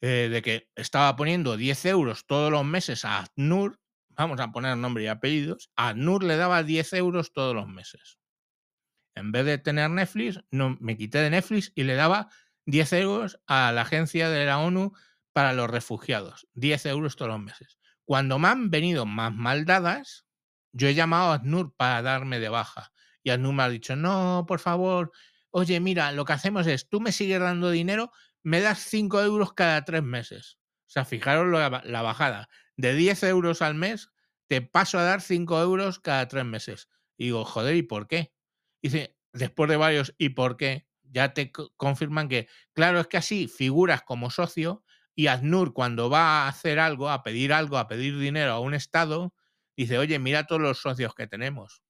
eh, 0.00 0.28
de 0.30 0.42
que 0.42 0.70
estaba 0.76 1.14
poniendo 1.16 1.56
10 1.56 1.84
euros 1.86 2.24
todos 2.26 2.52
los 2.52 2.64
meses 2.64 3.04
a 3.04 3.18
ACNUR, 3.18 3.80
vamos 4.10 4.40
a 4.40 4.52
poner 4.52 4.76
nombre 4.76 5.04
y 5.04 5.08
apellidos, 5.08 5.70
a 5.76 5.92
NUR 5.92 6.22
le 6.22 6.36
daba 6.36 6.62
10 6.62 6.92
euros 6.94 7.32
todos 7.32 7.54
los 7.54 7.66
meses. 7.68 8.18
En 9.16 9.32
vez 9.32 9.44
de 9.44 9.58
tener 9.58 9.90
Netflix, 9.90 10.40
no, 10.52 10.76
me 10.80 10.96
quité 10.96 11.18
de 11.18 11.30
Netflix 11.30 11.72
y 11.74 11.82
le 11.82 11.96
daba 11.96 12.28
10 12.66 12.92
euros 12.94 13.40
a 13.48 13.72
la 13.72 13.82
agencia 13.82 14.30
de 14.30 14.46
la 14.46 14.60
ONU 14.60 14.92
para 15.32 15.52
los 15.52 15.68
refugiados. 15.68 16.46
10 16.54 16.86
euros 16.86 17.16
todos 17.16 17.32
los 17.32 17.40
meses. 17.40 17.78
Cuando 18.04 18.38
me 18.38 18.48
han 18.48 18.70
venido 18.70 19.04
más 19.04 19.34
maldadas, 19.34 20.26
yo 20.72 20.86
he 20.86 20.94
llamado 20.94 21.32
a 21.32 21.34
ACNUR 21.34 21.74
para 21.74 22.02
darme 22.02 22.38
de 22.38 22.48
baja. 22.48 22.92
Y 23.24 23.30
ACNUR 23.30 23.54
me 23.54 23.62
ha 23.64 23.68
dicho, 23.68 23.96
no, 23.96 24.44
por 24.46 24.60
favor, 24.60 25.10
oye, 25.50 25.80
mira, 25.80 26.12
lo 26.12 26.24
que 26.24 26.32
hacemos 26.32 26.66
es, 26.66 26.88
tú 26.88 27.00
me 27.00 27.12
sigues 27.12 27.40
dando 27.40 27.70
dinero, 27.70 28.12
me 28.42 28.60
das 28.60 28.78
5 28.80 29.22
euros 29.22 29.52
cada 29.52 29.84
tres 29.84 30.02
meses. 30.02 30.58
O 30.86 30.90
sea, 30.90 31.04
fijaros 31.04 31.46
la 31.50 32.02
bajada 32.02 32.48
de 32.78 32.94
10 32.94 33.24
euros 33.24 33.60
al 33.60 33.74
mes, 33.74 34.10
te 34.46 34.62
paso 34.62 34.98
a 34.98 35.02
dar 35.02 35.20
5 35.20 35.60
euros 35.60 35.98
cada 36.00 36.26
tres 36.28 36.44
meses. 36.44 36.88
Y 37.18 37.26
digo, 37.26 37.44
joder, 37.44 37.74
¿y 37.74 37.82
por 37.82 38.06
qué? 38.06 38.32
Dice, 38.80 39.16
después 39.32 39.68
de 39.68 39.76
varios, 39.76 40.14
¿y 40.16 40.30
por 40.30 40.56
qué? 40.56 40.86
Ya 41.02 41.34
te 41.34 41.50
confirman 41.76 42.28
que, 42.28 42.48
claro, 42.72 43.00
es 43.00 43.08
que 43.08 43.16
así 43.16 43.48
figuras 43.48 44.02
como 44.02 44.30
socio 44.30 44.84
y 45.14 45.26
AZNUR 45.26 45.74
cuando 45.74 46.08
va 46.08 46.44
a 46.44 46.48
hacer 46.48 46.78
algo, 46.78 47.10
a 47.10 47.22
pedir 47.22 47.52
algo, 47.52 47.78
a 47.78 47.88
pedir 47.88 48.18
dinero 48.18 48.52
a 48.52 48.60
un 48.60 48.74
Estado, 48.74 49.34
dice, 49.76 49.98
oye, 49.98 50.18
mira 50.18 50.46
todos 50.46 50.62
los 50.62 50.78
socios 50.78 51.14
que 51.14 51.26
tenemos. 51.26 51.82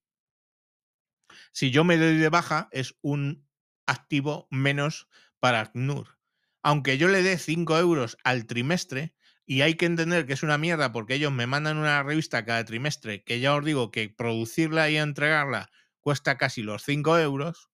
Si 1.53 1.71
yo 1.71 1.85
me 1.85 1.99
doy 1.99 2.17
de 2.17 2.29
baja, 2.31 2.69
es 2.71 2.97
un 3.03 3.47
activo 3.89 4.47
menos 4.51 5.09
para 5.41 5.61
AZNUR. 5.61 6.19
Aunque 6.63 6.99
yo 6.99 7.09
le 7.09 7.23
dé 7.23 7.39
5 7.39 7.79
euros 7.79 8.19
al 8.23 8.47
trimestre, 8.47 9.15
y 9.47 9.63
hay 9.63 9.75
que 9.75 9.87
entender 9.87 10.27
que 10.27 10.35
es 10.35 10.43
una 10.43 10.59
mierda 10.59 10.93
porque 10.93 11.15
ellos 11.15 11.33
me 11.33 11.47
mandan 11.47 11.79
una 11.79 12.03
revista 12.03 12.45
cada 12.45 12.65
trimestre, 12.65 13.25
que 13.25 13.41
ya 13.41 13.55
os 13.55 13.65
digo 13.65 13.91
que 13.91 14.11
producirla 14.11 14.91
y 14.91 14.99
entregarla 14.99 15.71
cuesta 16.01 16.37
casi 16.37 16.63
los 16.63 16.85
5 16.85 17.19
euros. 17.19 17.71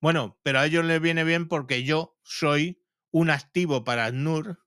Bueno, 0.00 0.40
pero 0.42 0.58
a 0.58 0.66
ellos 0.66 0.84
les 0.84 1.00
viene 1.00 1.24
bien 1.24 1.46
porque 1.46 1.84
yo 1.84 2.18
soy 2.22 2.82
un 3.12 3.30
activo 3.30 3.84
para 3.84 4.10
NUR 4.10 4.64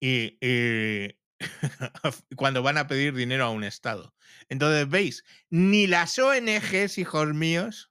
y, 0.00 0.38
y 0.40 1.18
cuando 2.36 2.62
van 2.62 2.78
a 2.78 2.86
pedir 2.86 3.14
dinero 3.14 3.44
a 3.44 3.50
un 3.50 3.64
Estado. 3.64 4.14
Entonces, 4.48 4.88
veis, 4.88 5.24
ni 5.50 5.86
las 5.86 6.18
ONGs, 6.18 6.98
hijos 6.98 7.34
míos, 7.34 7.89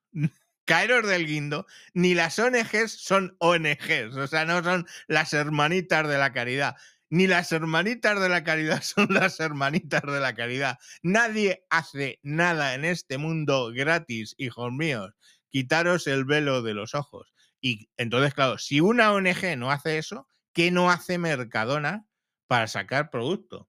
caeros 0.69 1.07
del 1.07 1.25
guindo, 1.25 1.65
ni 1.95 2.13
las 2.13 2.37
ONGs 2.37 2.91
son 2.91 3.35
ONGs, 3.39 4.15
o 4.15 4.27
sea, 4.27 4.45
no 4.45 4.63
son 4.63 4.85
las 5.07 5.33
hermanitas 5.33 6.07
de 6.07 6.19
la 6.19 6.31
caridad 6.31 6.75
ni 7.09 7.25
las 7.25 7.51
hermanitas 7.51 8.21
de 8.21 8.29
la 8.29 8.43
caridad 8.43 8.81
son 8.83 9.07
las 9.09 9.39
hermanitas 9.39 10.03
de 10.03 10.19
la 10.19 10.35
caridad. 10.35 10.77
Nadie 11.01 11.65
hace 11.71 12.19
nada 12.21 12.75
en 12.75 12.85
este 12.85 13.17
mundo 13.17 13.71
gratis, 13.73 14.35
hijos 14.37 14.71
míos. 14.71 15.11
Quitaros 15.49 16.05
el 16.05 16.25
velo 16.25 16.61
de 16.61 16.75
los 16.75 16.93
ojos. 16.93 17.33
Y 17.59 17.89
entonces, 17.97 18.35
claro, 18.35 18.59
si 18.59 18.79
una 18.79 19.11
ONG 19.11 19.57
no 19.57 19.71
hace 19.71 19.97
eso, 19.97 20.27
¿qué 20.53 20.69
no 20.69 20.91
hace 20.91 21.17
Mercadona 21.17 22.05
para 22.45 22.67
sacar 22.67 23.09
producto? 23.09 23.67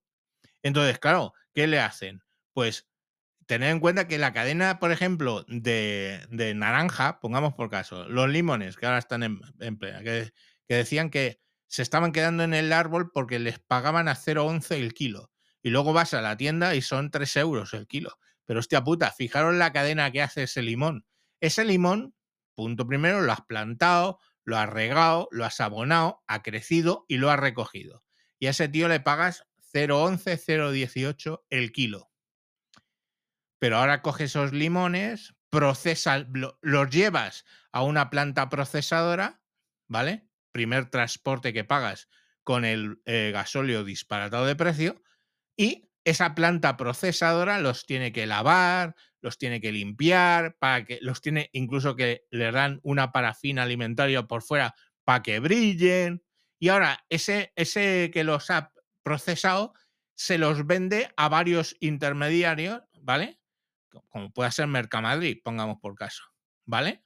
Entonces, 0.63 0.99
claro, 0.99 1.33
¿qué 1.55 1.67
le 1.67 1.81
hacen? 1.81 2.23
Pues 2.53 2.90
tener 3.51 3.71
en 3.71 3.81
cuenta 3.81 4.07
que 4.07 4.17
la 4.17 4.33
cadena, 4.33 4.79
por 4.79 4.93
ejemplo, 4.93 5.45
de, 5.49 6.25
naranja, 6.55 7.19
pongamos 7.19 7.55
por 7.55 7.69
caso, 7.69 8.09
los 8.09 8.29
limones, 8.29 8.77
que 8.77 8.87
ahora 8.87 8.99
están 8.99 9.25
en, 9.25 9.77
plena, 9.77 10.05
que 10.05 10.31
decían 10.69 11.11
que 11.11 11.41
se 11.67 11.83
estaban 11.83 12.13
quedando 12.13 12.45
en 12.45 12.55
el 12.55 12.73
árbol 12.73 13.11
porque 13.11 13.41
les 13.41 13.59
pagaban 13.59 14.07
a 14.07 14.15
0,11 14.15 14.77
el 14.77 14.95
kilo. 14.95 15.33
Y 15.65 15.71
luego 15.71 15.93
vas 15.93 16.15
a 16.15 16.21
la 16.21 16.37
tienda 16.37 16.77
y 16.77 16.81
son 16.81 17.11
3 17.11 17.37
euros 17.39 17.75
el 17.75 17.89
kilo. 17.89 18.21
Pero 18.45 18.61
hostia 18.61 18.85
puta, 18.85 19.11
fijaros 19.11 19.57
la 19.57 19.73
cadena 19.73 20.13
que 20.13 20.23
hace 20.23 20.45
ese 20.45 20.63
limón. 20.63 21.05
Ese 21.41 21.65
limón, 21.65 22.15
punto 22.55 22.87
primero, 22.87 23.21
lo 23.21 23.33
has 23.33 23.41
plantado, 23.41 24.21
lo 24.45 24.59
has 24.59 24.71
regado, 24.71 25.27
lo 25.33 25.45
has 25.45 25.61
abonado, 25.61 26.23
ha 26.29 26.45
crecido 26.45 27.05
y 27.09 27.17
lo 27.17 27.33
has 27.33 27.41
recogido. 27.41 28.05
Y 28.39 28.47
a 28.47 28.51
ese 28.51 28.69
tío 28.69 28.87
le 28.87 29.01
pagas 29.01 29.45
0,11, 29.75 30.39
0,18 30.39 31.43
el 31.51 31.73
kilo. 31.73 32.10
Pero 33.61 33.77
ahora 33.77 34.03
coges 34.03 34.33
esos 34.33 34.53
limones, 34.53 35.35
procesas, 35.51 36.27
los 36.63 36.91
llevas 36.91 37.45
a 37.71 37.85
una 37.85 38.11
planta 38.11 38.49
procesadora, 38.49 39.41
¿vale? 39.89 40.27
primer 40.53 40.91
transporte 40.91 41.53
que 41.53 41.65
pagas 41.65 42.09
con 42.43 42.65
el 42.65 43.01
eh, 43.05 43.31
gasóleo 43.33 43.85
disparatado 43.85 44.47
de 44.47 44.57
precio 44.57 45.03
y 45.57 45.91
esa 46.05 46.35
planta 46.35 46.77
procesadora 46.77 47.61
los 47.61 47.87
tiene 47.87 48.13
que 48.13 48.27
lavar, 48.27 48.97
los 49.21 49.37
tiene 49.39 49.61
que 49.61 49.73
limpiar, 49.73 50.57
para 50.59 50.85
que 50.85 50.99
los 51.03 51.21
tiene 51.21 51.51
incluso 51.53 51.95
que 51.95 52.25
le 52.31 52.51
dan 52.51 52.81
una 52.83 53.13
parafina 53.13 53.65
alimentaria 53.65 54.23
por 54.23 54.43
fuera 54.43 54.75
para 55.05 55.23
que 55.23 55.41
brillen. 55.41 56.23
Y 56.59 56.69
ahora 56.69 57.05
ese, 57.11 57.53
ese 57.57 58.11
que 58.13 58.25
los 58.25 58.51
ha 58.51 58.73
procesado 59.03 59.75
se 60.17 60.39
los 60.39 60.67
vende 60.67 61.11
a 61.17 61.29
varios 61.29 61.77
intermediarios, 61.81 62.83
¿vale? 63.01 63.40
Como 64.09 64.33
pueda 64.33 64.51
ser 64.51 64.67
Mercamadrid, 64.67 65.39
pongamos 65.43 65.79
por 65.81 65.95
caso, 65.95 66.23
¿vale? 66.65 67.05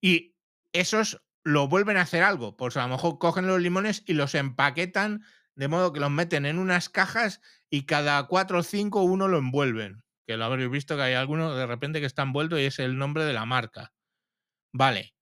Y 0.00 0.34
esos 0.72 1.22
lo 1.44 1.68
vuelven 1.68 1.96
a 1.96 2.02
hacer 2.02 2.22
algo. 2.22 2.56
Pues 2.56 2.76
a 2.76 2.82
lo 2.82 2.88
mejor 2.88 3.18
cogen 3.18 3.46
los 3.46 3.60
limones 3.60 4.02
y 4.06 4.14
los 4.14 4.34
empaquetan 4.34 5.24
de 5.54 5.68
modo 5.68 5.92
que 5.92 6.00
los 6.00 6.10
meten 6.10 6.46
en 6.46 6.58
unas 6.58 6.88
cajas 6.88 7.40
y 7.68 7.86
cada 7.86 8.26
cuatro 8.26 8.60
o 8.60 8.62
cinco 8.62 9.02
uno 9.02 9.28
lo 9.28 9.38
envuelven. 9.38 10.02
Que 10.26 10.36
lo 10.36 10.44
habréis 10.44 10.70
visto 10.70 10.96
que 10.96 11.02
hay 11.02 11.14
alguno 11.14 11.54
de 11.54 11.66
repente 11.66 12.00
que 12.00 12.06
está 12.06 12.22
envuelto 12.22 12.58
y 12.58 12.64
es 12.64 12.78
el 12.78 12.96
nombre 12.96 13.24
de 13.24 13.32
la 13.32 13.44
marca. 13.44 13.92
Vale. 14.72 15.14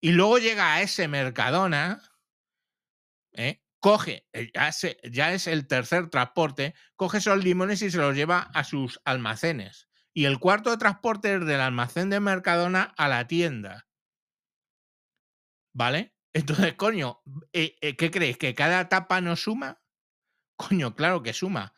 Y 0.00 0.12
luego 0.12 0.38
llega 0.38 0.74
a 0.74 0.82
ese 0.82 1.06
Mercadona, 1.08 2.02
¿eh? 3.32 3.62
coge, 3.80 4.26
eh, 4.32 4.50
ya, 4.54 4.70
ya 5.10 5.32
es 5.32 5.46
el 5.46 5.66
tercer 5.66 6.08
transporte, 6.08 6.74
coge 6.96 7.18
esos 7.18 7.42
limones 7.42 7.82
y 7.82 7.90
se 7.90 7.98
los 7.98 8.14
lleva 8.14 8.50
a 8.54 8.64
sus 8.64 9.00
almacenes. 9.04 9.88
Y 10.14 10.26
el 10.26 10.38
cuarto 10.38 10.76
transporte 10.78 11.34
es 11.34 11.46
del 11.46 11.60
almacén 11.60 12.10
de 12.10 12.20
Mercadona 12.20 12.94
a 12.96 13.08
la 13.08 13.26
tienda. 13.26 13.88
¿Vale? 15.74 16.14
Entonces, 16.34 16.74
coño, 16.74 17.22
eh, 17.52 17.76
eh, 17.80 17.96
¿qué 17.96 18.10
creéis? 18.10 18.38
¿Que 18.38 18.54
cada 18.54 18.80
etapa 18.80 19.20
no 19.20 19.36
suma? 19.36 19.82
Coño, 20.56 20.94
claro 20.94 21.22
que 21.22 21.32
suma. 21.32 21.74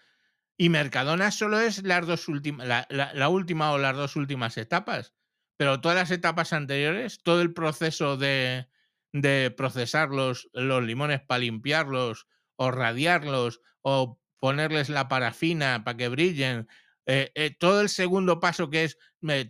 Y 0.56 0.68
Mercadona 0.68 1.30
solo 1.30 1.58
es 1.58 1.82
las 1.82 2.06
dos 2.06 2.28
últimas, 2.28 2.86
la, 2.88 3.28
última 3.28 3.72
o 3.72 3.78
las 3.78 3.96
dos 3.96 4.14
últimas 4.14 4.56
etapas. 4.56 5.14
Pero 5.56 5.80
todas 5.80 5.96
las 5.96 6.10
etapas 6.10 6.52
anteriores, 6.52 7.22
todo 7.22 7.40
el 7.40 7.52
proceso 7.52 8.16
de, 8.16 8.68
de 9.12 9.52
procesar 9.56 10.10
los 10.10 10.48
limones 10.52 11.20
para 11.22 11.40
limpiarlos, 11.40 12.28
o 12.56 12.70
radiarlos, 12.70 13.60
o 13.82 14.20
ponerles 14.38 14.88
la 14.90 15.08
parafina 15.08 15.82
para 15.84 15.96
que 15.96 16.08
brillen, 16.08 16.68
eh, 17.06 17.56
todo 17.58 17.80
el 17.80 17.88
segundo 17.88 18.40
paso 18.40 18.70
que 18.70 18.84
es 18.84 18.98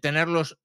tenerlos 0.00 0.58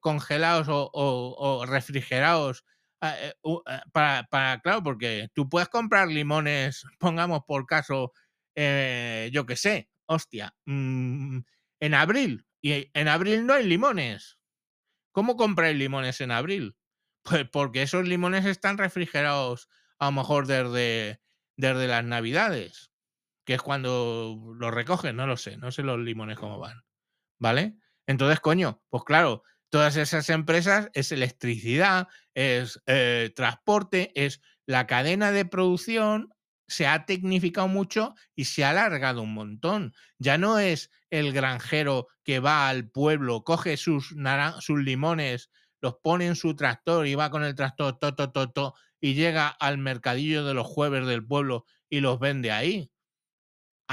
congelados 0.00 0.66
o 0.70 1.64
refrigerados 1.66 2.64
Ah, 3.04 3.16
eh, 3.18 3.34
eh, 3.66 3.80
para, 3.92 4.60
claro, 4.62 4.80
porque 4.84 5.28
tú 5.34 5.48
puedes 5.48 5.68
comprar 5.68 6.06
limones, 6.06 6.84
pongamos 7.00 7.40
por 7.48 7.66
caso, 7.66 8.12
eh, 8.54 9.28
yo 9.32 9.44
qué 9.44 9.56
sé, 9.56 9.90
hostia, 10.06 10.54
mm, 10.66 11.38
en 11.80 11.94
abril. 11.94 12.46
Y 12.62 12.90
en 12.94 13.08
abril 13.08 13.44
no 13.44 13.54
hay 13.54 13.66
limones. 13.66 14.38
¿Cómo 15.12 15.36
compráis 15.36 15.76
limones 15.76 16.20
en 16.20 16.32
abril? 16.32 16.76
Pues 17.24 17.48
porque 17.50 17.82
esos 17.82 18.08
limones 18.08 18.46
están 18.46 18.78
refrigerados 18.78 19.68
a 19.98 20.06
lo 20.06 20.12
mejor 20.12 20.46
desde, 20.48 21.20
desde 21.56 21.88
las 21.88 22.04
navidades, 22.04 22.91
que 23.44 23.54
es 23.54 23.62
cuando 23.62 24.54
los 24.58 24.72
recogen, 24.72 25.16
no 25.16 25.26
lo 25.26 25.36
sé, 25.36 25.56
no 25.56 25.70
sé 25.72 25.82
los 25.82 25.98
limones 25.98 26.38
cómo 26.38 26.58
van. 26.58 26.82
¿Vale? 27.38 27.76
Entonces, 28.06 28.40
coño, 28.40 28.82
pues 28.88 29.04
claro, 29.04 29.42
todas 29.70 29.96
esas 29.96 30.28
empresas 30.30 30.90
es 30.94 31.12
electricidad, 31.12 32.08
es 32.34 32.80
eh, 32.86 33.32
transporte, 33.34 34.12
es 34.14 34.40
la 34.66 34.86
cadena 34.86 35.32
de 35.32 35.44
producción 35.44 36.32
se 36.72 36.86
ha 36.86 37.04
tecnificado 37.04 37.68
mucho 37.68 38.14
y 38.34 38.46
se 38.46 38.64
ha 38.64 38.70
alargado 38.70 39.22
un 39.22 39.34
montón. 39.34 39.92
Ya 40.18 40.38
no 40.38 40.58
es 40.58 40.90
el 41.10 41.32
granjero 41.32 42.08
que 42.24 42.40
va 42.40 42.68
al 42.68 42.88
pueblo, 42.88 43.44
coge 43.44 43.76
sus, 43.76 44.14
sus 44.60 44.80
limones, 44.80 45.50
los 45.82 45.96
pone 46.02 46.26
en 46.26 46.36
su 46.36 46.56
tractor 46.56 47.06
y 47.06 47.14
va 47.14 47.30
con 47.30 47.44
el 47.44 47.54
tractor 47.54 47.98
to, 47.98 48.14
to, 48.14 48.30
to, 48.30 48.50
to, 48.52 48.74
y 49.00 49.14
llega 49.14 49.48
al 49.48 49.78
mercadillo 49.78 50.46
de 50.46 50.54
los 50.54 50.66
jueves 50.66 51.06
del 51.06 51.26
pueblo 51.26 51.66
y 51.90 52.00
los 52.00 52.18
vende 52.18 52.52
ahí. 52.52 52.90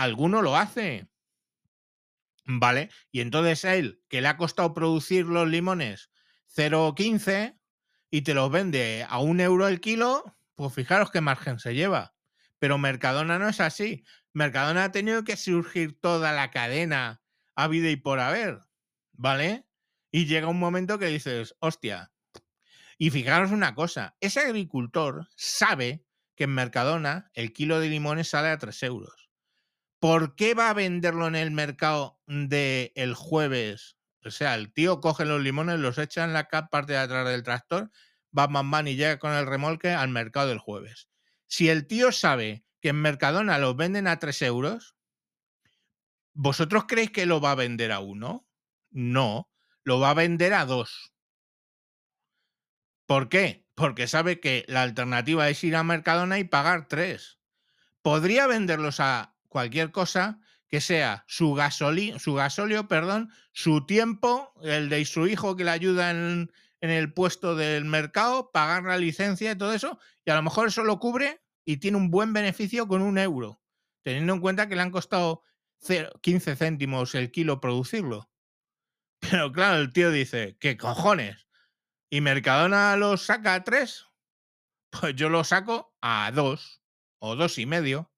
Alguno 0.02 0.42
lo 0.42 0.56
hace. 0.56 1.10
¿Vale? 2.46 2.90
Y 3.12 3.22
entonces 3.22 3.64
él, 3.66 4.02
que 4.10 4.22
le 4.22 4.28
ha 4.28 4.38
costado 4.38 4.74
producir 4.74 5.26
los 5.26 5.48
limones 5.48 6.10
0,15 6.56 7.60
y 8.10 8.22
te 8.22 8.34
los 8.34 8.50
vende 8.50 9.06
a 9.08 9.20
un 9.20 9.40
euro 9.40 9.68
el 9.68 9.82
kilo, 9.82 10.38
pues 10.56 10.74
fijaros 10.74 11.12
qué 11.12 11.22
margen 11.22 11.60
se 11.60 11.76
lleva. 11.76 12.16
Pero 12.58 12.78
Mercadona 12.78 13.40
no 13.40 13.50
es 13.50 13.60
así. 13.60 14.04
Mercadona 14.34 14.86
ha 14.86 14.92
tenido 14.92 15.24
que 15.24 15.38
surgir 15.38 16.00
toda 16.00 16.34
la 16.34 16.50
cadena 16.50 17.22
vida 17.68 17.90
y 17.90 17.98
por 17.98 18.20
haber. 18.20 18.60
¿Vale? 19.14 19.66
Y 20.12 20.26
llega 20.26 20.48
un 20.48 20.60
momento 20.60 20.98
que 20.98 21.08
dices, 21.08 21.56
hostia. 21.60 22.12
Y 22.98 23.12
fijaros 23.12 23.52
una 23.52 23.76
cosa, 23.76 24.16
ese 24.20 24.40
agricultor 24.40 25.28
sabe 25.36 26.06
que 26.36 26.46
en 26.46 26.54
Mercadona 26.54 27.30
el 27.34 27.54
kilo 27.54 27.80
de 27.80 27.90
limones 27.90 28.30
sale 28.30 28.50
a 28.50 28.58
3 28.58 28.84
euros. 28.84 29.29
¿Por 30.00 30.36
qué 30.36 30.54
va 30.54 30.70
a 30.70 30.74
venderlo 30.74 31.28
en 31.28 31.36
el 31.36 31.52
mercado 31.52 32.22
del 32.26 32.92
el 32.96 33.14
jueves? 33.14 33.98
O 34.24 34.32
sea, 34.32 34.56
el 34.56 34.72
tío 34.72 35.02
coge 35.02 35.26
los 35.26 35.42
limones, 35.42 35.80
los 35.80 35.98
echa 35.98 36.24
en 36.24 36.34
la 36.34 36.48
parte 36.48 36.94
de 36.94 37.00
atrás 37.00 37.28
del 37.28 37.44
tractor, 37.44 37.92
va, 38.38 38.48
van, 38.48 38.72
van 38.72 38.88
y 38.88 38.96
llega 38.96 39.20
con 39.20 39.34
el 39.34 39.46
remolque 39.46 39.92
al 39.92 40.10
mercado 40.10 40.48
del 40.48 40.60
jueves. 40.60 41.10
Si 41.48 41.70
el 41.70 41.88
tío 41.88 42.12
sabe 42.12 42.64
que 42.82 42.90
en 42.90 43.02
Mercadona 43.02 43.58
los 43.58 43.76
venden 43.76 44.08
a 44.08 44.20
3 44.20 44.42
euros, 44.44 44.96
¿vosotros 46.34 46.86
creéis 46.88 47.12
que 47.12 47.26
lo 47.26 47.42
va 47.42 47.52
a 47.52 47.56
vender 47.56 47.92
a 47.92 48.00
uno? 48.00 48.48
No, 48.92 49.50
lo 49.84 50.00
va 50.00 50.12
a 50.12 50.14
vender 50.14 50.54
a 50.54 50.66
dos. 50.66 51.14
¿Por 53.06 53.28
qué? 53.28 53.66
Porque 53.76 54.08
sabe 54.08 54.40
que 54.40 54.66
la 54.68 54.84
alternativa 54.84 55.50
es 55.50 55.64
ir 55.64 55.76
a 55.76 55.84
Mercadona 55.84 56.40
y 56.40 56.44
pagar 56.44 56.88
tres. 56.88 57.40
Podría 58.02 58.48
venderlos 58.48 59.00
a 59.00 59.36
cualquier 59.50 59.92
cosa 59.92 60.40
que 60.68 60.80
sea 60.80 61.26
su, 61.28 61.54
gasolio, 61.54 62.20
su 62.20 62.36
gasolio, 62.36 62.88
perdón, 62.88 63.32
su 63.52 63.86
tiempo, 63.86 64.54
el 64.62 64.90
de 64.90 65.04
su 65.04 65.28
hijo 65.28 65.56
que 65.56 65.64
le 65.64 65.72
ayuda 65.72 66.12
en, 66.12 66.52
en 66.80 66.90
el 66.90 67.12
puesto 67.12 67.56
del 67.56 67.86
mercado, 67.86 68.52
pagar 68.52 68.84
la 68.84 68.98
licencia 68.98 69.52
y 69.52 69.58
todo 69.58 69.74
eso, 69.74 70.00
y 70.24 70.32
a 70.32 70.36
lo 70.36 70.44
mejor 70.44 70.68
eso 70.68 70.84
lo 70.84 71.00
cubre 71.00 71.42
y 71.66 71.78
tiene 71.78 71.98
un 71.98 72.10
buen 72.10 72.34
beneficio 72.34 72.88
con 72.88 73.02
un 73.02 73.18
euro, 73.18 73.62
teniendo 74.04 74.34
en 74.34 74.42
cuenta 74.42 74.70
que 74.70 74.76
le 74.76 74.82
han 74.82 74.92
costado 74.92 75.44
15 76.22 76.56
céntimos 76.56 77.16
el 77.16 77.32
kilo 77.32 77.60
producirlo. 77.60 78.30
Pero 79.20 79.52
claro, 79.52 79.82
el 79.82 79.92
tío 79.92 80.12
dice, 80.12 80.58
¿qué 80.60 80.78
cojones? 80.78 81.48
¿Y 82.10 82.22
Mercadona 82.22 82.96
lo 82.96 83.18
saca 83.18 83.54
a 83.54 83.64
3? 83.64 84.08
Pues 84.90 85.16
yo 85.16 85.30
lo 85.30 85.44
saco 85.44 85.96
a 86.02 86.32
2 86.34 86.82
o 87.20 87.36
dos 87.36 87.58
y 87.58 87.66
medio. 87.66 88.09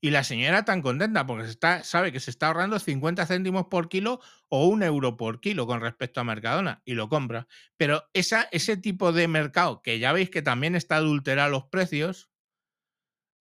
Y 0.00 0.10
la 0.10 0.24
señora 0.24 0.64
tan 0.64 0.82
contenta 0.82 1.26
porque 1.26 1.44
se 1.44 1.50
está, 1.50 1.82
sabe 1.82 2.12
que 2.12 2.20
se 2.20 2.30
está 2.30 2.48
ahorrando 2.48 2.78
50 2.78 3.26
céntimos 3.26 3.66
por 3.66 3.88
kilo 3.88 4.20
o 4.48 4.66
un 4.66 4.82
euro 4.82 5.16
por 5.16 5.40
kilo 5.40 5.66
con 5.66 5.80
respecto 5.80 6.20
a 6.20 6.24
Mercadona 6.24 6.82
y 6.84 6.94
lo 6.94 7.08
compra. 7.08 7.48
Pero 7.76 8.04
esa, 8.12 8.48
ese 8.52 8.76
tipo 8.76 9.12
de 9.12 9.26
mercado, 9.26 9.82
que 9.82 9.98
ya 9.98 10.12
veis 10.12 10.30
que 10.30 10.42
también 10.42 10.76
está 10.76 10.96
adulterado 10.96 11.50
los 11.50 11.64
precios, 11.64 12.30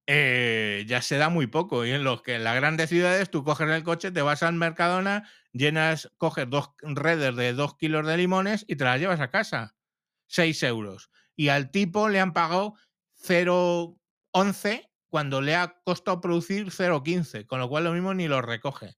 eh, 0.07 0.85
ya 0.87 1.01
se 1.01 1.17
da 1.17 1.29
muy 1.29 1.47
poco. 1.47 1.85
Y 1.85 1.91
en 1.91 2.03
los 2.03 2.21
que 2.21 2.35
en 2.35 2.43
las 2.43 2.55
grandes 2.55 2.89
ciudades 2.89 3.29
tú 3.29 3.43
coges 3.43 3.69
el 3.69 3.83
coche, 3.83 4.11
te 4.11 4.21
vas 4.21 4.43
al 4.43 4.53
Mercadona, 4.53 5.29
llenas, 5.51 6.11
coges 6.17 6.49
dos 6.49 6.71
redes 6.81 7.35
de 7.35 7.53
dos 7.53 7.75
kilos 7.75 8.05
de 8.07 8.17
limones 8.17 8.65
y 8.67 8.75
te 8.75 8.85
las 8.85 8.99
llevas 8.99 9.19
a 9.19 9.29
casa. 9.29 9.75
6 10.27 10.63
euros. 10.63 11.09
Y 11.35 11.49
al 11.49 11.71
tipo 11.71 12.09
le 12.09 12.19
han 12.19 12.33
pagado 12.33 12.75
0,11 13.21 14.89
cuando 15.15 15.39
le 15.39 15.55
ha 15.55 15.79
costado 15.85 16.19
producir 16.19 16.71
0,15, 16.71 17.45
con 17.45 17.61
lo 17.61 17.69
cual 17.69 17.85
lo 17.85 17.93
mismo 17.93 18.13
ni 18.13 18.27
lo 18.27 18.41
recoge. 18.41 18.97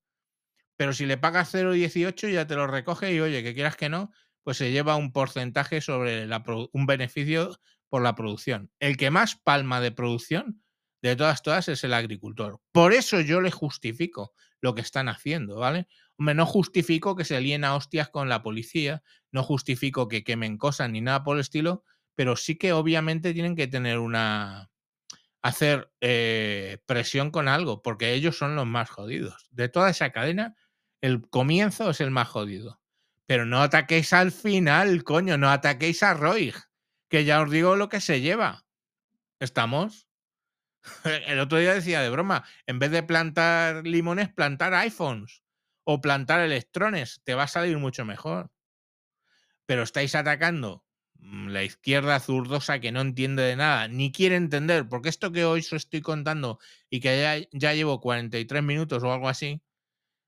Pero 0.76 0.92
si 0.92 1.06
le 1.06 1.20
pagas 1.20 1.54
0,18 1.54 2.34
ya 2.34 2.48
te 2.48 2.56
lo 2.56 2.66
recoge 2.66 3.14
y 3.14 3.20
oye, 3.20 3.44
que 3.44 3.54
quieras 3.54 3.76
que 3.76 3.88
no, 3.88 4.10
pues 4.42 4.58
se 4.58 4.72
lleva 4.72 4.96
un 4.96 5.12
porcentaje 5.12 5.80
sobre 5.80 6.26
la, 6.26 6.44
un 6.72 6.88
beneficio 6.88 7.60
por 7.88 8.02
la 8.02 8.16
producción. 8.16 8.72
El 8.80 8.98
que 8.98 9.12
más 9.12 9.36
palma 9.36 9.80
de 9.80 9.92
producción 9.92 10.64
de 11.04 11.16
todas, 11.16 11.44
todas 11.44 11.68
es 11.68 11.84
el 11.84 11.94
agricultor. 11.94 12.62
Por 12.72 12.94
eso 12.94 13.22
yo 13.22 13.40
le 13.40 13.52
justifico 13.52 14.34
lo 14.60 14.74
que 14.74 14.82
están 14.82 15.10
haciendo, 15.10 15.58
¿vale? 15.58 15.88
No 16.18 16.48
justifico 16.48 17.16
que 17.16 17.26
se 17.26 17.38
alien 17.38 17.64
a 17.64 17.76
hostias 17.76 18.10
con 18.10 18.28
la 18.28 18.42
policía, 18.42 19.04
no 19.32 19.44
justifico 19.44 20.08
que 20.08 20.24
quemen 20.24 20.58
cosas 20.58 20.90
ni 20.90 21.00
nada 21.00 21.24
por 21.24 21.38
el 21.38 21.42
estilo, 21.42 21.84
pero 22.16 22.36
sí 22.36 22.58
que 22.58 22.74
obviamente 22.74 23.36
tienen 23.36 23.56
que 23.56 23.68
tener 23.68 24.00
una, 24.00 24.72
hacer 25.42 25.92
eh, 26.02 26.80
presión 26.86 27.32
con 27.32 27.48
algo, 27.48 27.82
porque 27.82 28.14
ellos 28.14 28.38
son 28.38 28.56
los 28.56 28.66
más 28.66 28.90
jodidos. 28.90 29.48
De 29.52 29.70
toda 29.70 29.90
esa 29.90 30.12
cadena, 30.12 30.56
el 31.02 31.30
comienzo 31.30 31.90
es 31.90 32.02
el 32.02 32.12
más 32.12 32.28
jodido. 32.28 32.82
Pero 33.26 33.46
no 33.46 33.62
ataquéis 33.62 34.14
al 34.14 34.32
final, 34.32 35.04
coño, 35.04 35.38
no 35.38 35.50
ataquéis 35.50 36.02
a 36.04 36.14
Roy, 36.14 36.54
que 37.10 37.26
ya 37.26 37.42
os 37.42 37.52
digo 37.52 37.76
lo 37.76 37.90
que 37.90 38.02
se 38.02 38.22
lleva. 38.22 38.66
¿Estamos? 39.40 40.08
El 41.28 41.40
otro 41.40 41.58
día 41.58 41.74
decía 41.74 42.02
de 42.02 42.10
broma, 42.10 42.46
en 42.66 42.80
vez 42.80 42.92
de 42.92 43.04
plantar 43.04 43.86
limones, 43.86 44.30
plantar 44.34 44.74
iPhones 44.74 45.44
o 45.84 46.02
plantar 46.02 46.40
electrones, 46.42 47.22
te 47.24 47.34
va 47.34 47.44
a 47.44 47.48
salir 47.48 47.78
mucho 47.78 48.06
mejor. 48.06 48.52
Pero 49.66 49.84
estáis 49.84 50.16
atacando 50.16 50.87
la 51.32 51.64
izquierda 51.64 52.20
zurdosa 52.20 52.80
que 52.80 52.92
no 52.92 53.02
entiende 53.02 53.44
de 53.44 53.56
nada, 53.56 53.88
ni 53.88 54.12
quiere 54.12 54.36
entender, 54.36 54.88
porque 54.88 55.10
esto 55.10 55.32
que 55.32 55.46
hoy 55.46 55.60
os 55.60 55.74
estoy 55.74 56.02
contando 56.02 56.60
y 56.90 57.00
que 57.02 57.22
ya, 57.22 57.48
ya 57.52 57.74
llevo 57.74 58.00
43 58.00 58.64
minutos 58.64 59.04
o 59.04 59.12
algo 59.12 59.28
así, 59.28 59.62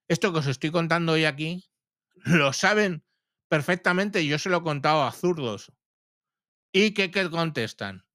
esto 0.08 0.34
que 0.34 0.39
os 0.39 0.47
estoy 0.47 0.72
contando 0.72 1.14
hoy 1.14 1.26
aquí, 1.26 1.70
lo 2.26 2.54
saben 2.54 3.04
perfectamente 3.50 4.26
yo 4.26 4.38
se 4.39 4.50
lo 4.50 4.58
he 4.58 4.64
contado 4.64 5.04
a 5.04 5.12
zurdos. 5.12 5.74
¿Y 6.72 6.93
qué, 6.93 7.10
qué 7.12 7.30
contestan? 7.30 8.06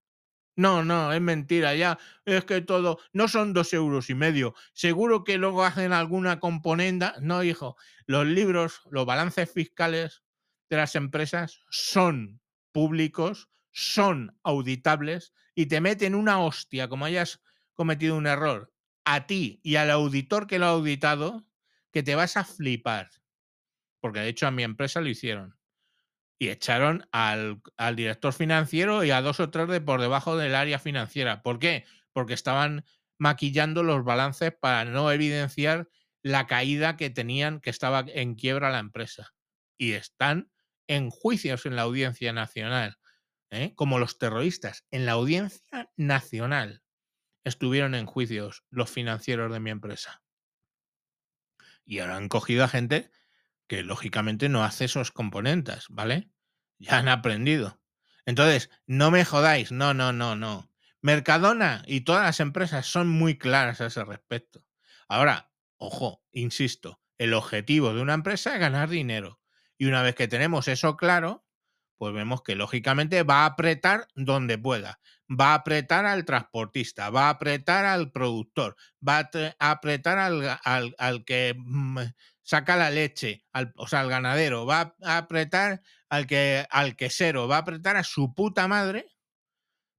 No, 0.56 0.84
no, 0.84 1.12
es 1.12 1.20
mentira, 1.20 1.74
ya 1.74 1.98
es 2.24 2.44
que 2.44 2.60
todo, 2.60 3.00
no 3.12 3.26
son 3.26 3.52
dos 3.52 3.72
euros 3.72 4.08
y 4.08 4.14
medio, 4.14 4.54
seguro 4.72 5.24
que 5.24 5.36
luego 5.36 5.64
hacen 5.64 5.92
alguna 5.92 6.38
componenda. 6.38 7.16
No, 7.20 7.42
hijo, 7.42 7.76
los 8.06 8.24
libros, 8.24 8.82
los 8.90 9.04
balances 9.04 9.50
fiscales 9.50 10.22
de 10.70 10.76
las 10.76 10.94
empresas 10.94 11.60
son 11.70 12.40
públicos, 12.74 13.48
son 13.70 14.36
auditables 14.42 15.32
y 15.54 15.66
te 15.66 15.80
meten 15.80 16.14
una 16.14 16.40
hostia 16.40 16.88
como 16.88 17.04
hayas 17.04 17.40
cometido 17.74 18.16
un 18.16 18.26
error 18.26 18.74
a 19.04 19.26
ti 19.26 19.60
y 19.62 19.76
al 19.76 19.90
auditor 19.90 20.46
que 20.46 20.58
lo 20.58 20.66
ha 20.66 20.70
auditado, 20.70 21.46
que 21.92 22.02
te 22.02 22.16
vas 22.16 22.36
a 22.36 22.44
flipar. 22.44 23.10
Porque 24.00 24.20
de 24.20 24.28
hecho 24.28 24.46
a 24.46 24.50
mi 24.50 24.64
empresa 24.64 25.00
lo 25.00 25.08
hicieron. 25.08 25.56
Y 26.38 26.48
echaron 26.48 27.08
al, 27.12 27.62
al 27.76 27.94
director 27.94 28.32
financiero 28.32 29.04
y 29.04 29.12
a 29.12 29.22
dos 29.22 29.38
o 29.38 29.50
tres 29.50 29.68
de 29.68 29.80
por 29.80 30.00
debajo 30.00 30.36
del 30.36 30.56
área 30.56 30.80
financiera. 30.80 31.42
¿Por 31.42 31.60
qué? 31.60 31.84
Porque 32.12 32.34
estaban 32.34 32.84
maquillando 33.18 33.84
los 33.84 34.04
balances 34.04 34.52
para 34.52 34.84
no 34.84 35.12
evidenciar 35.12 35.88
la 36.22 36.48
caída 36.48 36.96
que 36.96 37.10
tenían, 37.10 37.60
que 37.60 37.70
estaba 37.70 38.04
en 38.08 38.34
quiebra 38.34 38.70
la 38.70 38.80
empresa. 38.80 39.32
Y 39.78 39.92
están 39.92 40.50
en 40.86 41.10
juicios 41.10 41.66
en 41.66 41.76
la 41.76 41.82
audiencia 41.82 42.32
nacional, 42.32 42.98
¿eh? 43.50 43.72
como 43.74 43.98
los 43.98 44.18
terroristas. 44.18 44.84
En 44.90 45.06
la 45.06 45.12
audiencia 45.12 45.90
nacional 45.96 46.82
estuvieron 47.44 47.94
en 47.94 48.06
juicios 48.06 48.64
los 48.70 48.90
financieros 48.90 49.52
de 49.52 49.60
mi 49.60 49.70
empresa. 49.70 50.22
Y 51.84 51.98
ahora 51.98 52.16
han 52.16 52.28
cogido 52.28 52.64
a 52.64 52.68
gente 52.68 53.10
que 53.66 53.82
lógicamente 53.82 54.48
no 54.48 54.64
hace 54.64 54.86
esos 54.86 55.10
componentes, 55.10 55.86
¿vale? 55.88 56.30
Ya 56.78 56.98
han 56.98 57.08
aprendido. 57.08 57.80
Entonces, 58.26 58.70
no 58.86 59.10
me 59.10 59.24
jodáis, 59.24 59.70
no, 59.72 59.94
no, 59.94 60.12
no, 60.12 60.34
no. 60.36 60.70
Mercadona 61.02 61.82
y 61.86 62.02
todas 62.02 62.24
las 62.24 62.40
empresas 62.40 62.86
son 62.86 63.08
muy 63.08 63.36
claras 63.36 63.80
a 63.80 63.86
ese 63.86 64.04
respecto. 64.04 64.66
Ahora, 65.08 65.52
ojo, 65.76 66.24
insisto, 66.32 67.00
el 67.18 67.34
objetivo 67.34 67.92
de 67.94 68.00
una 68.00 68.14
empresa 68.14 68.54
es 68.54 68.60
ganar 68.60 68.88
dinero. 68.88 69.40
Y 69.78 69.86
una 69.86 70.02
vez 70.02 70.14
que 70.14 70.28
tenemos 70.28 70.68
eso 70.68 70.96
claro, 70.96 71.44
pues 71.96 72.12
vemos 72.14 72.42
que 72.42 72.54
lógicamente 72.54 73.22
va 73.22 73.42
a 73.42 73.46
apretar 73.46 74.08
donde 74.14 74.58
pueda. 74.58 75.00
Va 75.28 75.52
a 75.52 75.54
apretar 75.54 76.06
al 76.06 76.24
transportista, 76.24 77.10
va 77.10 77.26
a 77.26 77.30
apretar 77.30 77.86
al 77.86 78.12
productor, 78.12 78.76
va 79.06 79.30
a, 79.58 79.70
apretar 79.70 80.18
al, 80.18 81.24
que 81.24 81.54
mm, 81.56 82.00
saca 82.42 82.76
la 82.76 82.90
leche, 82.90 83.46
o 83.76 83.86
sea, 83.86 84.00
al 84.00 84.10
ganadero, 84.10 84.66
va 84.66 84.94
a 85.02 85.16
apretar 85.16 85.82
al, 86.08 86.26
que, 86.26 86.66
al 86.68 86.96
quesero, 86.96 87.48
va 87.48 87.56
a 87.56 87.60
apretar 87.60 87.96
a 87.96 88.04
su 88.04 88.34
puta 88.34 88.68
madre 88.68 89.06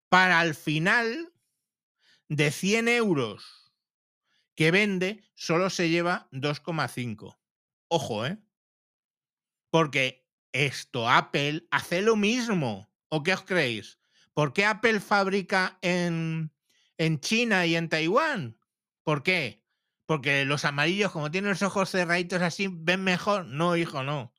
para 0.10 0.40
al 0.40 0.54
final 0.54 1.34
de 2.28 2.52
100 2.52 2.88
euros 2.88 3.74
que 4.56 4.72
vende, 4.72 5.24
solo 5.34 5.70
se 5.70 5.90
lleva 5.90 6.30
2,5. 6.32 7.38
Ojo, 7.88 8.26
¿eh? 8.26 8.38
Porque 9.76 10.26
esto 10.54 11.10
Apple 11.10 11.68
hace 11.70 12.02
lo 12.02 12.16
mismo. 12.16 12.90
¿O 13.10 13.24
qué 13.24 13.34
os 13.34 13.42
creéis? 13.42 14.00
¿Por 14.34 14.54
qué 14.54 14.64
Apple 14.64 15.02
fabrica 15.02 15.80
en, 15.82 16.54
en 16.98 17.20
China 17.20 17.66
y 17.66 17.76
en 17.76 17.90
Taiwán? 17.90 18.58
¿Por 19.04 19.22
qué? 19.22 19.66
Porque 20.06 20.46
los 20.46 20.64
amarillos, 20.64 21.12
como 21.12 21.30
tienen 21.30 21.50
los 21.50 21.62
ojos 21.62 21.92
cerraditos 21.92 22.42
así, 22.42 22.70
ven 22.72 23.04
mejor. 23.04 23.48
No, 23.48 23.76
hijo, 23.76 24.02
no. 24.02 24.34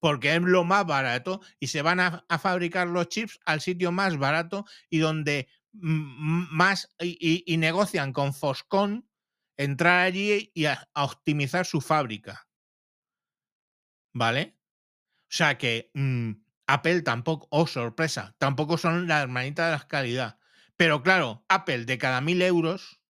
Porque 0.00 0.34
es 0.34 0.42
lo 0.42 0.64
más 0.64 0.84
barato 0.84 1.40
y 1.60 1.68
se 1.68 1.82
van 1.82 2.00
a, 2.00 2.24
fabricar 2.40 2.88
los 2.88 3.08
chips 3.10 3.38
al 3.44 3.60
sitio 3.60 3.92
más 3.92 4.18
barato 4.18 4.64
y 4.88 4.98
donde 4.98 5.46
más 5.70 6.92
y, 6.98 7.56
negocian 7.58 8.12
con 8.12 8.34
Foscon 8.34 9.08
entrar 9.56 10.00
allí 10.00 10.50
y 10.52 10.64
a 10.64 10.88
optimizar 10.96 11.64
su 11.64 11.80
fábrica. 11.80 12.48
¿Vale? 14.12 14.59
O 15.30 15.32
sea 15.32 15.56
que 15.58 15.92
mm, 15.94 16.32
Apple 16.66 17.02
tampoco, 17.02 17.46
oh 17.50 17.68
sorpresa, 17.68 18.34
tampoco 18.38 18.78
son 18.78 19.06
la 19.06 19.22
hermanita 19.22 19.66
de 19.66 19.72
la 19.72 19.86
calidad. 19.86 20.38
Pero 20.76 21.04
claro, 21.04 21.44
Apple 21.48 21.84
de 21.84 21.98
cada 21.98 22.20
mil 22.20 22.42
euros 22.42 23.00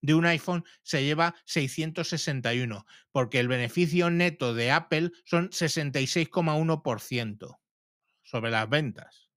de 0.00 0.14
un 0.14 0.26
iPhone 0.26 0.64
se 0.82 1.02
lleva 1.02 1.34
661, 1.44 2.86
porque 3.10 3.40
el 3.40 3.48
beneficio 3.48 4.10
neto 4.10 4.54
de 4.54 4.70
Apple 4.70 5.10
son 5.24 5.50
66,1% 5.50 7.58
sobre 8.22 8.50
las 8.52 8.68
ventas. 8.68 9.28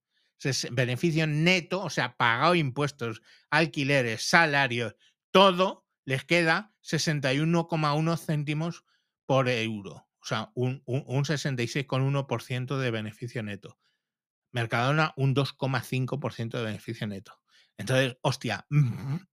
Beneficio 0.71 1.25
neto, 1.25 1.81
o 1.81 1.89
sea, 1.89 2.15
pagado 2.15 2.53
impuestos, 2.53 3.23
alquileres, 3.49 4.21
salarios, 4.27 4.95
todo 5.31 5.87
les 6.05 6.25
queda 6.25 6.75
61,1 6.83 8.19
céntimos 8.19 8.85
por 9.25 9.49
euro. 9.49 10.05
O 10.23 10.25
sea, 10.25 10.51
un, 10.55 10.81
un, 10.85 11.03
un 11.05 11.25
66,1% 11.25 12.77
de 12.77 12.91
beneficio 12.91 13.43
neto. 13.43 13.77
Mercadona, 14.53 15.13
un 15.17 15.35
2,5% 15.35 16.57
de 16.57 16.63
beneficio 16.63 17.07
neto. 17.07 17.41
Entonces, 17.77 18.17
hostia, 18.21 18.65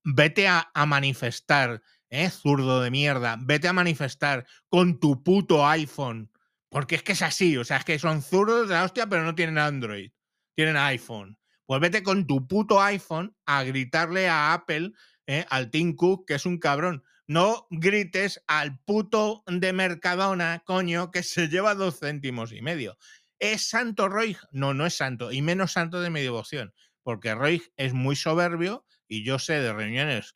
vete 0.03 0.49
a, 0.49 0.73
manifestar, 0.87 1.81
¿eh? 2.09 2.29
Zurdo 2.31 2.81
de 2.81 2.91
mierda, 2.91 3.37
vete 3.41 3.69
a 3.69 3.73
manifestar 3.73 4.47
con 4.69 4.99
tu 4.99 5.23
puto 5.23 5.67
iPhone. 5.67 6.33
Porque 6.71 6.97
es 6.97 7.03
que 7.03 7.13
es 7.13 7.23
así, 7.23 7.57
o 7.57 7.65
sea, 7.65 7.79
es 7.79 7.85
que 7.85 7.99
son 7.99 8.23
zurdos 8.23 8.69
de 8.69 8.75
la 8.75 8.85
hostia, 8.85 9.09
pero 9.09 9.25
no 9.25 9.35
tienen 9.35 9.59
Android, 9.59 10.11
tienen 10.57 10.77
iPhone. 10.77 11.39
Pues 11.67 11.81
vete 11.81 12.03
con 12.03 12.27
tu 12.27 12.49
puto 12.49 12.83
iPhone 12.83 13.37
a 13.47 13.63
gritarle 13.63 14.29
a 14.29 14.55
Apple, 14.55 14.93
¿eh? 15.27 15.45
al 15.51 15.71
Tim 15.71 15.95
Cook, 15.95 16.27
que 16.27 16.35
es 16.35 16.47
un 16.47 16.59
cabrón. 16.59 17.05
No 17.31 17.69
grites 17.71 18.43
al 18.49 18.81
puto 18.81 19.45
de 19.47 19.73
Mercadona, 19.73 20.65
coño, 20.67 21.13
que 21.13 21.23
se 21.23 21.47
lleva 21.47 21.77
dos 21.77 22.01
céntimos 22.01 22.51
y 22.51 22.61
medio. 22.61 22.99
¿Es 23.39 23.69
santo 23.69 24.09
Roy? 24.09 24.37
No, 24.51 24.75
no 24.75 24.85
es 24.85 24.97
santo, 24.97 25.31
y 25.31 25.41
menos 25.41 25.71
santo 25.71 26.01
de 26.01 26.11
mi 26.11 26.23
devoción, 26.23 26.75
porque 27.05 27.37
Roy 27.37 27.63
es 27.77 27.93
muy 27.93 28.17
soberbio 28.17 28.85
y 29.07 29.23
yo 29.23 29.39
sé 29.39 29.61
de 29.61 29.73
reuniones 29.73 30.35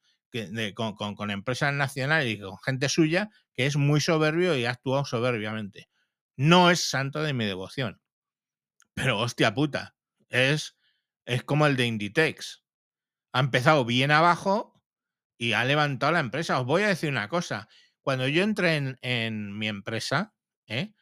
con, 0.77 1.31
empresas 1.33 1.75
nacionales 1.75 2.33
y 2.33 2.39
con 2.39 2.59
gente 2.59 2.89
suya 2.89 3.29
que 3.55 3.67
es 3.67 3.75
muy 3.75 4.01
soberbio 4.01 4.57
y 4.57 4.65
ha 4.65 4.71
actuado 4.71 5.05
soberbiamente. 5.05 5.89
No 6.37 6.71
es 6.71 6.89
santo 6.89 7.25
de 7.25 7.33
mi 7.33 7.45
devoción. 7.45 8.01
Pero 8.95 9.19
hostia 9.19 9.53
puta, 9.53 9.97
es, 10.29 10.77
es 11.25 11.43
como 11.43 11.67
el 11.67 11.75
de 11.75 11.87
Inditex. 11.87 12.63
Ha 13.33 13.41
empezado 13.41 13.85
bien 13.85 14.13
abajo 14.13 14.74
y 15.39 15.53
ha 15.53 15.64
levantado 15.64 16.12
la 16.12 16.20
empresa. 16.20 16.61
Os 16.61 16.66
voy 16.66 16.82
a 16.82 16.89
decir 16.89 17.11
una 17.11 17.28
cosa. 17.28 17.68
Cuando 18.01 18.28
yo 18.28 18.43
entré 18.43 18.97
en, 19.01 19.59
mi 19.59 19.68
empresa, 19.68 20.35
¿eh? 20.66 20.93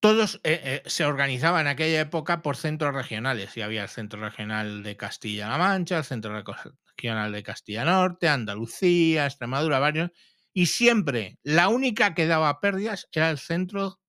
todos 0.00 0.40
eh, 0.44 0.60
eh, 0.64 0.82
se 0.86 1.04
organizaban 1.04 1.62
en 1.62 1.68
aquella 1.68 2.00
época 2.00 2.42
por 2.42 2.56
centros 2.56 2.94
regionales. 2.94 3.56
Y 3.56 3.62
había 3.62 3.84
el 3.84 3.88
centro 3.88 4.20
regional 4.20 4.82
de 4.82 4.96
Castilla-La 4.96 5.58
Mancha, 5.58 5.98
el 5.98 6.04
centro 6.04 6.34
regional 6.34 7.32
de 7.32 7.42
Castilla 7.42 7.84
Norte, 7.84 8.28
Andalucía, 8.28 9.26
Extremadura, 9.26 9.78
varios. 9.78 10.10
Y 10.52 10.66
siempre 10.66 11.38
la 11.42 11.68
única 11.68 12.14
que 12.14 12.26
daba 12.26 12.60
pérdidas 12.60 13.08
era 13.12 13.30
el 13.30 13.38
centro 13.38 14.00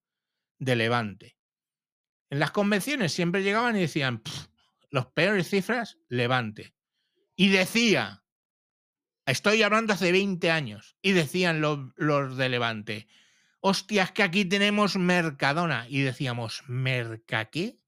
de 0.59 0.75
Levante. 0.75 1.37
En 2.29 2.39
las 2.39 2.51
convenciones 2.51 3.13
siempre 3.13 3.43
llegaban 3.43 3.77
y 3.77 3.81
decían, 3.81 4.23
los 4.89 5.07
peores 5.07 5.49
cifras, 5.49 5.97
Levante. 6.09 6.73
Y 7.35 7.49
decía, 7.49 8.22
Estoy 9.26 9.63
hablando 9.63 9.93
hace 9.93 10.11
20 10.11 10.51
años. 10.51 10.95
Y 11.01 11.11
decían 11.11 11.61
los, 11.61 12.38
de 12.38 12.49
Levante, 12.49 13.07
hostias, 13.61 14.11
que 14.11 14.24
aquí 14.24 14.45
tenemos 14.45 14.97
Mercadona. 14.97 15.86
Y 15.89 16.01
decíamos, 16.01 16.63
¿Merca 16.67 17.45
qué? 17.45 17.80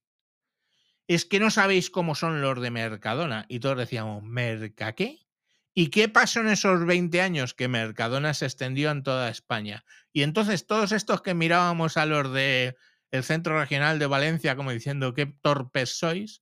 Es 1.08 1.26
que 1.26 1.40
no 1.40 1.52
sabéis 1.52 1.90
cómo 1.90 2.16
son 2.16 2.42
los 2.42 2.62
de 2.62 2.72
Mercadona. 2.72 3.46
Y 3.50 3.60
todos 3.60 3.78
decíamos, 3.78 4.24
¿Merca 4.24 4.94
qué? 4.94 5.26
¿Y 5.74 5.90
qué 5.90 6.08
pasó 6.08 6.40
en 6.40 6.48
esos 6.48 6.86
20 6.86 7.22
años? 7.22 7.54
Que 7.54 7.68
Mercadona 7.68 8.34
se 8.34 8.46
extendió 8.46 8.92
en 8.92 9.04
toda 9.04 9.30
España. 9.30 9.84
Y 10.14 10.24
entonces 10.24 10.66
todos 10.66 10.94
estos 10.94 11.22
que 11.22 11.34
mirábamos 11.34 11.98
a 11.98 12.06
los 12.06 12.32
de 12.32 12.78
el 13.12 13.24
Centro 13.24 13.60
Regional 13.60 14.00
de 14.00 14.08
Valencia 14.08 14.56
como 14.56 14.72
diciendo, 14.72 15.14
qué 15.14 15.26
torpes 15.26 15.98
sois, 15.98 16.42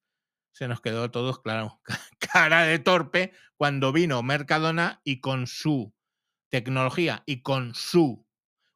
se 0.54 0.68
nos 0.68 0.82
quedó 0.82 1.12
todos, 1.12 1.41
claro, 1.41 1.82
cara 2.20 2.64
de 2.64 2.80
torpe 2.80 3.34
cuando 3.58 3.91
vino 3.91 4.24
Mercadona 4.24 5.01
y 5.04 5.20
con 5.20 5.47
su 5.47 5.93
tecnología 6.49 7.24
y 7.26 7.41
con 7.41 7.74
su 7.76 8.26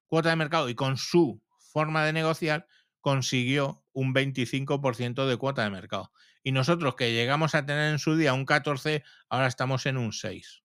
cuota 0.08 0.30
de 0.30 0.36
mercado 0.36 0.70
y 0.70 0.76
con 0.76 0.98
su 0.98 1.42
forma 1.72 2.04
de 2.04 2.14
negociar 2.14 2.68
consiguió 3.02 3.86
un 3.94 4.14
25% 4.14 5.28
de 5.28 5.38
cuota 5.38 5.64
de 5.64 5.70
mercado. 5.70 6.12
Y 6.44 6.52
nosotros 6.52 6.96
que 6.96 7.14
llegamos 7.14 7.56
a 7.56 7.66
tener 7.66 7.92
en 7.92 8.00
su 8.00 8.16
día 8.16 8.34
un 8.34 8.46
14, 8.46 9.04
ahora 9.30 9.48
estamos 9.48 9.86
en 9.86 9.98
un 9.98 10.14
6. 10.14 10.64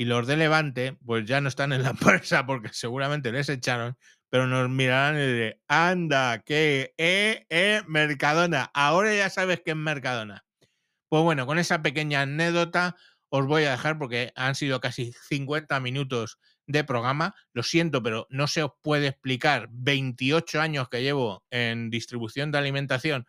Y 0.00 0.04
los 0.04 0.28
de 0.28 0.36
Levante, 0.36 0.96
pues 1.04 1.24
ya 1.26 1.40
no 1.40 1.48
están 1.48 1.72
en 1.72 1.82
la 1.82 1.90
empresa 2.22 2.46
porque 2.46 2.68
seguramente 2.72 3.32
les 3.32 3.48
echaron, 3.48 3.98
pero 4.30 4.46
nos 4.46 4.68
mirarán 4.70 5.16
y 5.16 5.26
dirán, 5.26 5.54
anda, 5.66 6.38
que, 6.38 6.94
eh, 6.96 7.46
eh, 7.50 7.82
Mercadona, 7.88 8.70
ahora 8.74 9.12
ya 9.12 9.28
sabes 9.28 9.60
que 9.64 9.72
es 9.72 9.76
Mercadona. 9.76 10.44
Pues 11.08 11.24
bueno, 11.24 11.46
con 11.46 11.58
esa 11.58 11.82
pequeña 11.82 12.22
anécdota 12.22 12.94
os 13.28 13.46
voy 13.46 13.64
a 13.64 13.72
dejar 13.72 13.98
porque 13.98 14.32
han 14.36 14.54
sido 14.54 14.80
casi 14.80 15.12
50 15.28 15.80
minutos 15.80 16.38
de 16.68 16.84
programa. 16.84 17.34
Lo 17.52 17.64
siento, 17.64 18.00
pero 18.00 18.28
no 18.30 18.46
se 18.46 18.62
os 18.62 18.72
puede 18.82 19.08
explicar 19.08 19.68
28 19.72 20.60
años 20.60 20.88
que 20.88 21.02
llevo 21.02 21.44
en 21.50 21.90
distribución 21.90 22.52
de 22.52 22.58
alimentación, 22.58 23.26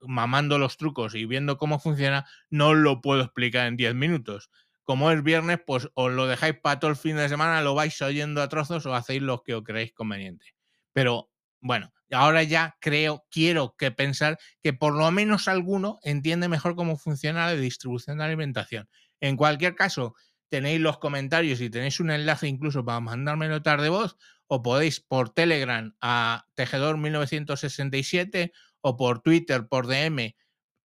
mamando 0.00 0.58
los 0.58 0.76
trucos 0.76 1.14
y 1.14 1.24
viendo 1.26 1.56
cómo 1.56 1.78
funciona, 1.78 2.26
no 2.50 2.74
lo 2.74 3.00
puedo 3.00 3.22
explicar 3.22 3.68
en 3.68 3.76
10 3.76 3.94
minutos 3.94 4.50
como 4.84 5.10
es 5.10 5.22
viernes, 5.22 5.58
pues 5.66 5.88
os 5.94 6.12
lo 6.12 6.26
dejáis 6.26 6.56
para 6.60 6.80
todo 6.80 6.90
el 6.90 6.96
fin 6.96 7.16
de 7.16 7.28
semana, 7.28 7.62
lo 7.62 7.74
vais 7.74 8.00
oyendo 8.02 8.42
a 8.42 8.48
trozos 8.48 8.86
o 8.86 8.94
hacéis 8.94 9.22
lo 9.22 9.42
que 9.42 9.54
os 9.54 9.62
creéis 9.62 9.92
conveniente. 9.92 10.46
Pero 10.92 11.30
bueno, 11.60 11.92
ahora 12.10 12.42
ya 12.42 12.76
creo, 12.80 13.24
quiero 13.30 13.76
que 13.78 13.90
pensar 13.90 14.38
que 14.62 14.72
por 14.72 14.94
lo 14.94 15.10
menos 15.10 15.48
alguno 15.48 15.98
entiende 16.02 16.48
mejor 16.48 16.74
cómo 16.74 16.96
funciona 16.96 17.46
la 17.46 17.54
distribución 17.54 18.18
de 18.18 18.24
alimentación. 18.24 18.88
En 19.20 19.36
cualquier 19.36 19.74
caso, 19.74 20.14
tenéis 20.48 20.80
los 20.80 20.98
comentarios 20.98 21.60
y 21.60 21.70
tenéis 21.70 22.00
un 22.00 22.10
enlace 22.10 22.48
incluso 22.48 22.84
para 22.84 23.00
mandarme 23.00 23.48
notas 23.48 23.80
de 23.80 23.88
voz, 23.88 24.16
o 24.48 24.62
podéis 24.62 25.00
por 25.00 25.30
Telegram 25.30 25.94
a 26.00 26.44
Tejedor 26.54 26.98
1967 26.98 28.52
o 28.82 28.96
por 28.96 29.20
Twitter 29.20 29.66
por 29.66 29.86
DM 29.86 30.34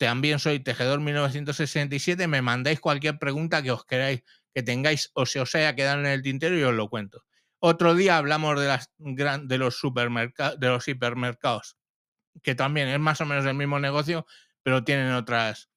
también 0.04 0.38
soy 0.38 0.60
Tejedor 0.60 1.00
1967, 1.00 2.28
me 2.28 2.42
mandáis 2.42 2.80
cualquier 2.80 3.18
pregunta 3.18 3.62
que 3.62 3.70
os 3.70 3.84
queráis, 3.84 4.22
que 4.52 4.62
tengáis 4.62 5.10
o 5.14 5.26
se 5.26 5.40
os 5.40 5.54
haya 5.54 5.74
quedado 5.74 6.00
en 6.00 6.06
el 6.06 6.22
tintero 6.22 6.58
y 6.58 6.62
os 6.62 6.74
lo 6.74 6.88
cuento. 6.88 7.24
Otro 7.58 7.94
día 7.94 8.18
hablamos 8.18 8.60
de, 8.60 9.58
los, 9.58 9.76
supermercados, 9.78 10.88
hipermercados, 10.88 11.76
que 12.42 12.54
también 12.54 12.88
es 12.88 13.00
más 13.00 13.20
o 13.22 13.26
menos 13.26 13.46
el 13.46 13.54
mismo 13.54 13.80
negocio, 13.80 14.26
pero 14.62 14.84
tienen 14.84 15.12
otras, 15.12 15.70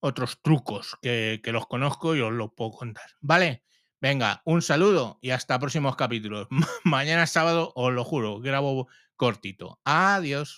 otros 0.00 0.40
trucos 0.42 0.96
que, 1.02 1.40
que 1.44 1.52
los 1.52 1.66
conozco 1.66 2.16
y 2.16 2.22
os 2.22 2.32
los 2.32 2.50
puedo 2.56 2.70
contar. 2.70 3.10
¿Vale? 3.20 3.64
Venga, 4.00 4.42
un 4.44 4.62
saludo 4.62 5.18
y 5.20 5.30
hasta 5.30 5.58
próximos 5.58 5.96
capítulos. 5.96 6.48
Mañana 6.84 7.26
sábado, 7.26 7.72
os 7.74 7.92
lo 7.92 8.04
juro, 8.04 8.40
grabo 8.40 8.88
cortito. 9.16 9.80
Adiós. 9.84 10.54